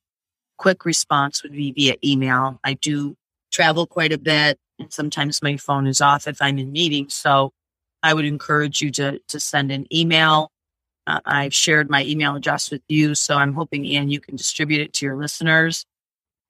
quick 0.59 0.85
response 0.85 1.43
would 1.43 1.53
be 1.53 1.73
via 1.73 1.95
email. 2.05 2.61
I 2.63 2.75
do 2.75 3.17
travel 3.51 3.87
quite 3.87 4.13
a 4.13 4.19
bit 4.19 4.59
and 4.79 4.93
sometimes 4.93 5.43
my 5.43 5.57
phone 5.57 5.87
is 5.87 6.03
off 6.03 6.29
if 6.29 6.43
I'm 6.43 6.59
in 6.59 6.71
meetings. 6.71 7.15
So 7.15 7.53
I 8.03 8.13
would 8.13 8.27
encourage 8.27 8.83
you 8.83 8.91
to, 8.91 9.21
to 9.29 9.41
send 9.41 9.73
an 9.73 9.87
email. 9.91 10.51
Uh, 11.07 11.21
I've 11.25 11.55
shared 11.55 11.91
my 11.91 12.05
email 12.05 12.37
address 12.37 12.71
with 12.71 12.83
you. 12.89 13.15
So 13.15 13.37
I'm 13.37 13.55
hoping, 13.55 13.85
Ian, 13.85 14.11
you 14.11 14.21
can 14.21 14.37
distribute 14.37 14.81
it 14.81 14.93
to 14.95 15.07
your 15.07 15.17
listeners. 15.17 15.85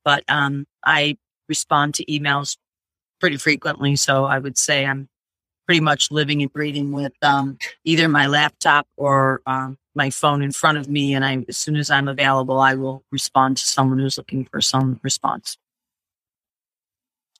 But 0.04 0.24
um, 0.28 0.66
I 0.84 1.16
respond 1.48 1.94
to 1.94 2.04
emails 2.06 2.56
pretty 3.20 3.36
frequently. 3.36 3.96
So 3.96 4.24
I 4.24 4.38
would 4.38 4.58
say 4.58 4.84
I'm 4.84 5.08
pretty 5.66 5.80
much 5.80 6.10
living 6.10 6.42
and 6.42 6.52
breathing 6.52 6.92
with 6.92 7.12
um, 7.22 7.56
either 7.84 8.08
my 8.08 8.26
laptop 8.26 8.86
or 8.96 9.40
um, 9.46 9.78
my 9.94 10.10
phone 10.10 10.42
in 10.42 10.52
front 10.52 10.78
of 10.78 10.88
me. 10.88 11.14
And 11.14 11.24
I, 11.24 11.44
as 11.48 11.56
soon 11.56 11.76
as 11.76 11.90
I'm 11.90 12.08
available, 12.08 12.60
I 12.60 12.74
will 12.74 13.04
respond 13.12 13.58
to 13.58 13.66
someone 13.66 13.98
who's 13.98 14.18
looking 14.18 14.44
for 14.44 14.60
some 14.60 14.98
response. 15.02 15.56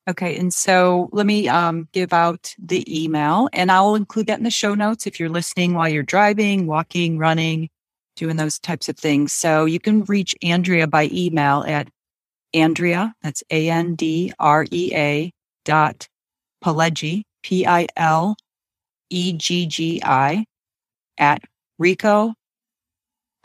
Okay. 0.09 0.37
And 0.37 0.53
so 0.53 1.09
let 1.13 1.27
me 1.27 1.49
um, 1.49 1.89
give 1.93 2.13
out 2.13 2.55
the 2.59 2.85
email 3.05 3.49
and 3.53 3.71
I 3.71 3.81
will 3.83 3.95
include 3.95 4.27
that 4.27 4.39
in 4.39 4.45
the 4.45 4.51
show 4.51 4.75
notes 4.75 5.07
if 5.07 5.21
you're 5.21 5.29
listening 5.29 5.75
while 5.75 5.89
you're 5.89 6.03
driving, 6.03 6.67
walking, 6.67 7.19
running, 7.19 7.69
doing 8.17 8.37
those 8.37 8.59
types 8.59 8.89
of 8.89 8.97
things. 8.97 9.33
So 9.33 9.65
you 9.65 9.79
can 9.79 10.05
reach 10.05 10.35
Andrea 10.43 10.89
by 10.89 11.09
email 11.13 11.65
at 11.67 11.89
Andrea, 12.55 13.15
that's 13.23 13.43
A 13.51 13.71
N 13.71 13.95
D 13.95 14.33
R 14.39 14.67
E 14.71 14.91
A 14.95 15.33
dot 15.65 16.09
Pileggi, 16.63 17.23
P 17.43 17.67
I 17.67 17.87
L 17.97 18.37
E 19.11 19.33
G 19.33 19.67
G 19.67 20.03
I, 20.05 20.45
at 21.19 21.43
Ricoh 21.81 22.35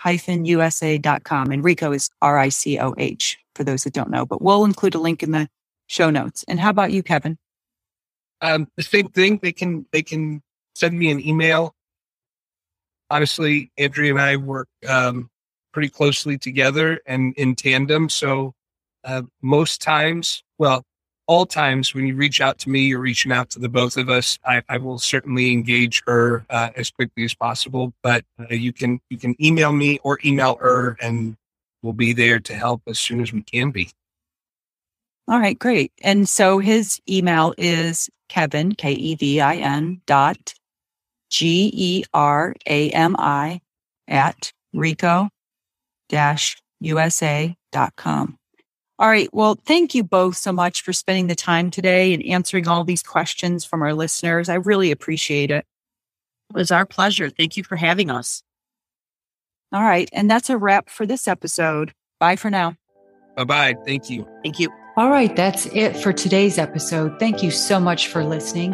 usa.com. 0.06 1.52
And 1.52 1.64
Ricoh 1.64 1.96
is 1.96 2.10
R 2.22 2.38
I 2.38 2.50
C 2.50 2.80
O 2.80 2.94
H 2.98 3.38
for 3.56 3.64
those 3.64 3.84
that 3.84 3.94
don't 3.94 4.12
know, 4.12 4.26
but 4.26 4.42
we'll 4.42 4.66
include 4.66 4.96
a 4.96 5.00
link 5.00 5.24
in 5.24 5.32
the 5.32 5.48
show 5.88 6.10
notes. 6.10 6.46
And 6.48 6.60
how 6.60 6.70
about 6.70 6.92
you, 6.92 7.02
Kevin? 7.02 7.38
Um, 8.42 8.68
the 8.78 8.84
same 8.84 9.10
thing. 9.10 9.40
They 9.42 9.52
can 9.52 9.86
they 9.92 10.04
can 10.04 10.42
send 10.76 10.98
me 10.98 11.10
an 11.10 11.26
email. 11.26 11.74
Honestly, 13.10 13.72
Andrea 13.78 14.12
and 14.12 14.22
I 14.22 14.36
work 14.36 14.68
um, 14.88 15.30
pretty 15.74 15.90
closely 15.90 16.38
together 16.38 17.00
and 17.06 17.34
in 17.36 17.56
tandem. 17.56 18.10
So 18.10 18.54
uh, 19.04 19.24
most 19.42 19.82
times, 19.82 20.44
well, 20.58 20.84
all 21.28 21.46
times 21.46 21.94
when 21.94 22.08
you 22.08 22.16
reach 22.16 22.42
out 22.42 22.58
to 22.60 22.70
me, 22.70 22.82
you're 22.82 23.00
reaching 23.00 23.32
out 23.32 23.50
to 23.52 23.60
the 23.60 23.70
both 23.70 23.98
of 23.98 24.10
us. 24.10 24.40
I, 24.46 24.62
I 24.70 24.78
will 24.78 24.98
certainly 24.98 25.52
engage 25.52 26.04
her 26.06 26.46
uh, 26.50 26.70
as 26.76 26.90
quickly 26.90 27.24
as 27.26 27.34
possible. 27.34 27.94
But 28.04 28.24
uh, 28.40 28.54
you 28.54 28.74
can 28.74 29.00
you 29.10 29.18
can 29.18 29.36
email 29.44 29.72
me 29.72 30.00
or 30.04 30.20
email 30.24 30.56
her, 30.56 30.98
and 31.02 31.38
we'll 31.82 31.94
be 31.94 32.14
there 32.14 32.40
to 32.40 32.54
help 32.54 32.82
as 32.88 33.00
soon 33.00 33.22
as 33.22 33.34
we 33.34 33.42
can 33.42 33.72
be. 33.72 33.90
All 35.28 35.40
right, 35.40 35.58
great. 35.58 35.92
And 36.02 36.28
so 36.28 36.60
his 36.60 37.02
email 37.10 37.54
is 37.58 38.10
Kevin, 38.30 38.74
K 38.74 38.94
E 38.94 39.16
V 39.16 39.42
I 39.42 39.56
N 39.56 40.02
dot 40.06 40.54
G 41.30 41.70
E 41.74 42.04
R 42.14 42.56
A 42.66 42.90
M 42.92 43.16
I 43.20 43.60
at 44.08 44.54
ricoh 44.74 45.30
dash 46.10 46.58
USA 46.80 47.56
dot 47.72 47.94
com. 47.98 48.38
All 49.00 49.10
right. 49.10 49.30
Well, 49.32 49.60
thank 49.66 49.94
you 49.94 50.04
both 50.04 50.38
so 50.38 50.52
much 50.52 50.82
for 50.82 50.92
spending 50.92 51.28
the 51.28 51.36
time 51.36 51.70
today 51.70 52.14
and 52.14 52.26
answering 52.26 52.68
all 52.68 52.84
these 52.84 53.04
questions 53.04 53.64
from 53.64 53.84
our 53.84 53.94
listeners. 53.94 54.50
I 54.50 54.56
really 54.56 54.92
appreciate 54.92 55.52
it. 55.52 55.66
It 56.50 56.56
was 56.56 56.72
our 56.72 56.86
pleasure. 56.86 57.30
Thank 57.30 57.58
you 57.58 57.64
for 57.64 57.76
having 57.76 58.10
us. 58.10 58.42
All 59.72 59.84
right. 59.84 60.10
And 60.14 60.32
that's 60.32 60.50
a 60.50 60.58
wrap 60.58 60.90
for 60.90 61.06
this 61.06 61.28
episode. 61.28 61.94
Bye 62.20 62.38
for 62.38 62.50
now. 62.50 62.76
Bye 63.36 63.44
bye. 63.44 63.76
Thank 63.86 64.10
you. 64.10 64.28
Thank 64.42 64.58
you. 64.58 64.72
All 64.98 65.12
right, 65.12 65.36
that's 65.36 65.68
it 65.68 65.96
for 65.96 66.12
today's 66.12 66.58
episode. 66.58 67.20
Thank 67.20 67.44
you 67.44 67.52
so 67.52 67.80
much 67.80 68.08
for 68.08 68.24
listening. 68.24 68.74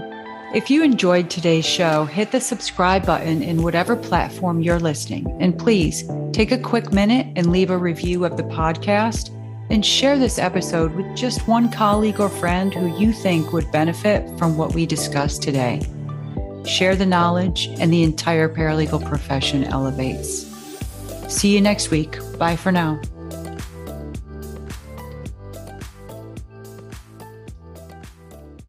If 0.55 0.69
you 0.69 0.81
enjoyed 0.81 1.29
today's 1.29 1.65
show, 1.65 2.05
hit 2.05 2.31
the 2.31 2.39
subscribe 2.39 3.05
button 3.05 3.43
in 3.43 3.61
whatever 3.61 3.97
platform 3.97 4.61
you're 4.61 4.79
listening. 4.79 5.27
And 5.41 5.59
please 5.59 6.09
take 6.31 6.53
a 6.53 6.57
quick 6.57 6.93
minute 6.93 7.27
and 7.35 7.51
leave 7.51 7.71
a 7.71 7.77
review 7.77 8.23
of 8.23 8.37
the 8.37 8.43
podcast 8.43 9.31
and 9.69 9.85
share 9.85 10.17
this 10.17 10.39
episode 10.39 10.95
with 10.95 11.13
just 11.13 11.45
one 11.45 11.69
colleague 11.69 12.21
or 12.21 12.29
friend 12.29 12.73
who 12.73 12.97
you 12.97 13.11
think 13.11 13.51
would 13.51 13.69
benefit 13.73 14.25
from 14.39 14.55
what 14.55 14.73
we 14.73 14.85
discussed 14.85 15.43
today. 15.43 15.81
Share 16.65 16.95
the 16.95 17.05
knowledge, 17.05 17.67
and 17.79 17.91
the 17.91 18.03
entire 18.03 18.47
paralegal 18.47 19.05
profession 19.05 19.65
elevates. 19.65 20.47
See 21.27 21.53
you 21.53 21.59
next 21.59 21.91
week. 21.91 22.17
Bye 22.37 22.55
for 22.55 22.71
now. 22.71 23.01